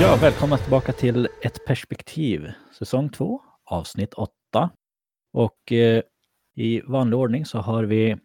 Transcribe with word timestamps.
Ja, 0.00 0.18
välkomna 0.20 0.56
tillbaka 0.58 0.92
till 0.92 1.28
Ett 1.42 1.64
perspektiv, 1.66 2.52
säsong 2.78 3.08
2, 3.10 3.42
avsnitt 3.64 4.14
8. 4.14 4.30
Och 5.32 5.72
eh, 5.72 6.02
i 6.54 6.80
vanlig 6.80 7.18
ordning 7.18 7.44
så 7.46 7.58
har 7.58 7.84
vi 7.84 8.16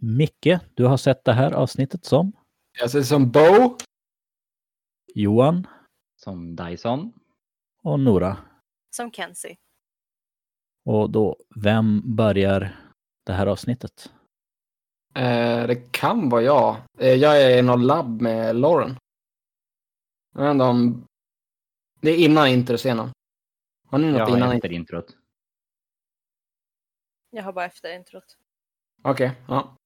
Micke, 0.00 0.58
du 0.74 0.84
har 0.84 0.96
sett 0.96 1.24
det 1.24 1.32
här 1.32 1.52
avsnittet 1.52 2.04
som 2.04 2.32
Jag 2.80 2.90
ser 2.90 3.02
som 3.02 3.30
Bo. 3.30 3.76
Johan 5.14 5.66
Som 6.16 6.56
Dyson. 6.56 7.12
och 7.82 8.00
Nora. 8.00 8.36
Som 8.96 9.10
Kenzie. 9.12 9.56
Och 10.84 11.10
då, 11.10 11.36
vem 11.56 12.16
börjar 12.16 12.76
det 13.26 13.32
här 13.32 13.46
avsnittet? 13.46 14.10
Eh, 15.14 15.66
det 15.66 15.92
kan 15.92 16.28
vara 16.28 16.42
jag. 16.42 16.76
Eh, 16.98 17.14
jag 17.14 17.42
är 17.42 17.58
i 17.58 17.62
någon 17.62 17.86
labb 17.86 18.20
med 18.20 18.56
Lauren. 18.56 18.96
Inte 20.38 20.64
om... 20.64 21.04
Det 22.00 22.10
är 22.10 22.16
innan 22.16 22.46
introscenen. 22.48 23.10
Har 23.88 23.98
ni 23.98 24.06
något 24.06 24.18
Jag 24.18 24.26
har 24.26 24.36
innan? 24.36 24.52
efter 24.52 24.72
introt. 24.72 25.06
Jag 27.30 27.42
har 27.44 27.52
bara 27.52 27.64
efter 27.64 27.96
introt. 27.96 28.24
Okej, 29.02 29.32
ja. 29.48 29.76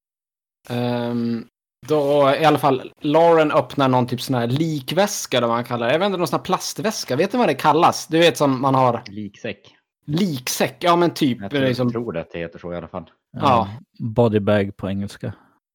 Ehm, 0.69 1.47
då 1.87 2.31
i 2.41 2.45
alla 2.45 2.59
fall, 2.59 2.93
Lauren 3.01 3.53
öppnar 3.53 3.89
någon 3.89 4.07
typ 4.07 4.21
sån 4.21 4.35
här 4.35 4.47
likväska, 4.47 5.37
eller 5.37 5.47
vad 5.47 5.57
man 5.57 5.65
kallar 5.65 5.87
det. 5.87 5.93
Jag 5.93 5.99
vet 5.99 6.07
inte, 6.07 6.19
någon 6.19 6.29
sån 6.29 6.39
här 6.39 6.45
plastväska. 6.45 7.17
Vet 7.17 7.33
ni 7.33 7.39
vad 7.39 7.49
det 7.49 7.55
kallas? 7.55 8.07
Du 8.07 8.19
vet 8.19 8.37
som 8.37 8.61
man 8.61 8.75
har 8.75 9.03
Liksäck. 9.07 9.77
liksäck. 10.05 10.77
Ja, 10.85 10.97
men 10.97 11.15
typ. 11.15 11.41
Jag 11.41 11.51
tror, 11.51 11.61
liksom, 11.61 11.93
tror 11.93 12.17
att 12.17 12.31
det 12.33 12.39
heter 12.39 12.59
så 12.59 12.73
i 12.73 12.77
alla 12.77 12.89
fall. 12.89 13.11
Ja. 13.37 13.69
Bodybag 13.99 14.77
på 14.77 14.89
engelska. 14.89 15.33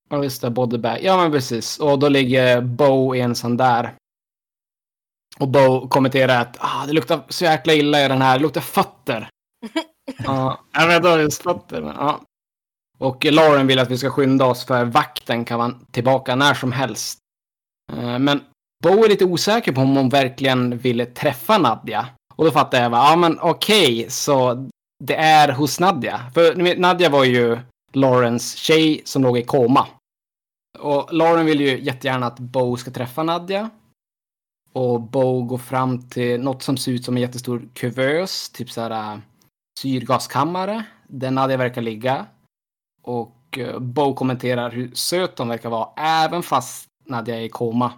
Ja, 0.09 0.23
just 0.23 0.41
det. 0.41 0.49
Bodybag. 0.49 0.97
Ja, 1.01 1.17
men 1.17 1.31
precis. 1.31 1.79
Och 1.79 1.99
då 1.99 2.09
ligger 2.09 2.61
Bo 2.61 3.15
i 3.15 3.19
en 3.21 3.35
sån 3.35 3.57
där. 3.57 3.93
Och 5.39 5.47
Bo 5.47 5.87
kommenterar 5.87 6.41
att 6.41 6.57
ah, 6.59 6.85
det 6.85 6.93
luktar 6.93 7.23
så 7.29 7.43
jäkla 7.45 7.73
illa 7.73 8.05
i 8.05 8.07
den 8.07 8.21
här. 8.21 8.37
Det 8.37 8.43
luktar 8.43 8.61
fötter. 8.61 9.29
ja, 10.23 10.59
jag 10.73 10.87
vet 10.87 10.95
inte 10.95 11.09
just 11.09 11.43
fötter. 11.43 11.81
Men, 11.81 11.95
ja. 11.95 12.21
Och 12.99 13.25
Lauren 13.25 13.67
vill 13.67 13.79
att 13.79 13.91
vi 13.91 13.97
ska 13.97 14.09
skynda 14.09 14.45
oss 14.45 14.65
för 14.65 14.85
vakten 14.85 15.45
kan 15.45 15.59
vara 15.59 15.73
tillbaka 15.91 16.35
när 16.35 16.53
som 16.53 16.71
helst. 16.71 17.19
Eh, 17.93 18.19
Men 18.19 18.41
Bo 18.83 19.03
är 19.03 19.09
lite 19.09 19.25
osäker 19.25 19.71
på 19.71 19.81
om 19.81 19.95
hon 19.95 20.09
verkligen 20.09 20.77
ville 20.77 21.05
träffa 21.05 21.57
Nadja. 21.57 22.07
Och 22.35 22.45
då 22.45 22.51
fattar 22.51 22.81
jag, 22.81 22.91
ja 22.91 23.15
men 23.15 23.39
okej, 23.39 24.05
så 24.09 24.69
det 25.03 25.15
är 25.15 25.51
hos 25.51 25.79
Nadja. 25.79 26.21
För 26.33 26.75
Nadja 26.75 27.09
var 27.09 27.23
ju 27.23 27.59
Laurens 27.93 28.55
tjej 28.55 29.01
som 29.05 29.23
låg 29.23 29.37
i 29.37 29.43
koma. 29.43 29.87
Och 30.79 31.13
Lauren 31.13 31.45
vill 31.45 31.61
ju 31.61 31.79
jättegärna 31.79 32.25
att 32.25 32.39
Bo 32.39 32.77
ska 32.77 32.91
träffa 32.91 33.23
Nadja. 33.23 33.69
Och 34.73 35.01
Bo 35.01 35.43
går 35.43 35.57
fram 35.57 36.09
till 36.09 36.41
något 36.41 36.63
som 36.63 36.77
ser 36.77 36.91
ut 36.91 37.05
som 37.05 37.15
en 37.15 37.21
jättestor 37.21 37.69
kuvös, 37.73 38.49
typ 38.49 38.71
så 38.71 38.81
här 38.81 38.91
äh, 38.91 39.19
syrgaskammare. 39.79 39.79
syrgaskammare, 39.79 40.85
där 41.07 41.31
Nadja 41.31 41.57
verkar 41.57 41.81
ligga. 41.81 42.25
Och 43.01 43.57
äh, 43.57 43.79
Bow 43.79 44.09
Bo 44.09 44.15
kommenterar 44.15 44.71
hur 44.71 44.91
söt 44.93 45.35
de 45.35 45.47
verkar 45.47 45.69
vara, 45.69 45.89
även 45.97 46.43
fast 46.43 46.87
Nadja 47.05 47.35
är 47.35 47.41
i 47.41 47.49
koma. 47.49 47.93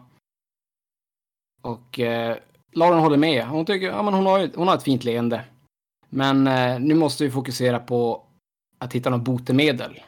Och 1.61 1.99
eh, 1.99 2.37
Lauren 2.71 2.99
håller 2.99 3.17
med. 3.17 3.47
Hon 3.47 3.65
tycker, 3.65 3.87
ja 3.87 4.03
men 4.03 4.13
hon 4.13 4.25
har, 4.25 4.51
hon 4.55 4.67
har 4.67 4.75
ett 4.75 4.83
fint 4.83 5.03
leende. 5.03 5.45
Men 6.09 6.47
eh, 6.47 6.79
nu 6.79 6.95
måste 6.95 7.23
vi 7.23 7.31
fokusera 7.31 7.79
på 7.79 8.25
att 8.77 8.93
hitta 8.93 9.09
något 9.09 9.21
botemedel. 9.21 9.99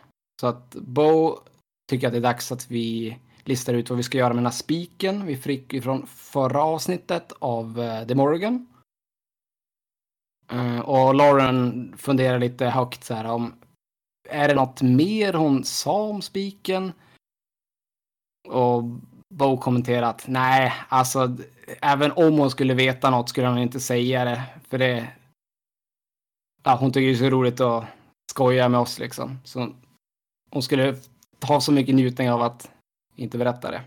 Så 0.41 0.47
att 0.47 0.75
Bo 0.75 1.39
tycker 1.89 2.07
att 2.07 2.13
det 2.13 2.19
är 2.19 2.21
dags 2.21 2.51
att 2.51 2.71
vi 2.71 3.17
listar 3.48 3.73
ut 3.73 3.90
vad 3.90 3.98
vi 3.98 4.03
ska 4.03 4.17
göra 4.17 4.30
med 4.30 4.38
den 4.38 4.45
här 4.45 4.52
spiken 4.52 5.26
vi 5.26 5.38
fick 5.38 5.73
ifrån 5.73 6.08
förra 6.08 6.64
avsnittet 6.64 7.31
av 7.40 7.80
uh, 7.80 8.08
The 8.08 8.16
Morgan. 8.16 8.68
Eh, 10.52 10.80
och 10.80 11.16
Lauren 11.16 11.94
funderar 11.97 12.40
lite 12.40 12.66
högt 12.66 13.03
så 13.03 13.13
här 13.13 13.25
om 13.25 13.53
är 14.30 14.47
det 14.47 14.53
något 14.53 14.81
mer 14.81 15.34
hon 15.34 15.63
sa 15.63 16.02
om 16.02 16.22
spiken? 16.22 16.94
Och 18.47 18.84
Bo 19.34 19.57
kommenterar 19.57 20.09
att 20.09 20.28
nej, 20.28 20.74
alltså 20.90 21.38
även 21.81 22.12
om 22.12 22.38
hon 22.38 22.52
skulle 22.52 22.74
veta 22.74 23.09
något 23.09 23.30
skulle 23.30 23.47
hon 23.47 23.57
inte 23.57 23.80
säga 23.80 24.25
det. 24.25 24.44
För 24.68 24.78
det... 24.78 25.07
Ja, 26.63 26.75
hon 26.75 26.91
tycker 26.91 27.07
det 27.07 27.13
är 27.13 27.30
så 27.30 27.30
roligt 27.30 27.62
att 27.62 27.86
skoja 28.31 28.69
med 28.69 28.80
oss 28.80 29.00
liksom. 29.00 29.40
Så 29.44 29.74
hon 30.52 30.63
skulle 30.63 30.96
ha 31.41 31.62
så 31.62 31.72
mycket 31.72 31.96
njutning 31.96 32.31
av 32.31 32.41
att 32.41 32.72
inte 33.17 33.38
berätta 33.38 33.72
det. 33.72 33.83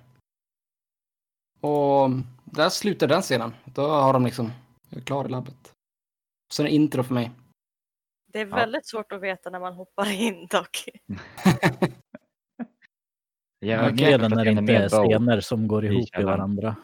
Och 1.60 2.10
där 2.44 2.68
slutar 2.68 3.08
den 3.08 3.22
scenen. 3.22 3.52
Då 3.64 3.82
har 3.88 4.12
de 4.12 4.24
liksom, 4.24 4.50
jag 4.88 5.00
är 5.00 5.04
klar 5.04 5.24
i 5.24 5.28
labbet. 5.28 5.72
Så 6.52 6.62
en 6.62 6.68
intro 6.68 7.02
för 7.02 7.14
mig. 7.14 7.30
Det 8.32 8.40
är 8.40 8.46
Ja. 8.46 8.56
väldigt 8.56 8.86
svårt 8.88 9.12
att 9.12 9.20
veta 9.20 9.50
när 9.50 9.60
man 9.60 9.74
hoppar 9.74 10.12
in 10.12 10.46
dock. 10.46 10.84
Jag 13.62 14.00
Redan 14.00 14.30
jag 14.30 14.36
när 14.36 14.44
det 14.44 14.50
inte 14.50 14.72
är 14.76 14.88
Bo. 14.90 15.08
scener 15.08 15.40
som 15.40 15.68
går 15.68 15.84
ihop 15.84 16.18
i 16.18 16.22
varandra. 16.22 16.76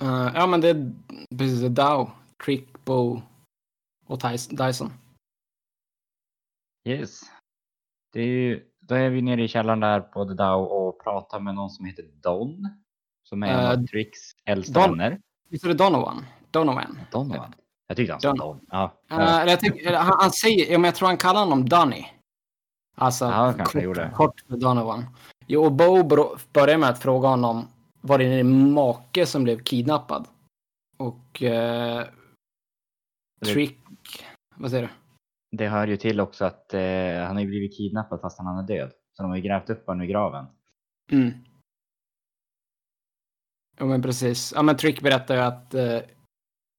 Eh, 0.00 0.30
ja, 0.34 0.46
men 0.46 0.60
det 0.60 0.68
är 0.68 0.92
precis 1.38 1.60
det. 1.60 1.68
Dow, 1.68 2.10
Trick, 2.44 2.84
Bo 2.84 3.22
och 4.06 4.18
Dyson. 4.50 4.92
Yes. 6.88 7.20
Det 8.12 8.20
är 8.20 8.26
ju, 8.26 8.67
då 8.88 8.94
är 8.94 9.10
vi 9.10 9.22
nere 9.22 9.42
i 9.42 9.48
källaren 9.48 9.80
där 9.80 10.00
på 10.00 10.24
The 10.24 10.34
Dow 10.34 10.62
och 10.66 11.02
pratar 11.04 11.40
med 11.40 11.54
någon 11.54 11.70
som 11.70 11.84
heter 11.84 12.04
Don. 12.22 12.68
Som 13.22 13.42
är 13.42 13.48
en 13.72 13.80
Eh, 13.80 13.86
Tricks 13.86 14.18
äldsta 14.44 14.80
Don. 14.80 14.98
vänner. 14.98 15.20
Visst 15.50 15.64
är 15.64 15.68
det 15.68 15.74
Donovan? 15.74 16.24
Donovan. 16.50 16.98
Donovan. 17.12 17.54
Jag 17.86 17.96
tyckte 17.96 18.12
han 18.12 18.20
sa 18.20 18.28
Don. 18.28 18.38
Don. 18.38 18.60
Ja. 18.70 18.92
Uh, 19.12 19.50
jag 19.50 19.60
tycker, 19.60 19.94
han, 19.94 20.16
han 20.20 20.30
säger, 20.30 20.72
ja, 20.72 20.78
men 20.78 20.84
jag 20.84 20.94
tror 20.94 21.08
han 21.08 21.16
kallar 21.16 21.40
honom 21.40 21.68
Donny. 21.68 22.06
Alltså, 22.96 23.24
Ja, 23.24 23.54
kort, 23.64 23.82
gjorde. 23.82 24.10
kort 24.14 24.40
för 24.48 24.56
Donovan. 24.56 25.04
Jo, 25.46 25.64
och 25.64 25.72
Bo 25.72 26.02
börjar 26.52 26.78
med 26.78 26.88
att 26.88 27.02
fråga 27.02 27.28
honom, 27.28 27.68
var 28.00 28.18
det 28.18 28.36
din 28.36 28.72
make 28.72 29.26
som 29.26 29.44
blev 29.44 29.58
kidnappad? 29.62 30.28
Och 30.96 31.42
uh, 31.42 32.02
Trick, 33.44 33.78
vad 34.56 34.70
säger 34.70 34.82
du? 34.82 34.88
Det 35.50 35.68
hör 35.68 35.86
ju 35.86 35.96
till 35.96 36.20
också 36.20 36.44
att 36.44 36.74
eh, 36.74 36.80
han 37.26 37.36
har 37.36 37.44
blivit 37.44 37.76
kidnappad 37.76 38.20
fast 38.20 38.38
han 38.38 38.58
är 38.58 38.66
död. 38.66 38.92
Så 39.12 39.22
de 39.22 39.28
har 39.28 39.36
ju 39.36 39.42
grävt 39.42 39.70
upp 39.70 39.86
honom 39.86 40.02
i 40.02 40.06
graven. 40.06 40.46
Mm. 41.10 41.32
Ja, 43.78 43.84
men 43.84 44.02
precis. 44.02 44.52
Ja, 44.56 44.62
men 44.62 44.76
Trick 44.76 45.00
berättar 45.00 45.34
ju 45.34 45.40
att 45.40 45.74
eh, 45.74 45.98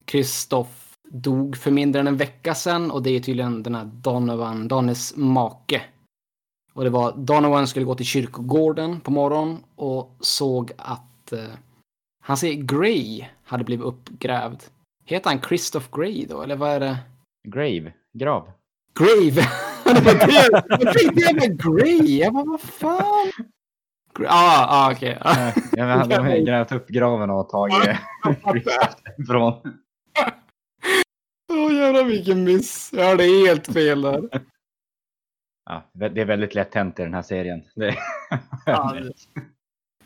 Kristoff 0.06 0.98
dog 1.10 1.58
för 1.58 1.72
mindre 1.72 2.00
än 2.00 2.08
en 2.08 2.18
vecka 2.18 2.56
sedan 2.56 2.92
och 2.92 3.04
det 3.04 3.10
är 3.10 3.20
tydligen 3.20 3.64
den 3.64 3.76
här 3.76 3.86
Donovan, 3.86 4.68
Donnes 4.68 5.16
make. 5.16 5.82
Och 6.74 6.84
det 6.84 6.90
var 6.90 7.18
Donovan 7.18 7.68
skulle 7.68 7.86
gå 7.86 7.96
till 7.96 8.06
kyrkogården 8.06 9.02
på 9.02 9.12
morgonen 9.12 9.64
och 9.76 10.18
såg 10.20 10.72
att 10.78 11.32
eh, 11.32 11.54
han 12.24 12.38
ser 12.38 12.54
Grey 12.54 13.26
hade 13.44 13.64
blivit 13.64 13.86
uppgrävd. 13.86 14.64
Heter 15.06 15.30
han 15.30 15.42
Christoph 15.42 15.88
Grey 15.92 16.26
då, 16.26 16.42
eller 16.42 16.56
vad 16.56 16.70
är 16.70 16.80
det? 16.80 16.98
Grave. 17.48 17.94
Grav. 18.14 18.52
Grave! 18.94 19.48
Jag 19.86 20.94
tänkte 20.94 21.48
Grey! 21.70 22.18
Jag 22.20 22.34
bara, 22.34 22.44
vad 22.46 22.62
fan? 22.62 23.32
Ja, 24.20 24.26
ah, 24.30 24.68
ah, 24.70 24.92
okej. 24.92 25.18
Ja, 25.22 25.54
men 25.72 26.10
de 26.10 26.16
har 26.16 26.36
ju 26.36 26.46
grävt 26.46 26.72
upp 26.72 26.88
graven 26.88 27.30
och 27.30 27.50
tagit 27.50 27.76
ifrån. 29.18 29.54
Åh 31.54 31.74
jävlar 31.74 32.04
vilken 32.04 32.44
miss. 32.44 32.90
Jag 32.94 33.06
hade 33.10 33.24
helt 33.24 33.74
fel 33.74 34.02
där. 34.02 34.30
Ja, 35.66 35.84
det 35.94 36.22
är 36.22 36.26
väldigt 36.26 36.56
lätt 36.56 36.76
hänt 36.76 37.00
i 37.00 37.04
den 37.04 37.14
här 37.14 37.22
serien. 37.22 37.64
Det... 37.76 37.96
Ja, 38.66 38.94
det- 38.94 39.14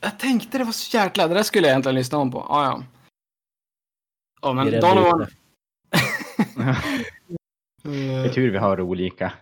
Jag 0.02 0.20
tänkte 0.20 0.58
det 0.58 0.64
var 0.64 0.72
så 0.72 0.98
jäkla... 0.98 1.28
Det 1.28 1.34
där 1.34 1.44
skulle 1.44 1.68
jag 1.68 1.72
egentligen 1.72 1.96
lyssna 1.96 2.18
om 2.18 2.32
på. 2.32 2.40
Ah, 2.50 2.66
ja. 2.66 2.84
Ja, 4.42 4.50
Vi 4.54 4.72
men 4.72 4.82
Donovan... 4.82 5.28
Det 7.84 8.14
är 8.14 8.30
tur 8.30 8.52
vi 8.52 8.58
har 8.58 8.82
olika. 8.82 9.34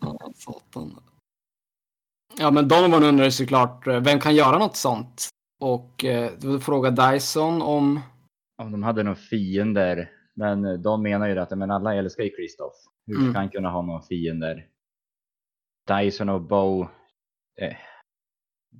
Ja, 0.00 0.32
satan. 0.34 0.98
Ja, 2.38 2.50
men 2.50 2.68
Donovan 2.68 3.04
undrar 3.04 3.30
såklart, 3.30 3.86
eh, 3.86 4.00
vem 4.00 4.20
kan 4.20 4.34
göra 4.34 4.58
något 4.58 4.76
sånt? 4.76 5.28
Och 5.60 6.04
eh, 6.04 6.32
då 6.38 6.60
frågar 6.60 7.12
Dyson 7.12 7.62
om... 7.62 8.00
Om 8.62 8.72
de 8.72 8.82
hade 8.82 9.02
några 9.02 9.16
fiender. 9.16 10.10
Men 10.34 10.82
de 10.82 11.02
menar 11.02 11.28
ju 11.28 11.38
att 11.38 11.58
men 11.58 11.70
alla 11.70 11.94
älskar 11.94 12.24
ju 12.24 12.30
Kristoff. 12.30 12.72
Hur 13.06 13.14
ska 13.14 13.22
Mm. 13.22 13.34
han 13.34 13.48
kunna 13.50 13.70
ha 13.70 13.82
några 13.82 14.02
fiender? 14.02 14.66
Dyson 15.88 16.28
och 16.28 16.42
Bo 16.42 16.82
eh, 17.60 17.76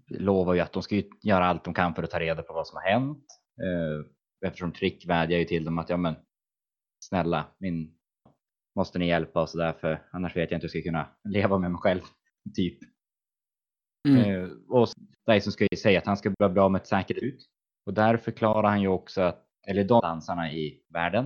lovar 0.09 0.55
ju 0.55 0.61
att 0.61 0.73
de 0.73 0.83
ska 0.83 1.03
göra 1.23 1.47
allt 1.47 1.65
de 1.65 1.75
kan 1.75 1.95
för 1.95 2.03
att 2.03 2.11
ta 2.11 2.21
reda 2.21 2.43
på 2.43 2.53
vad 2.53 2.67
som 2.67 2.77
har 2.77 2.91
hänt. 2.91 3.25
Eh, 3.61 4.07
eftersom 4.49 4.73
Trick 4.73 5.07
vädjar 5.09 5.39
ju 5.39 5.45
till 5.45 5.65
dem 5.65 5.79
att 5.79 5.91
ja 5.91 5.97
men 5.97 6.15
snälla, 7.05 7.45
min 7.59 7.93
måste 8.77 8.99
ni 8.99 9.09
hjälpa 9.09 9.41
oss 9.41 9.53
där 9.53 9.73
för 9.73 10.03
annars 10.11 10.37
vet 10.37 10.51
jag 10.51 10.59
inte 10.59 10.67
hur 10.67 10.77
jag 10.77 10.83
ska 10.83 10.91
kunna 10.91 11.09
leva 11.25 11.59
med 11.59 11.71
mig 11.71 11.81
själv. 11.81 12.01
Typ. 12.57 12.79
Mm. 14.09 14.45
Eh, 14.45 14.49
och 14.69 14.89
Dyson 15.27 15.53
ska 15.53 15.67
ju 15.71 15.77
säga 15.77 15.99
att 15.99 16.07
han 16.07 16.17
ska 16.17 16.31
bli 16.31 16.49
bra 16.49 16.69
med 16.69 16.81
ett 16.81 16.87
säkert 16.87 17.17
ut. 17.17 17.47
Och 17.87 17.95
där 17.95 18.17
förklarar 18.17 18.69
han 18.69 18.81
ju 18.81 18.89
också 18.89 19.21
att 19.21 19.43
eller 19.67 19.85
de 19.85 20.01
dansarna 20.01 20.53
i 20.53 20.81
världen. 20.89 21.25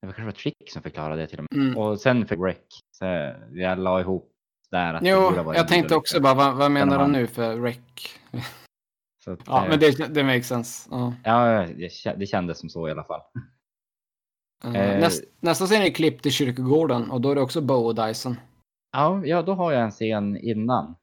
Det 0.00 0.06
var 0.06 0.12
kanske 0.12 0.24
var 0.24 0.32
Trick 0.32 0.70
som 0.70 0.82
förklarade 0.82 1.22
det 1.22 1.26
till 1.26 1.38
och 1.38 1.46
med. 1.50 1.62
Mm. 1.62 1.78
Och 1.78 2.00
sen 2.00 2.26
för 2.26 2.36
Rec, 2.36 2.56
så 2.90 3.04
jag 3.52 3.78
la 3.78 4.00
ihop 4.00 4.32
där 4.70 4.94
att 4.94 5.02
det 5.02 5.08
Jo, 5.08 5.42
vara 5.42 5.56
jag 5.56 5.68
tänkte 5.68 5.96
också 5.96 6.20
bara, 6.20 6.34
vad, 6.34 6.56
vad 6.56 6.70
menar 6.70 6.98
de 6.98 7.12
nu 7.12 7.26
för 7.26 7.60
rec? 7.60 7.78
Så 9.24 9.32
att, 9.32 9.40
Ja, 9.46 9.64
eh, 9.64 9.68
men 9.68 9.80
det, 9.80 10.14
det 10.14 10.24
makes 10.24 10.48
sense. 10.48 10.88
Ja. 10.90 11.14
ja, 11.24 11.66
det 11.66 12.14
det 12.16 12.26
kändes 12.26 12.58
som 12.58 12.68
så 12.68 12.88
i 12.88 12.90
alla 12.90 13.04
fall. 13.04 13.20
Eh, 14.64 14.74
Eh. 14.76 15.00
Näst, 15.00 15.24
nästa 15.40 15.66
scen 15.66 15.82
är 15.82 15.90
klipp 15.90 16.22
till 16.22 16.32
kyrkogården 16.32 17.10
och 17.10 17.20
då 17.20 17.30
är 17.30 17.34
det 17.34 17.40
också 17.40 17.60
Bo 17.60 17.74
och 17.74 17.94
Dyson. 17.94 18.36
Ja, 18.92 19.22
ja, 19.26 19.42
då 19.42 19.54
har 19.54 19.72
jag 19.72 19.82
en 19.82 19.90
scen 19.90 20.36
innan. 20.36 20.94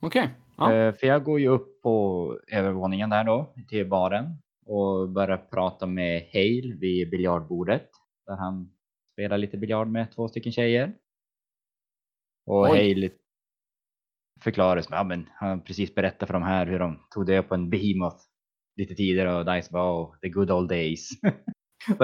Okej. 0.00 0.30
Ja. 0.56 0.72
Eh, 0.72 0.94
För 0.94 1.06
jag 1.06 1.24
går 1.24 1.40
ju 1.40 1.48
upp 1.48 1.82
på 1.82 2.38
övervåningen 2.52 3.10
där 3.10 3.24
då, 3.24 3.54
till 3.68 3.88
baren 3.88 4.24
och 4.66 5.08
börjar 5.08 5.36
prata 5.38 5.86
med 5.86 6.22
Hale 6.32 6.74
vid 6.80 7.10
biljardbordet 7.10 7.90
där 8.26 8.36
han 8.36 8.72
spelar 9.12 9.38
lite 9.38 9.56
biljard 9.58 9.88
med 9.88 10.12
två 10.12 10.28
stycken 10.28 10.52
tjejer. 10.52 10.94
Och 12.46 12.60
Oj. 12.62 12.68
Hale 12.70 13.10
förklarar 14.40 14.80
som, 14.80 14.94
ja 14.96 15.04
men 15.04 15.28
han 15.34 15.60
precis 15.60 15.94
berättat 15.94 16.26
för 16.26 16.32
de 16.34 16.42
här 16.42 16.66
hur 16.66 16.78
de 16.78 16.98
tog 17.10 17.26
död 17.26 17.48
på 17.48 17.54
en 17.54 17.70
behemoth 17.70 18.16
lite 18.76 18.94
tidigare 18.94 19.34
och 19.38 19.44
Dice 19.54 19.72
bara, 19.72 19.92
oh, 20.02 20.16
the 20.22 20.28
good 20.28 20.50
old 20.50 20.68
days. 20.68 21.08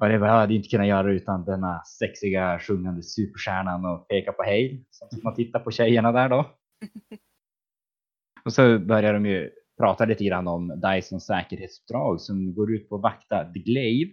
och 0.00 0.08
det 0.08 0.14
jag 0.14 0.26
hade 0.26 0.54
inte 0.54 0.68
kunnat 0.68 0.86
göra 0.86 1.12
utan 1.12 1.44
denna 1.44 1.84
sexiga 1.84 2.58
sjungande 2.58 3.02
superstjärnan 3.02 3.84
och 3.84 4.08
peka 4.08 4.32
på 4.32 4.42
Hale. 4.42 4.84
Så 4.90 5.08
man 5.22 5.34
tittar 5.34 5.60
på 5.60 5.70
tjejerna 5.70 6.12
där 6.12 6.28
då. 6.28 6.50
Och 8.44 8.52
så 8.52 8.78
börjar 8.78 9.12
de 9.12 9.26
ju 9.26 9.50
prata 9.78 10.04
lite 10.04 10.24
grann 10.24 10.48
om 10.48 10.80
Dysons 10.80 11.26
säkerhetsuppdrag 11.26 12.20
som 12.20 12.54
går 12.54 12.74
ut 12.74 12.88
på 12.88 12.96
att 12.96 13.02
vakta 13.02 13.52
The 13.52 13.58
Glaive, 13.58 14.12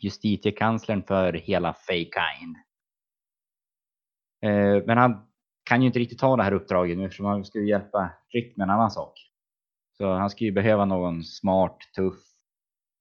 justitiekanslern 0.00 1.02
för 1.02 1.32
hela 1.32 1.74
Feykind. 1.74 2.56
Eh, 4.42 4.84
men 4.86 4.98
han 4.98 5.26
kan 5.64 5.82
ju 5.82 5.86
inte 5.86 5.98
riktigt 5.98 6.18
ta 6.18 6.36
det 6.36 6.42
här 6.42 6.52
uppdraget 6.52 6.98
nu 6.98 7.04
eftersom 7.04 7.26
han 7.26 7.44
ska 7.44 7.60
hjälpa 7.60 8.10
Rick 8.32 8.56
med 8.56 8.64
en 8.64 8.70
annan 8.70 8.90
sak. 8.90 9.14
Så 9.96 10.12
han 10.12 10.30
ska 10.30 10.44
ju 10.44 10.52
behöva 10.52 10.84
någon 10.84 11.24
smart, 11.24 11.78
tuff, 11.96 12.22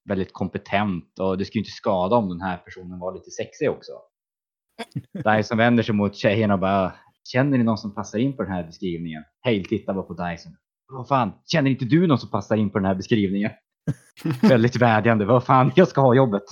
väldigt 0.09 0.33
kompetent 0.33 1.19
och 1.19 1.37
det 1.37 1.45
skulle 1.45 1.59
inte 1.59 1.71
skada 1.71 2.15
om 2.15 2.29
den 2.29 2.41
här 2.41 2.57
personen 2.57 2.99
var 2.99 3.13
lite 3.13 3.31
sexig 3.31 3.69
också. 3.69 3.91
Dyson 5.37 5.57
vänder 5.57 5.83
sig 5.83 5.95
mot 5.95 6.15
tjejerna 6.15 6.53
och 6.53 6.59
bara 6.59 6.93
Känner 7.27 7.57
ni 7.57 7.63
någon 7.63 7.77
som 7.77 7.95
passar 7.95 8.19
in 8.19 8.35
på 8.35 8.43
den 8.43 8.51
här 8.51 8.63
beskrivningen? 8.63 9.23
Hale 9.41 9.63
tittar 9.63 9.93
bara 9.93 10.03
på 10.03 10.13
Dyson. 10.13 10.55
Vad 10.87 11.07
fan, 11.07 11.31
känner 11.45 11.71
inte 11.71 11.85
du 11.85 12.07
någon 12.07 12.17
som 12.17 12.29
passar 12.29 12.57
in 12.57 12.69
på 12.69 12.79
den 12.79 12.85
här 12.85 12.95
beskrivningen? 12.95 13.51
Väldigt 14.41 14.75
vädjande. 14.75 15.25
Vad 15.25 15.45
fan, 15.45 15.71
jag 15.75 15.87
ska 15.87 16.01
ha 16.01 16.15
jobbet. 16.15 16.43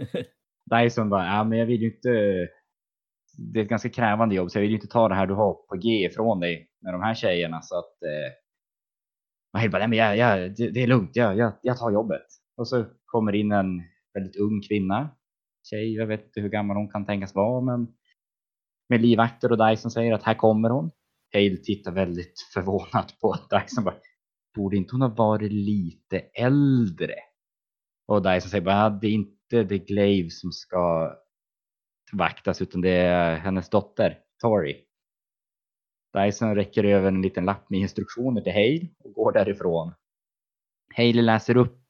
Dyson 0.70 1.10
bara, 1.10 1.26
ja 1.26 1.44
men 1.44 1.58
jag 1.58 1.66
vill 1.66 1.82
ju 1.82 1.94
inte. 1.94 2.08
Det 3.52 3.60
är 3.60 3.62
ett 3.62 3.68
ganska 3.68 3.88
krävande 3.88 4.34
jobb 4.34 4.50
så 4.50 4.58
jag 4.58 4.62
vill 4.62 4.70
ju 4.70 4.76
inte 4.76 4.88
ta 4.88 5.08
det 5.08 5.14
här 5.14 5.26
du 5.26 5.34
har 5.34 5.52
på 5.52 5.76
G 5.76 5.88
ifrån 5.88 6.40
dig 6.40 6.68
med 6.82 6.94
de 6.94 7.02
här 7.02 7.14
tjejerna 7.14 7.62
så 7.62 7.78
att. 7.78 8.02
Eh, 8.02 8.32
Hale 9.58 9.70
bara, 9.70 9.78
nej 9.78 9.88
men 9.88 9.98
jag, 9.98 10.16
jag, 10.16 10.56
det, 10.56 10.70
det 10.70 10.82
är 10.82 10.86
lugnt, 10.86 11.10
jag, 11.16 11.36
jag, 11.36 11.52
jag 11.62 11.78
tar 11.78 11.90
jobbet. 11.90 12.26
Och 12.56 12.68
så 12.68 12.84
kommer 13.04 13.34
in 13.34 13.52
en 13.52 13.82
väldigt 14.14 14.36
ung 14.36 14.62
kvinna. 14.68 15.10
Tjej, 15.70 15.94
jag 15.94 16.06
vet 16.06 16.24
inte 16.24 16.40
hur 16.40 16.48
gammal 16.48 16.76
hon 16.76 16.90
kan 16.90 17.06
tänkas 17.06 17.34
vara 17.34 17.60
men 17.60 17.94
med 18.88 19.00
livvakter 19.00 19.52
och 19.52 19.68
Dyson 19.68 19.90
säger 19.90 20.12
att 20.12 20.22
här 20.22 20.34
kommer 20.34 20.70
hon. 20.70 20.90
Hale 21.32 21.56
tittar 21.56 21.92
väldigt 21.92 22.40
förvånat 22.54 23.18
på 23.20 23.36
Dyson. 23.50 23.84
Bara, 23.84 23.94
Borde 24.54 24.76
inte 24.76 24.94
hon 24.94 25.02
ha 25.02 25.08
varit 25.08 25.52
lite 25.52 26.18
äldre? 26.18 27.14
Och 28.06 28.22
Dyson 28.22 28.50
säger 28.50 28.64
bara, 28.64 28.90
det 28.90 29.06
är 29.06 29.12
inte 29.12 29.68
The 29.68 29.78
Glaive 29.78 30.30
som 30.30 30.52
ska 30.52 31.14
vaktas 32.12 32.62
utan 32.62 32.80
det 32.80 32.90
är 32.90 33.36
hennes 33.36 33.70
dotter 33.70 34.18
Tori. 34.42 34.84
Dyson 36.12 36.54
räcker 36.54 36.84
över 36.84 37.08
en 37.08 37.22
liten 37.22 37.44
lapp 37.44 37.70
med 37.70 37.80
instruktioner 37.80 38.40
till 38.40 38.52
Hale 38.52 38.88
och 38.98 39.12
går 39.12 39.32
därifrån. 39.32 39.92
Hale 40.96 41.22
läser 41.22 41.56
upp 41.56 41.83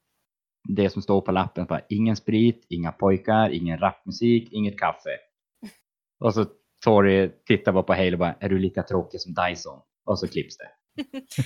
det 0.67 0.89
som 0.89 1.01
står 1.01 1.21
på 1.21 1.31
lappen. 1.31 1.65
Bara, 1.65 1.81
ingen 1.89 2.15
sprit, 2.15 2.65
inga 2.69 2.91
pojkar, 2.91 3.49
ingen 3.49 3.77
rapmusik, 3.79 4.53
inget 4.53 4.79
kaffe. 4.79 5.09
Och 6.19 6.33
så 6.33 6.45
Tori 6.83 7.31
tittar 7.45 7.71
bara 7.71 7.83
på 7.83 7.93
Hale 7.93 8.11
och 8.13 8.19
bara, 8.19 8.33
är 8.39 8.49
du 8.49 8.59
lika 8.59 8.83
tråkig 8.83 9.21
som 9.21 9.33
Dyson? 9.33 9.81
Och 10.05 10.19
så 10.19 10.27
klipps 10.27 10.57
det. 10.57 10.69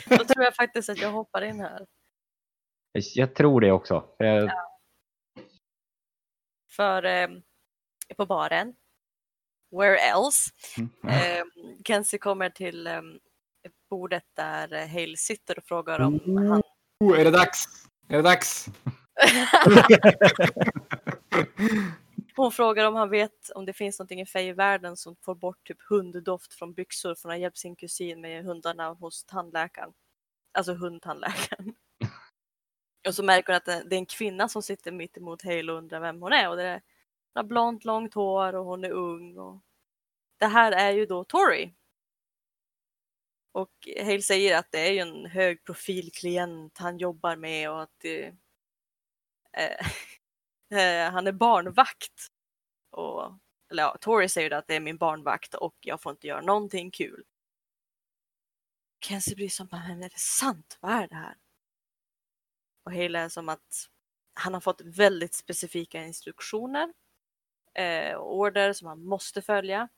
Då 0.18 0.24
tror 0.24 0.44
jag 0.44 0.56
faktiskt 0.56 0.90
att 0.90 0.98
jag 0.98 1.12
hoppar 1.12 1.42
in 1.42 1.60
här. 1.60 1.86
Jag- 3.16 3.36
tror 3.36 3.62
det 3.62 3.72
också. 3.72 4.06
För 4.18 4.26
jag, 4.26 4.52
För 6.76 7.04
eh, 7.06 7.28
på 8.18 8.26
baren, 8.26 8.76
where 9.78 9.98
else, 9.98 10.52
eh, 11.08 11.44
Kenzie 11.88 12.20
kommer 12.20 12.50
till 12.50 12.88
eh, 12.88 13.02
bordet 13.90 14.24
där 14.34 14.88
Hale 14.88 15.18
sitter 15.18 15.58
och 15.58 15.64
frågar 15.64 16.00
om 16.00 16.38
han... 16.50 16.64
Oh, 17.00 17.20
är 17.20 17.24
det 17.24 17.32
dags? 17.32 17.66
Är 18.08 18.16
det 18.16 18.22
dags? 18.22 18.66
Hon 22.36 22.52
frågar 22.52 22.86
om 22.86 22.96
han 22.96 23.10
vet 23.10 23.50
om 23.56 23.66
det 23.66 23.74
finns 23.74 24.00
någonting 24.00 24.22
i 24.22 24.26
Fey-världen 24.26 24.98
som 24.98 25.16
får 25.16 25.36
bort 25.36 25.68
typ 25.68 25.82
hunddoft 25.90 26.54
från 26.54 26.74
byxor 26.74 27.16
från 27.16 27.32
att 27.32 27.36
ha 27.36 27.42
hjälpt 27.42 27.58
sin 27.58 27.76
kusin 27.76 28.22
med 28.22 28.46
hundarna 28.46 28.90
hos 28.90 29.24
tandläkaren. 29.24 29.94
Alltså 30.52 30.74
hundtandläkaren. 30.74 31.76
Och 33.08 33.16
så 33.16 33.24
märker 33.24 33.54
hon 33.54 33.58
att 33.58 33.66
det 33.90 33.96
är 33.96 34.00
en 34.00 34.06
kvinna 34.06 34.50
som 34.50 34.64
sitter 34.64 34.92
mitt 34.92 35.18
emot 35.18 35.44
Hale 35.44 35.72
och 35.72 35.78
undrar 35.78 36.00
vem 36.00 36.22
hon 36.22 36.34
är. 36.34 36.50
Och 36.50 36.58
det 36.58 36.64
är, 36.64 36.82
hon 37.34 37.34
har 37.34 37.44
blont, 37.44 37.86
långt 37.86 38.14
hår 38.14 38.56
och 38.56 38.66
hon 38.66 38.84
är 38.84 38.92
ung. 38.92 39.38
Och... 39.38 39.60
Det 40.38 40.48
här 40.48 40.72
är 40.72 40.92
ju 40.92 41.06
då 41.06 41.24
Tori. 41.24 41.74
Och 43.52 43.90
Hale 44.00 44.22
säger 44.22 44.58
att 44.58 44.72
det 44.72 44.88
är 44.88 44.92
ju 44.92 45.00
en 45.00 45.26
hög 45.26 45.64
profilklient 45.64 46.78
han 46.78 46.98
jobbar 46.98 47.36
med 47.36 47.72
och 47.72 47.82
att 47.82 47.94
det, 47.98 48.36
Eh, 50.72 51.06
eh, 51.06 51.12
han 51.12 51.28
är 51.28 51.32
barnvakt. 51.32 52.28
Och, 52.92 53.34
eller 53.72 53.84
ja, 53.84 53.98
Tori 54.02 54.30
säger 54.30 54.52
att 54.52 54.68
det 54.68 54.76
är 54.76 54.80
min 54.80 54.98
barnvakt 54.98 55.54
och 55.54 55.76
jag 55.80 56.02
får 56.02 56.12
inte 56.12 56.28
göra 56.28 56.42
någonting 56.42 56.92
kul. 56.92 57.24
Kenzie 59.06 59.36
blir 59.36 59.50
som, 59.50 59.68
men 59.72 60.04
är 60.04 60.10
det 60.10 60.20
sant? 60.20 60.78
Vad 60.80 60.92
är 60.92 61.08
det 61.08 61.16
här? 61.16 61.36
Och 62.84 62.92
Hale 62.92 63.20
är 63.20 63.30
som 63.30 63.50
att 63.50 63.90
han 64.34 64.54
har 64.54 64.62
fått 64.62 64.82
väldigt 64.82 65.34
specifika 65.34 66.04
instruktioner. 66.04 66.94
Eh, 67.74 68.18
order 68.18 68.74
som 68.74 68.88
han 68.88 69.04
måste 69.06 69.42
följa. 69.42 69.90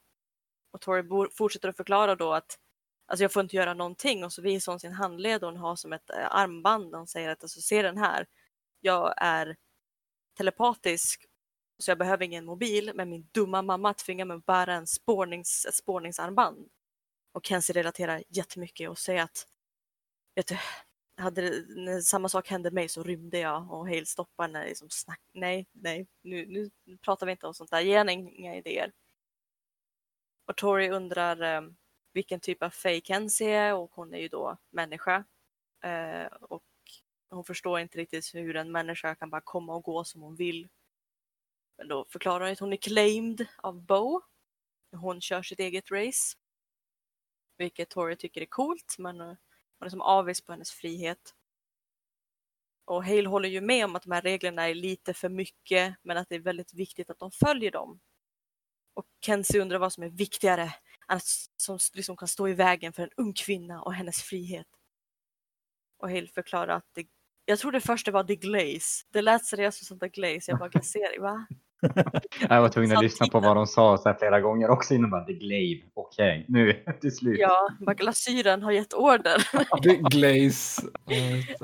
Och 0.71 0.81
Tori 0.81 1.29
fortsätter 1.37 1.69
att 1.69 1.77
förklara 1.77 2.15
då 2.15 2.33
att 2.33 2.59
alltså 3.07 3.23
jag 3.23 3.33
får 3.33 3.41
inte 3.43 3.55
göra 3.55 3.73
någonting 3.73 4.23
och 4.23 4.33
så 4.33 4.41
visar 4.41 4.71
hon 4.71 4.79
sin 4.79 4.93
handled 4.93 5.43
och 5.43 5.51
hon 5.51 5.59
har 5.59 5.75
som 5.75 5.93
ett 5.93 6.09
eh, 6.09 6.35
armband 6.35 6.93
och 6.93 6.99
hon 6.99 7.07
säger 7.07 7.29
att 7.29 7.43
alltså, 7.43 7.61
se 7.61 7.81
den 7.81 7.97
här. 7.97 8.27
Jag 8.81 9.13
är 9.17 9.55
telepatisk 10.37 11.25
så 11.77 11.91
jag 11.91 11.97
behöver 11.97 12.25
ingen 12.25 12.45
mobil 12.45 12.91
men 12.95 13.09
min 13.09 13.29
dumma 13.31 13.61
mamma 13.61 13.93
tvingar 13.93 14.25
mig 14.25 14.37
att 14.37 14.45
bära 14.45 14.73
en 14.73 14.87
spårnings, 14.87 15.65
ett 15.65 15.75
spårningsarmband. 15.75 16.69
Och 17.31 17.45
Kenzie 17.45 17.73
relaterar 17.75 18.23
jättemycket 18.29 18.89
och 18.89 18.97
säger 18.97 19.23
att 19.23 19.47
vet 20.35 20.47
du, 20.47 20.57
hade 21.17 21.41
det, 21.41 21.65
när 21.67 22.01
samma 22.01 22.29
sak 22.29 22.47
hände 22.49 22.71
mig 22.71 22.89
så 22.89 23.03
rymde 23.03 23.39
jag 23.39 23.71
och 23.71 23.87
Hale 23.89 24.05
stoppar 24.05 24.47
när 24.47 24.65
liksom 24.65 24.89
snack, 24.89 25.21
nej, 25.33 25.67
nej, 25.71 26.07
nu, 26.23 26.45
nu 26.45 26.69
pratar 26.97 27.25
vi 27.25 27.31
inte 27.31 27.47
om 27.47 27.53
sånt 27.53 27.71
där, 27.71 27.81
ge 27.81 27.97
henne 27.97 28.13
inga 28.13 28.55
idéer. 28.55 28.91
Och 30.47 30.57
Tori 30.57 30.89
undrar 30.89 31.41
eh, 31.41 31.61
vilken 32.13 32.39
typ 32.39 32.63
av 32.63 32.69
fake 32.69 33.01
Kenzie 33.03 33.55
är 33.55 33.75
och 33.75 33.91
hon 33.93 34.13
är 34.13 34.17
ju 34.19 34.27
då 34.27 34.57
människa. 34.71 35.25
Eh, 35.83 36.25
och 36.25 36.63
hon 37.31 37.43
förstår 37.43 37.79
inte 37.79 37.97
riktigt 37.97 38.35
hur 38.35 38.55
en 38.55 38.71
människa 38.71 39.15
kan 39.15 39.29
bara 39.29 39.41
komma 39.41 39.75
och 39.75 39.83
gå 39.83 40.03
som 40.03 40.21
hon 40.21 40.35
vill. 40.35 40.67
Men 41.77 41.87
då 41.87 42.05
förklarar 42.09 42.45
hon 42.45 42.53
att 42.53 42.59
hon 42.59 42.73
är 42.73 42.77
claimed 42.77 43.47
av 43.57 43.81
Bo. 43.81 44.21
Hon 44.91 45.21
kör 45.21 45.43
sitt 45.43 45.59
eget 45.59 45.91
race. 45.91 46.37
Vilket 47.57 47.89
Tori 47.89 48.15
tycker 48.15 48.41
är 48.41 48.45
coolt 48.45 48.95
men 48.97 49.21
eh, 49.21 49.35
hon 49.79 49.85
är 49.85 49.89
som 49.89 50.01
avis 50.01 50.41
på 50.41 50.51
hennes 50.51 50.71
frihet. 50.71 51.35
Och 52.85 53.05
Hale 53.05 53.29
håller 53.29 53.49
ju 53.49 53.61
med 53.61 53.85
om 53.85 53.95
att 53.95 54.03
de 54.03 54.11
här 54.11 54.21
reglerna 54.21 54.69
är 54.69 54.75
lite 54.75 55.13
för 55.13 55.29
mycket 55.29 55.95
men 56.01 56.17
att 56.17 56.29
det 56.29 56.35
är 56.35 56.39
väldigt 56.39 56.73
viktigt 56.73 57.09
att 57.09 57.19
de 57.19 57.31
följer 57.31 57.71
dem. 57.71 57.99
Och 58.93 59.05
Kenzie 59.25 59.61
undrar 59.61 59.79
vad 59.79 59.93
som 59.93 60.03
är 60.03 60.09
viktigare 60.09 60.73
att 61.07 61.23
som 61.57 61.79
liksom 61.93 62.17
kan 62.17 62.27
stå 62.27 62.47
i 62.47 62.53
vägen 62.53 62.93
för 62.93 63.03
en 63.03 63.09
ung 63.17 63.33
kvinna 63.33 63.81
och 63.81 63.93
hennes 63.93 64.21
frihet. 64.21 64.67
Och 65.97 66.09
Hale 66.09 66.27
förklarar 66.27 66.75
att 66.75 66.87
det, 66.93 67.07
jag 67.51 67.59
trodde 67.59 67.81
först 67.81 68.05
det 68.05 68.11
var 68.11 68.23
The 68.23 68.35
Glaze. 68.35 69.05
Det 69.13 69.21
lät 69.21 69.45
seriöst 69.45 69.85
som 69.85 69.99
The 69.99 70.07
Glaze. 70.07 70.51
Jag 70.51 70.59
bara 70.59 70.69
glaserar, 70.69 71.21
va? 71.21 71.45
jag 72.49 72.61
var 72.61 72.69
tvungen 72.69 72.97
att 72.97 73.03
lyssna 73.03 73.27
på 73.27 73.39
vad 73.39 73.55
de 73.55 73.67
sa 73.67 73.97
så 73.97 74.09
här 74.09 74.17
flera 74.19 74.41
gånger 74.41 74.69
också 74.69 74.93
innan 74.93 75.09
bara, 75.09 75.25
the 75.25 75.33
glaive. 75.33 75.81
Okej, 75.93 76.45
nu 76.47 76.85
till 77.01 77.15
slut. 77.15 77.39
Ja, 77.39 77.69
bara 77.79 77.93
glasyren 77.93 78.63
har 78.63 78.71
gett 78.71 78.93
order. 78.93 79.37
The 79.83 79.95
Glaze. 79.95 80.81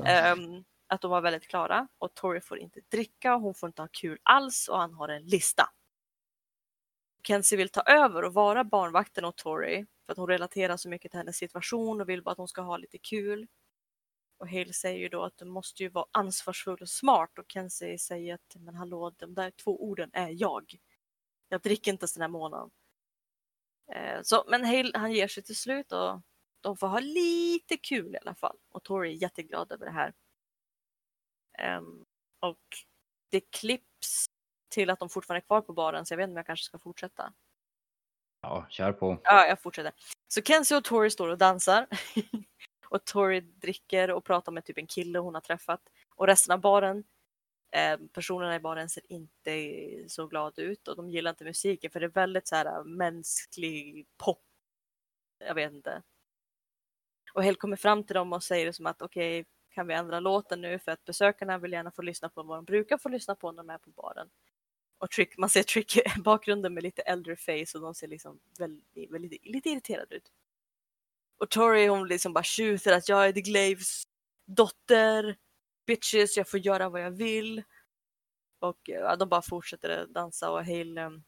Ehm, 0.05 0.63
att 0.89 1.01
de 1.01 1.11
var 1.11 1.21
väldigt 1.21 1.47
klara 1.47 1.87
och 1.97 2.15
Tori 2.15 2.41
får 2.41 2.59
inte 2.59 2.79
dricka, 2.91 3.35
hon 3.35 3.53
får 3.53 3.67
inte 3.67 3.81
ha 3.81 3.89
kul 3.91 4.17
alls 4.23 4.67
och 4.67 4.77
han 4.77 4.93
har 4.93 5.09
en 5.09 5.25
lista. 5.25 5.69
Kenzie 7.27 7.57
vill 7.57 7.69
ta 7.69 7.81
över 7.81 8.23
och 8.23 8.33
vara 8.33 8.63
barnvakten 8.63 9.25
åt 9.25 9.37
Tori 9.37 9.85
för 10.05 10.11
att 10.11 10.17
hon 10.17 10.27
relaterar 10.27 10.77
så 10.77 10.89
mycket 10.89 11.11
till 11.11 11.17
hennes 11.17 11.37
situation 11.37 12.01
och 12.01 12.09
vill 12.09 12.23
bara 12.23 12.31
att 12.31 12.37
hon 12.37 12.47
ska 12.47 12.61
ha 12.61 12.77
lite 12.77 12.97
kul. 12.97 13.47
Och 14.37 14.49
Hale 14.49 14.73
säger 14.73 14.99
ju 14.99 15.09
då 15.09 15.23
att 15.23 15.37
du 15.37 15.45
måste 15.45 15.83
ju 15.83 15.89
vara 15.89 16.05
ansvarsfull 16.11 16.81
och 16.81 16.89
smart 16.89 17.39
och 17.39 17.45
Kenzie 17.47 17.99
säger 17.99 18.33
att 18.33 18.55
men 18.55 18.75
hallå, 18.75 19.13
de 19.17 19.33
där 19.33 19.51
två 19.51 19.83
orden 19.83 20.09
är 20.13 20.29
jag. 20.29 20.79
Jag 21.49 21.61
dricker 21.61 21.91
inte 21.91 22.07
den 22.15 22.21
här 22.21 22.29
månaden. 22.29 22.69
Eh, 23.91 24.19
så, 24.23 24.43
men 24.47 24.65
Hale 24.65 24.91
han 24.97 25.11
ger 25.11 25.27
sig 25.27 25.43
till 25.43 25.55
slut 25.55 25.91
och 25.91 26.21
de 26.61 26.77
får 26.77 26.87
ha 26.87 26.99
lite 26.99 27.77
kul 27.77 28.15
i 28.15 28.17
alla 28.17 28.35
fall. 28.35 28.57
Och 28.69 28.83
Tori 28.83 29.09
är 29.09 29.21
jätteglad 29.21 29.71
över 29.71 29.85
det 29.85 29.91
här. 29.91 30.13
Um, 31.77 32.05
och 32.39 32.65
det 33.29 33.41
klipps 33.41 34.25
till 34.69 34.89
att 34.89 34.99
de 34.99 35.09
fortfarande 35.09 35.39
är 35.39 35.47
kvar 35.47 35.61
på 35.61 35.73
baren 35.73 36.05
så 36.05 36.13
jag 36.13 36.17
vet 36.17 36.23
inte 36.23 36.31
om 36.31 36.37
jag 36.37 36.45
kanske 36.45 36.65
ska 36.65 36.79
fortsätta. 36.79 37.33
Ja, 38.41 38.65
kör 38.69 38.93
på. 38.93 39.19
Ja, 39.23 39.45
jag 39.47 39.61
fortsätter. 39.61 39.91
Så 40.27 40.41
Kenzie 40.41 40.77
och 40.77 40.83
Tori 40.83 41.09
står 41.09 41.27
och 41.27 41.37
dansar. 41.37 41.87
och 42.89 43.05
Tori 43.05 43.41
dricker 43.41 44.11
och 44.11 44.25
pratar 44.25 44.51
med 44.51 44.65
typ 44.65 44.77
en 44.77 44.87
kille 44.87 45.19
hon 45.19 45.33
har 45.33 45.41
träffat. 45.41 45.81
Och 46.15 46.27
resten 46.27 46.53
av 46.53 46.61
baren, 46.61 47.03
eh, 47.71 47.97
personerna 48.13 48.55
i 48.55 48.59
baren 48.59 48.89
ser 48.89 49.03
inte 49.11 50.09
så 50.09 50.27
glada 50.27 50.61
ut 50.61 50.87
och 50.87 50.95
de 50.95 51.09
gillar 51.09 51.29
inte 51.29 51.43
musiken 51.43 51.91
för 51.91 51.99
det 51.99 52.05
är 52.05 52.09
väldigt 52.09 52.47
så 52.47 52.55
här 52.55 52.65
eh, 52.65 52.83
mänsklig 52.83 54.07
pop. 54.17 54.43
Jag 55.39 55.55
vet 55.55 55.73
inte. 55.73 56.03
Och 57.33 57.43
Hell 57.43 57.55
kommer 57.55 57.75
fram 57.75 58.03
till 58.03 58.13
dem 58.13 58.33
och 58.33 58.43
säger 58.43 58.71
som 58.71 58.85
att 58.85 59.01
okej, 59.01 59.41
okay, 59.41 59.51
kan 59.69 59.87
vi 59.87 59.93
ändra 59.93 60.19
låten 60.19 60.61
nu 60.61 60.79
för 60.79 60.91
att 60.91 61.05
besökarna 61.05 61.57
vill 61.57 61.71
gärna 61.71 61.91
få 61.91 62.01
lyssna 62.01 62.29
på 62.29 62.43
vad 62.43 62.57
de 62.57 62.65
brukar 62.65 62.97
få 62.97 63.09
lyssna 63.09 63.35
på 63.35 63.51
när 63.51 63.63
de 63.63 63.69
är 63.69 63.77
på 63.77 63.89
baren. 63.89 64.29
Och 64.97 65.11
Trick, 65.11 65.37
man 65.37 65.49
ser 65.49 65.63
Trick 65.63 65.97
i 65.97 66.03
bakgrunden 66.23 66.73
med 66.73 66.83
lite 66.83 67.01
äldre 67.01 67.35
face 67.35 67.77
och 67.77 67.81
de 67.81 67.95
ser 67.95 68.07
liksom 68.07 68.39
väldigt, 68.59 69.11
väldigt 69.11 69.45
lite 69.45 69.69
irriterade 69.69 70.15
ut. 70.15 70.31
Och 71.37 71.49
Tori 71.49 71.87
hon 71.87 72.07
liksom 72.07 72.33
bara 72.33 72.43
tjuter 72.43 72.93
att 72.93 73.09
jag 73.09 73.27
är 73.27 73.31
The 73.31 73.41
Glaves 73.41 74.03
dotter, 74.47 75.37
bitches, 75.87 76.37
jag 76.37 76.49
får 76.49 76.59
göra 76.59 76.89
vad 76.89 77.01
jag 77.01 77.11
vill. 77.11 77.63
Och 78.59 78.89
eh, 78.89 78.95
ja, 78.95 79.15
de 79.15 79.29
bara 79.29 79.41
fortsätter 79.41 80.07
dansa 80.07 80.51
och 80.51 80.65
Hale 80.65 81.05
um, 81.05 81.15
eh, 81.15 81.21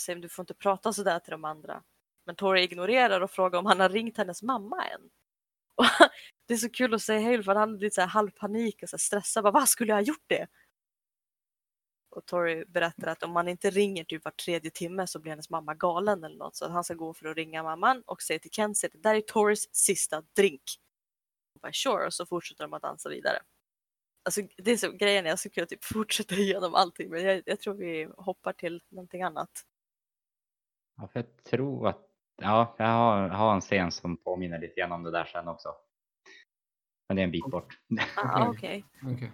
säger 0.00 0.20
du 0.20 0.28
får 0.28 0.42
inte 0.42 0.54
prata 0.54 0.92
sådär 0.92 1.18
till 1.18 1.30
de 1.30 1.44
andra. 1.44 1.82
Men 2.26 2.36
Tori 2.36 2.62
ignorerar 2.62 3.20
och 3.20 3.30
frågar 3.30 3.58
om 3.58 3.66
han 3.66 3.80
har 3.80 3.88
ringt 3.88 4.16
hennes 4.16 4.42
mamma 4.42 4.84
än. 4.84 5.10
Och 5.76 5.86
det 6.46 6.54
är 6.54 6.58
så 6.58 6.70
kul 6.70 6.94
att 6.94 7.02
säga 7.02 7.30
Hale 7.30 7.42
för 7.42 7.54
han 7.54 7.76
blir 7.78 7.90
så 7.90 8.00
här 8.00 8.08
halvpanik 8.08 8.82
och 8.82 8.88
så 8.88 8.98
stressad. 8.98 9.44
Bara, 9.44 9.50
Vad 9.50 9.68
skulle 9.68 9.90
jag 9.90 9.96
ha 9.96 10.02
gjort 10.02 10.24
det? 10.26 10.46
Och 12.16 12.26
Tori 12.26 12.64
berättar 12.68 13.06
att 13.06 13.22
om 13.22 13.30
man 13.30 13.48
inte 13.48 13.70
ringer 13.70 14.04
typ 14.04 14.24
var 14.24 14.32
tredje 14.32 14.70
timme 14.70 15.06
så 15.06 15.18
blir 15.18 15.32
hennes 15.32 15.50
mamma 15.50 15.74
galen 15.74 16.24
eller 16.24 16.36
något. 16.36 16.56
Så 16.56 16.64
att 16.64 16.70
han 16.70 16.84
ska 16.84 16.94
gå 16.94 17.14
för 17.14 17.28
att 17.28 17.36
ringa 17.36 17.62
mamman 17.62 18.02
och 18.06 18.22
säga 18.22 18.38
till 18.38 18.50
Kenzie 18.50 18.86
att 18.86 18.92
det 18.92 19.08
där 19.08 19.14
är 19.14 19.20
Toris 19.20 19.68
sista 19.72 20.22
drink. 20.36 20.62
Och 21.54 21.60
bara, 21.60 21.72
sure, 21.72 22.06
och 22.06 22.14
så 22.14 22.26
fortsätter 22.26 22.64
de 22.64 22.72
att 22.72 22.82
dansa 22.82 23.08
vidare. 23.08 23.38
Alltså, 24.24 24.42
det 24.56 24.70
är 24.70 24.76
så, 24.76 24.92
grejen 24.92 25.26
är 25.26 25.30
jag 25.30 25.38
skulle 25.38 25.52
kunna 25.52 25.66
typ 25.66 25.84
fortsätta 25.94 26.34
igenom 26.34 26.74
allting 26.74 27.10
men 27.10 27.22
jag, 27.24 27.42
jag 27.46 27.60
tror 27.60 27.74
vi 27.74 28.08
hoppar 28.16 28.52
till 28.52 28.82
någonting 28.88 29.22
annat. 29.22 29.50
Ja, 30.96 31.08
för 31.08 31.20
jag 31.20 31.44
tror 31.44 31.88
att 31.88 32.06
ja, 32.42 32.74
jag 32.78 32.86
har, 32.86 33.28
har 33.28 33.54
en 33.54 33.60
scen 33.60 33.92
som 33.92 34.16
påminner 34.16 34.58
lite 34.58 34.80
grann 34.80 34.92
om 34.92 35.02
det 35.02 35.10
där 35.10 35.24
sen 35.24 35.48
också. 35.48 35.74
Men 37.08 37.16
det 37.16 37.22
är 37.22 37.24
en 37.24 37.30
bit 37.30 37.50
bort. 37.50 37.78
Ah, 38.16 38.48
okay. 38.48 38.82
okay. 39.14 39.28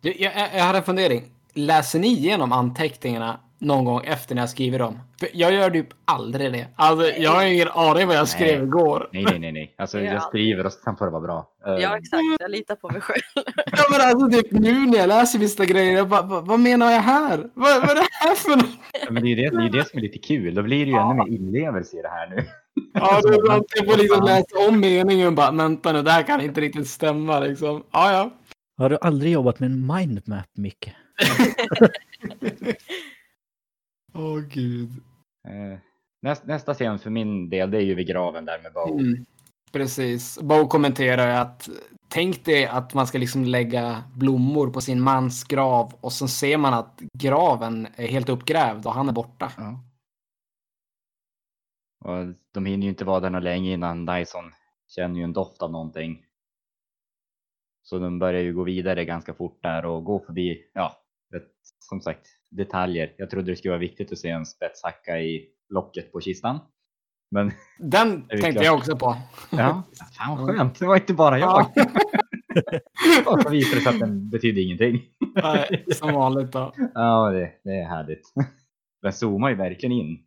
Jag, 0.00 0.16
jag, 0.16 0.54
jag 0.54 0.64
hade 0.64 0.78
en 0.78 0.84
fundering 0.84 1.37
läser 1.54 1.98
ni 1.98 2.08
igenom 2.08 2.52
anteckningarna 2.52 3.40
någon 3.58 3.84
gång 3.84 4.00
efter 4.04 4.34
när 4.34 4.42
jag 4.42 4.50
skriver 4.50 4.78
dem? 4.78 4.98
För 5.20 5.28
jag 5.32 5.52
gör 5.52 5.70
typ 5.70 5.88
aldrig 6.04 6.52
det. 6.52 6.66
Alltså, 6.76 7.06
jag 7.06 7.30
har 7.30 7.44
ingen 7.44 7.68
aning 7.68 8.06
vad 8.06 8.16
jag 8.16 8.28
skrev 8.28 8.62
igår. 8.62 9.08
Nej, 9.12 9.24
nej, 9.24 9.38
nej, 9.38 9.52
nej. 9.52 9.74
Alltså, 9.78 10.00
jag 10.00 10.22
skriver 10.22 10.66
och 10.66 10.72
sen 10.72 10.96
får 10.96 11.04
det 11.04 11.10
vara 11.10 11.22
bra. 11.22 11.48
Ja, 11.64 11.78
eh, 11.78 11.92
exakt. 11.92 12.22
Jag 12.40 12.50
litar 12.50 12.74
på 12.74 12.88
mig 12.88 13.00
själv. 13.00 13.22
ja, 13.66 13.84
men 13.90 14.00
alltså 14.00 14.30
typ 14.30 14.52
nu 14.52 14.86
när 14.86 14.98
jag 14.98 15.08
läser 15.08 15.38
vissa 15.38 15.64
grejer, 15.64 15.96
jag 15.96 16.08
bara, 16.08 16.22
vad, 16.22 16.46
vad 16.46 16.60
menar 16.60 16.90
jag 16.90 17.00
här? 17.00 17.38
Vad, 17.54 17.80
vad 17.80 17.90
är 17.90 17.94
det 17.94 18.08
här 18.10 18.34
för 18.34 18.56
något? 18.56 18.78
Ja, 19.04 19.10
men 19.10 19.22
det 19.22 19.28
är 19.28 19.30
ju 19.30 19.36
det, 19.36 19.56
det, 19.56 19.64
är 19.64 19.70
det 19.70 19.88
som 19.88 19.98
är 19.98 20.02
lite 20.02 20.18
kul. 20.18 20.54
Då 20.54 20.62
blir 20.62 20.84
det 20.84 20.90
ju 20.90 20.96
ja. 20.96 21.10
ännu 21.10 21.24
mer 21.24 21.38
inlevelse 21.38 21.96
i 21.96 22.02
det 22.02 22.08
här 22.08 22.28
nu. 22.28 22.44
Ja, 22.94 23.20
det 23.22 23.28
är. 23.28 23.62
Jag 23.76 23.86
får 23.86 23.98
liksom 23.98 24.24
läsa 24.24 24.68
om 24.68 24.80
meningen 24.80 25.26
och 25.26 25.32
bara, 25.32 25.50
vänta 25.50 25.92
nu, 25.92 26.02
det 26.02 26.10
här 26.10 26.22
kan 26.22 26.40
inte 26.40 26.60
riktigt 26.60 26.88
stämma 26.88 27.40
liksom. 27.40 27.84
Ja, 27.92 28.12
ja. 28.12 28.30
Har 28.78 28.90
du 28.90 28.98
aldrig 29.00 29.32
jobbat 29.32 29.60
med 29.60 29.70
en 29.70 29.86
mindmap, 29.86 30.46
Micke? 30.56 30.94
Åh 34.14 34.22
oh, 34.24 34.40
gud. 34.40 34.90
Eh, 35.48 35.78
näst, 36.22 36.46
nästa 36.46 36.74
scen 36.74 36.98
för 36.98 37.10
min 37.10 37.50
del, 37.50 37.70
det 37.70 37.78
är 37.78 37.82
ju 37.82 37.94
vid 37.94 38.06
graven 38.06 38.44
där 38.44 38.62
med 38.62 38.72
Bo. 38.72 38.98
Mm, 38.98 39.24
precis. 39.72 40.38
Bo 40.42 40.68
kommenterar 40.68 41.42
att 41.42 41.68
tänk 42.08 42.44
dig 42.44 42.66
att 42.66 42.94
man 42.94 43.06
ska 43.06 43.18
liksom 43.18 43.44
lägga 43.44 44.04
blommor 44.14 44.70
på 44.70 44.80
sin 44.80 45.00
mans 45.00 45.44
grav 45.44 45.94
och 46.00 46.12
så 46.12 46.28
ser 46.28 46.56
man 46.56 46.74
att 46.74 47.00
graven 47.18 47.88
är 47.96 48.08
helt 48.08 48.28
uppgrävd 48.28 48.86
och 48.86 48.94
han 48.94 49.08
är 49.08 49.12
borta. 49.12 49.52
Ja. 49.56 49.84
Och 52.04 52.34
de 52.54 52.66
hinner 52.66 52.82
ju 52.82 52.88
inte 52.88 53.04
vara 53.04 53.30
där 53.30 53.40
länge 53.40 53.72
innan 53.72 54.06
Dyson 54.06 54.52
känner 54.88 55.16
ju 55.16 55.24
en 55.24 55.32
doft 55.32 55.62
av 55.62 55.72
någonting. 55.72 56.24
Så 57.82 57.98
de 57.98 58.18
börjar 58.18 58.42
ju 58.42 58.54
gå 58.54 58.64
vidare 58.64 59.04
ganska 59.04 59.34
fort 59.34 59.62
där 59.62 59.84
och 59.84 60.04
gå 60.04 60.20
förbi, 60.20 60.70
ja, 60.74 60.96
som 61.88 62.00
sagt, 62.00 62.26
detaljer. 62.50 63.14
Jag 63.18 63.30
trodde 63.30 63.52
det 63.52 63.56
skulle 63.56 63.72
vara 63.72 63.80
viktigt 63.80 64.12
att 64.12 64.18
se 64.18 64.28
en 64.28 64.46
spetshacka 64.46 65.20
i 65.20 65.48
locket 65.68 66.12
på 66.12 66.20
kistan. 66.20 66.58
Men 67.30 67.52
Den 67.78 68.28
tänkte 68.28 68.52
klart. 68.52 68.64
jag 68.64 68.74
också 68.74 68.96
på. 68.96 69.16
Ja, 69.50 69.82
fan 70.18 70.38
vad 70.38 70.56
skönt. 70.56 70.78
Det 70.78 70.86
var 70.86 70.96
inte 70.96 71.14
bara 71.14 71.38
jag. 71.38 71.66
och 73.26 73.42
så 73.42 73.50
visade 73.50 73.76
det 73.76 73.80
sig 73.82 73.94
att 73.94 74.00
den 74.00 74.30
betydde 74.30 74.60
ingenting. 74.60 75.02
Nej, 75.34 75.84
som 75.94 76.14
vanligt 76.14 76.52
då. 76.52 76.72
Ja, 76.94 77.30
det, 77.30 77.52
det 77.64 77.70
är 77.70 77.88
härligt. 77.88 78.22
Den 79.02 79.12
zoomar 79.12 79.50
ju 79.50 79.56
verkligen 79.56 79.92
in. 79.92 80.18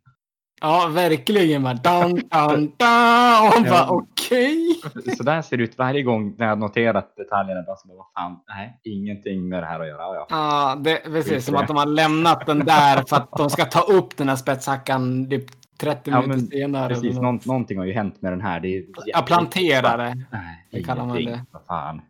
Ja, 0.60 0.90
verkligen. 0.94 1.62
Bara, 1.62 1.74
down, 1.74 2.14
down, 2.14 2.72
down. 2.78 3.56
Och 3.56 3.62
bara 3.70 4.06
okej. 4.32 4.80
Okay. 4.84 5.16
Så 5.16 5.22
där 5.22 5.42
ser 5.42 5.56
det 5.56 5.62
ut 5.62 5.78
varje 5.78 6.02
gång 6.02 6.34
när 6.38 6.46
jag 6.46 6.58
noterat 6.58 7.16
detaljerna. 7.16 7.62
Bara, 7.62 7.76
så 7.76 7.88
bara, 7.88 7.96
vad 7.96 8.06
fan, 8.14 8.40
nej, 8.48 8.80
ingenting 8.84 9.48
med 9.48 9.62
det 9.62 9.66
här 9.66 9.80
att 9.80 9.88
göra. 9.88 10.02
Ja, 10.02 10.26
ja 10.30 10.76
det 10.84 10.96
precis 10.96 11.44
som 11.44 11.56
att 11.56 11.68
de 11.68 11.76
har 11.76 11.86
lämnat 11.86 12.46
den 12.46 12.58
där 12.66 13.04
för 13.08 13.16
att 13.16 13.30
de 13.36 13.50
ska 13.50 13.64
ta 13.64 13.80
upp 13.80 14.16
den 14.16 14.28
här 14.28 14.36
spetshackan 14.36 15.30
typ 15.30 15.46
30 15.78 16.10
ja, 16.10 16.20
minuter 16.20 16.56
senare. 16.56 16.94
Precis, 16.94 17.16
någon, 17.16 17.40
någonting 17.44 17.78
har 17.78 17.84
ju 17.84 17.92
hänt 17.92 18.22
med 18.22 18.32
den 18.32 18.40
här. 18.40 18.60
Det 18.60 18.76
är, 18.76 18.84
ja, 19.06 19.22
planterare. 19.22 20.14
Nej, 20.32 20.66
det 20.70 20.82
kallar 20.82 21.06
man 21.06 21.16
det. 21.16 21.44
Vad 21.50 21.64
fan. 21.66 22.02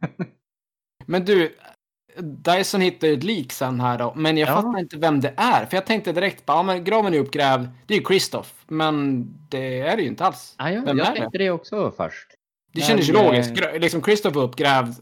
Men 1.06 1.24
du, 1.24 1.54
Dyson 2.20 2.80
hittar 2.80 3.08
ju 3.08 3.14
ett 3.14 3.22
lik 3.22 3.52
sen 3.52 3.80
här 3.80 3.98
då, 3.98 4.12
men 4.16 4.36
jag 4.36 4.48
ja. 4.48 4.54
fattar 4.54 4.78
inte 4.78 4.98
vem 4.98 5.20
det 5.20 5.34
är. 5.36 5.66
För 5.66 5.76
jag 5.76 5.86
tänkte 5.86 6.12
direkt 6.12 6.46
bara, 6.46 6.56
ja 6.56 6.62
men 6.62 6.84
graven 6.84 7.14
är 7.14 7.18
uppgrävd, 7.18 7.68
det 7.86 7.94
är 7.94 7.98
ju 7.98 8.04
Kristoff. 8.04 8.64
Men 8.68 9.26
det 9.48 9.80
är 9.80 9.96
det 9.96 10.02
ju 10.02 10.08
inte 10.08 10.24
alls. 10.24 10.54
Ja, 10.58 10.70
jag, 10.70 10.82
vem 10.82 10.98
jag 10.98 11.06
tänkte 11.06 11.38
det? 11.38 11.44
det 11.44 11.50
också 11.50 11.92
först. 11.96 12.28
Det 12.72 12.80
men, 12.80 12.88
kändes 12.88 13.08
ju 13.08 13.12
logiskt. 13.12 13.52
Liksom 13.74 14.02
Kristoff 14.02 14.36
är 14.36 14.40
uppgrävd 14.40 14.94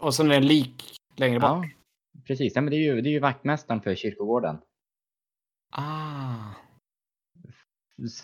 och 0.00 0.14
sen 0.14 0.26
är 0.26 0.30
det 0.30 0.36
en 0.36 0.46
lik 0.46 0.94
längre 1.16 1.40
bort. 1.40 1.50
Ja, 1.50 1.64
precis. 2.26 2.52
Ja, 2.54 2.60
men 2.60 2.70
det 2.70 2.76
är 2.76 2.94
ju, 2.94 3.00
det 3.00 3.08
är 3.08 3.12
ju 3.12 3.20
vaktmästaren 3.20 3.80
för 3.80 3.94
kyrkogården. 3.94 4.58
Ah. 5.72 6.54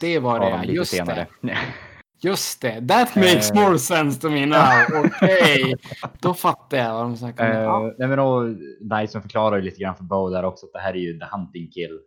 Det 0.00 0.18
var 0.18 0.40
det, 0.40 0.72
just 0.72 0.90
senare. 0.90 1.26
det. 1.40 1.58
Just 2.24 2.62
det, 2.62 2.88
that 2.88 3.16
makes 3.16 3.50
uh, 3.50 3.54
more 3.54 3.78
sense 3.78 4.20
to 4.20 4.30
me 4.30 4.46
now. 4.46 4.84
Okej, 5.04 5.64
okay. 5.64 5.74
då 6.20 6.34
fattar 6.34 6.76
jag 6.76 6.94
vad 6.94 7.02
de 7.02 7.16
snackar 7.16 7.66
om. 7.66 7.84
Uh, 7.84 7.92
nej, 7.98 8.08
men 8.08 8.18
då, 8.18 8.54
Dyson 8.80 9.22
förklarar 9.22 9.56
ju 9.56 9.62
lite 9.62 9.80
grann 9.80 9.96
för 9.96 10.04
Bo 10.04 10.30
där 10.30 10.44
också 10.44 10.66
att 10.66 10.72
det 10.72 10.78
här 10.78 10.94
är 10.94 10.98
ju 10.98 11.18
the 11.18 11.26
hunting 11.32 11.70
kill. 11.70 12.00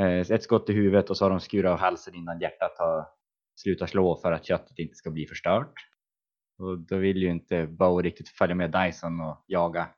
Uh, 0.00 0.32
ett 0.32 0.42
skott 0.42 0.70
i 0.70 0.72
huvudet 0.72 1.10
och 1.10 1.16
så 1.16 1.24
har 1.24 1.30
de 1.30 1.40
skurit 1.40 1.70
av 1.70 1.78
halsen 1.78 2.14
innan 2.14 2.40
hjärtat 2.40 2.78
har 2.78 3.06
slutat 3.60 3.90
slå 3.90 4.16
för 4.16 4.32
att 4.32 4.46
köttet 4.46 4.78
inte 4.78 4.94
ska 4.94 5.10
bli 5.10 5.26
förstört. 5.26 5.72
Och 6.58 6.78
då 6.78 6.96
vill 6.96 7.22
ju 7.22 7.30
inte 7.30 7.66
Bo 7.66 8.00
riktigt 8.00 8.28
följa 8.28 8.54
med 8.54 8.72
Dyson 8.72 9.20
och 9.20 9.44
jaga. 9.46 9.88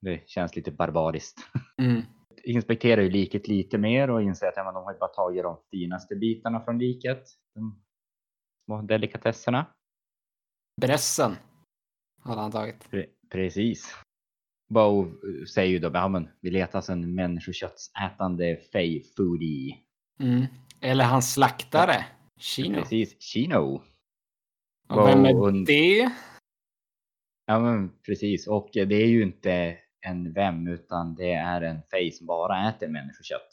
Det 0.00 0.28
känns 0.28 0.56
lite 0.56 0.72
barbariskt. 0.72 1.40
Mm. 1.78 2.02
Inspekterar 2.44 3.02
ju 3.02 3.10
liket 3.10 3.48
lite 3.48 3.78
mer 3.78 4.10
och 4.10 4.22
inser 4.22 4.46
att 4.46 4.56
ja, 4.56 4.72
de 4.72 4.84
har 4.84 4.98
bara 4.98 5.08
tagit 5.08 5.42
de 5.42 5.56
finaste 5.70 6.16
bitarna 6.16 6.60
från 6.60 6.78
liket. 6.78 7.22
De 7.54 7.83
små 8.64 8.82
delikatesserna. 8.82 9.66
Bressen 10.80 11.36
hade 12.22 12.40
han 12.40 12.52
tagit. 12.52 12.90
Pre 12.90 13.06
precis. 13.30 13.94
Bo 14.68 15.06
säger 15.46 15.70
ju 15.70 15.78
då, 15.78 15.90
ja 15.94 16.08
men 16.08 16.28
vi 16.40 16.50
letar 16.50 16.78
alltså 16.78 16.92
en 16.92 17.14
människoköttsätande 17.14 18.56
fey 18.72 19.02
foodie. 19.16 19.78
Mm. 20.20 20.46
Eller 20.80 21.04
hans 21.04 21.32
slaktare, 21.32 22.06
Chino. 22.36 22.74
Precis, 22.74 23.22
Chino. 23.22 23.82
Och 24.88 25.08
vem 25.08 25.24
är 25.24 25.66
det? 25.66 26.12
Ja, 27.46 27.60
men 27.60 27.98
precis. 28.02 28.46
Och 28.48 28.70
det 28.72 28.94
är 28.94 29.06
ju 29.06 29.22
inte 29.22 29.78
en 30.00 30.32
vem, 30.32 30.68
utan 30.68 31.14
det 31.14 31.32
är 31.32 31.60
en 31.62 31.82
fej 31.90 32.12
som 32.12 32.26
bara 32.26 32.68
äter 32.68 32.88
människokött. 32.88 33.48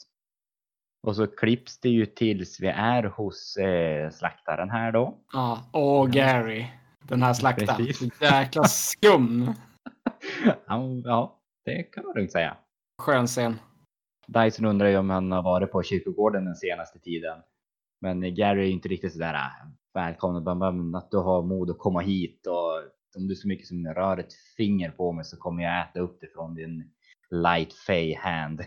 Och 1.02 1.16
så 1.16 1.26
klipps 1.26 1.80
det 1.80 1.88
ju 1.88 2.06
tills 2.06 2.60
vi 2.60 2.68
är 2.68 3.02
hos 3.02 3.56
eh, 3.56 4.10
slaktaren 4.10 4.70
här 4.70 4.92
då. 4.92 5.18
Ja, 5.32 5.70
och 5.72 6.10
Gary. 6.10 6.66
Den 7.08 7.22
här 7.22 7.34
slaktaren. 7.34 7.86
Jäkla 8.20 8.64
skum. 8.64 9.52
ja, 11.04 11.40
det 11.64 11.82
kan 11.82 12.04
man 12.04 12.14
lugnt 12.16 12.32
säga. 12.32 12.56
Skön 13.02 13.26
scen. 13.26 13.58
Dyson 14.26 14.64
undrar 14.64 14.88
ju 14.88 14.96
om 14.96 15.10
han 15.10 15.32
har 15.32 15.42
varit 15.42 15.72
på 15.72 15.82
kyrkogården 15.82 16.44
den 16.44 16.56
senaste 16.56 16.98
tiden. 16.98 17.38
Men 18.00 18.34
Gary 18.34 18.60
är 18.60 18.66
ju 18.66 18.70
inte 18.70 18.88
riktigt 18.88 19.12
sådär 19.12 19.34
äh, 19.34 19.68
välkommen. 19.94 20.94
Att 20.94 21.10
du 21.10 21.16
har 21.16 21.42
mod 21.42 21.70
att 21.70 21.78
komma 21.78 22.00
hit 22.00 22.46
och 22.46 22.92
om 23.16 23.28
du 23.28 23.34
så 23.34 23.48
mycket 23.48 23.66
som 23.66 23.86
rör 23.86 24.16
ett 24.16 24.34
finger 24.56 24.90
på 24.90 25.12
mig 25.12 25.24
så 25.24 25.36
kommer 25.36 25.62
jag 25.62 25.80
äta 25.80 26.00
upp 26.00 26.20
det 26.20 26.32
från 26.34 26.54
din 26.54 26.90
light 27.30 27.72
fay 27.72 28.14
hand. 28.14 28.60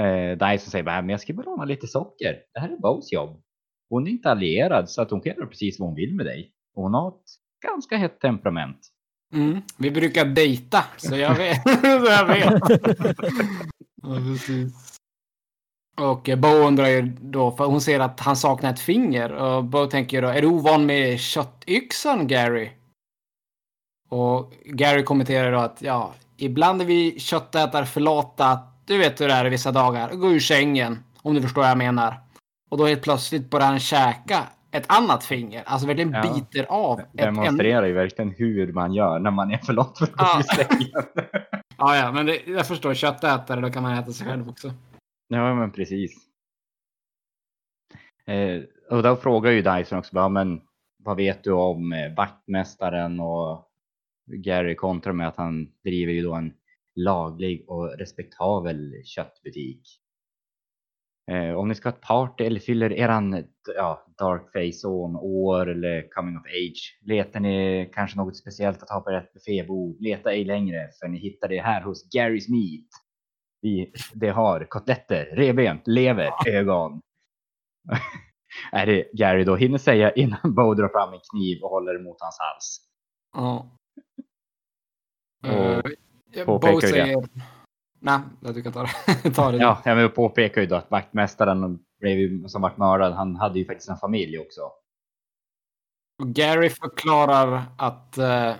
Eh, 0.00 0.38
Dyson 0.38 0.70
säger 0.70 0.84
bara, 0.84 1.00
men 1.00 1.10
jag 1.10 1.20
ska 1.20 1.32
bara 1.32 1.42
låna 1.42 1.64
lite 1.64 1.86
socker. 1.86 2.36
Det 2.54 2.60
här 2.60 2.68
är 2.68 2.76
Bows 2.76 3.12
jobb. 3.12 3.42
Hon 3.88 4.06
är 4.06 4.10
inte 4.10 4.30
allierad 4.30 4.90
så 4.90 5.02
att 5.02 5.10
hon 5.10 5.20
kan 5.20 5.34
göra 5.36 5.46
precis 5.46 5.80
vad 5.80 5.88
hon 5.88 5.96
vill 5.96 6.14
med 6.14 6.26
dig. 6.26 6.52
Och 6.74 6.82
hon 6.82 6.94
har 6.94 7.08
ett 7.08 7.24
ganska 7.66 7.96
hett 7.96 8.20
temperament. 8.20 8.78
Mm. 9.34 9.62
Vi 9.78 9.90
brukar 9.90 10.24
dejta, 10.24 10.84
så 10.96 11.16
jag 11.16 11.34
vet. 11.34 11.62
så 11.80 12.06
jag 12.06 12.26
vet. 12.26 12.62
ja, 14.02 14.14
precis. 14.14 14.98
Och 16.00 16.30
Bo 16.38 16.48
undrar 16.48 16.86
ju 16.86 17.02
då, 17.20 17.50
för 17.50 17.64
hon 17.64 17.80
ser 17.80 18.00
att 18.00 18.20
han 18.20 18.36
saknar 18.36 18.70
ett 18.72 18.80
finger. 18.80 19.32
Och 19.32 19.64
Bo 19.64 19.86
tänker 19.86 20.16
ju 20.16 20.20
då, 20.20 20.28
är 20.28 20.40
du 20.40 20.46
ovan 20.46 20.86
med 20.86 21.20
köttyxan 21.20 22.26
Gary? 22.26 22.70
Och 24.08 24.52
Gary 24.64 25.02
kommenterar 25.02 25.52
då 25.52 25.58
att 25.58 25.82
ja, 25.82 26.14
ibland 26.36 26.80
är 26.82 26.86
vi 26.86 27.20
köttätare 27.20 27.86
för 27.86 28.00
lata. 28.00 28.58
Du 28.84 28.98
vet 28.98 29.20
hur 29.20 29.28
det 29.28 29.34
är 29.34 29.50
vissa 29.50 29.72
dagar. 29.72 30.14
Gå 30.14 30.32
ur 30.32 30.40
sängen, 30.40 30.98
om 31.22 31.34
du 31.34 31.42
förstår 31.42 31.62
vad 31.62 31.70
jag 31.70 31.78
menar. 31.78 32.14
Och 32.70 32.78
då 32.78 32.86
helt 32.86 33.02
plötsligt 33.02 33.50
börjar 33.50 33.66
han 33.66 33.80
käka 33.80 34.48
ett 34.70 34.84
annat 34.92 35.24
finger. 35.24 35.62
Alltså 35.66 35.86
verkligen 35.86 36.12
Ja. 36.12 36.34
biter 36.34 36.66
av. 36.68 37.00
Demonstrerar 37.12 37.86
ju 37.86 37.92
verkligen 37.92 38.30
hur 38.30 38.72
man 38.72 38.92
gör 38.94 39.18
när 39.18 39.30
man 39.30 39.50
är 39.52 39.58
för 39.58 39.72
långt 39.72 39.98
för 39.98 40.08
Ja. 40.18 40.42
Ja, 41.78 41.96
ja, 41.96 42.12
men 42.12 42.26
det, 42.26 42.46
jag 42.46 42.66
förstår. 42.66 42.94
Köttätare, 42.94 43.60
då 43.60 43.70
kan 43.70 43.82
man 43.82 43.98
äta 43.98 44.12
sig 44.12 44.26
själv 44.26 44.48
också. 44.48 44.72
Ja, 45.28 45.54
men 45.54 45.70
precis. 45.70 46.12
Eh, 48.26 48.62
och 48.90 49.02
då 49.02 49.16
frågar 49.16 49.50
ju 49.50 49.62
Dyson 49.62 49.98
också, 49.98 50.14
bara, 50.14 50.28
men 50.28 50.60
vad 51.04 51.16
vet 51.16 51.44
du 51.44 51.52
om 51.52 51.92
eh, 51.92 52.14
vaktmästaren 52.16 53.20
och 53.20 53.68
Gary 54.26 54.74
kontrar 54.74 55.12
med 55.12 55.28
att 55.28 55.36
han 55.36 55.68
driver 55.84 56.12
ju 56.12 56.22
då 56.22 56.34
en 56.34 56.52
laglig 56.94 57.64
och 57.68 57.98
respektabel 57.98 58.92
köttbutik. 59.04 59.82
Eh, 61.30 61.54
om 61.54 61.68
ni 61.68 61.74
ska 61.74 61.88
ha 61.88 61.94
ett 61.94 62.00
party 62.00 62.44
eller 62.44 62.60
fyller 62.60 62.92
eran 62.92 63.44
ja, 63.76 64.06
dark 64.18 64.52
face 64.52 64.88
on 64.88 65.16
år 65.16 65.70
eller 65.70 66.08
coming 66.08 66.36
of 66.36 66.46
age. 66.46 66.98
Letar 67.02 67.40
ni 67.40 67.90
kanske 67.94 68.16
något 68.16 68.36
speciellt 68.36 68.82
att 68.82 68.90
ha 68.90 69.00
på 69.00 69.10
ert 69.10 69.32
buffébord? 69.32 69.96
Leta 70.00 70.32
ej 70.32 70.44
längre 70.44 70.88
för 71.00 71.08
ni 71.08 71.18
hittar 71.18 71.48
det 71.48 71.60
här 71.60 71.82
hos 71.82 72.10
Garys 72.10 72.48
Meat. 72.48 72.88
Vi, 73.60 73.92
det 74.14 74.28
har 74.28 74.64
kotletter, 74.64 75.24
revben, 75.24 75.80
lever, 75.86 76.30
ögon. 76.48 77.00
är 78.72 78.86
det 78.86 79.12
Gary 79.12 79.44
då 79.44 79.56
hinner 79.56 79.78
säga 79.78 80.12
innan 80.12 80.40
Bo 80.54 80.74
drar 80.74 80.88
fram 80.88 81.12
en 81.12 81.20
kniv 81.30 81.62
och 81.62 81.70
håller 81.70 82.00
emot 82.00 82.16
hans 82.20 82.38
hals. 82.38 82.80
Ja. 83.32 83.78
Uh, 85.46 85.82
påpekar 86.46 86.88
ju 86.88 86.92
det. 86.92 87.28
Nej, 88.00 88.18
du 88.40 88.62
kan 88.62 88.72
ta 88.72 88.82
det. 88.82 89.30
ta 89.34 89.52
det. 89.52 89.58
Ja, 89.58 89.82
jag 89.84 89.96
vill 89.96 90.08
påpeka 90.08 90.60
ju 90.60 90.66
då 90.66 90.76
att 90.76 90.90
vaktmästaren 90.90 91.78
blev 92.00 92.46
som 92.46 92.62
vart 92.62 92.76
mördad, 92.76 93.12
han 93.12 93.36
hade 93.36 93.58
ju 93.58 93.64
faktiskt 93.64 93.90
en 93.90 93.96
familj 93.96 94.38
också. 94.38 94.60
Och 96.22 96.28
Gary 96.28 96.70
förklarar 96.70 97.62
att 97.78 98.18
eh, 98.18 98.52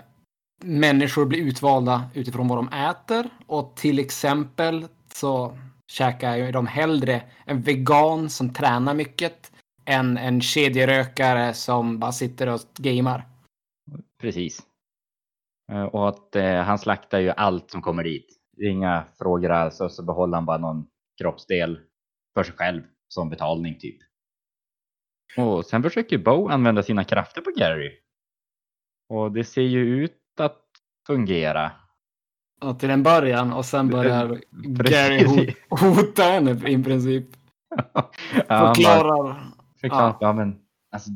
människor 0.63 1.25
blir 1.25 1.39
utvalda 1.39 2.03
utifrån 2.13 2.47
vad 2.47 2.57
de 2.57 2.67
äter. 2.67 3.29
Och 3.47 3.75
till 3.75 3.99
exempel 3.99 4.87
så 5.13 5.57
käkar 5.91 6.35
ju 6.35 6.51
de 6.51 6.67
hellre 6.67 7.21
en 7.45 7.61
vegan 7.61 8.29
som 8.29 8.53
tränar 8.53 8.93
mycket 8.93 9.51
än 9.85 10.17
en 10.17 10.41
kedjerökare 10.41 11.53
som 11.53 11.99
bara 11.99 12.11
sitter 12.11 12.47
och 12.47 12.59
gamer. 12.77 13.23
Precis. 14.21 14.61
Eh, 15.73 15.83
Och 15.83 16.09
att 16.09 16.35
eh, 16.35 16.55
han 16.61 16.79
slaktar 16.79 17.19
ju 17.19 17.29
allt 17.29 17.71
som 17.71 17.81
kommer 17.81 18.03
dit. 18.03 18.39
Inga 18.61 19.05
frågor 19.17 19.51
alls 19.51 19.81
och 19.81 19.91
så 19.91 20.03
behåller 20.03 20.37
han 20.37 20.45
bara 20.45 20.57
någon 20.57 20.85
kroppsdel 21.21 21.79
för 22.33 22.43
sig 22.43 22.55
själv 22.55 22.81
som 23.07 23.29
betalning 23.29 23.77
typ. 23.79 23.97
Och 25.37 25.65
sen 25.65 25.83
försöker 25.83 26.17
Bo 26.17 26.47
använda 26.49 26.83
sina 26.83 27.03
krafter 27.03 27.41
på 27.41 27.51
Gary. 27.57 27.91
Och 29.09 29.31
det 29.31 29.43
ser 29.43 29.61
ju 29.61 30.03
ut 30.03 30.19
att 30.39 30.61
fungera. 31.07 31.71
Och 32.61 32.79
till 32.79 32.89
en 32.89 33.03
början 33.03 33.53
och 33.53 33.65
sen 33.65 33.89
börjar 33.89 34.39
Gary 34.89 35.53
hota 35.69 36.23
henne 36.23 36.51
i 36.69 36.83
princip. 36.83 37.25
Ja, 37.93 38.11
han 38.47 38.59
bara 38.59 38.73
Förklarar. 38.75 39.43
förklarar, 39.81 40.17
ja. 40.19 40.33
men 40.33 40.59
alltså 40.91 41.09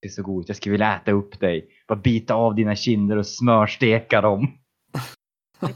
det 0.00 0.06
är 0.06 0.10
så 0.10 0.22
gott, 0.22 0.48
jag 0.48 0.56
skulle 0.56 0.70
vilja 0.72 0.96
äta 0.96 1.12
upp 1.12 1.40
dig. 1.40 1.68
Bara 1.92 2.00
bita 2.00 2.34
av 2.34 2.54
dina 2.54 2.76
kinder 2.76 3.16
och 3.16 3.26
smörsteka 3.26 4.20
dem. 4.20 4.54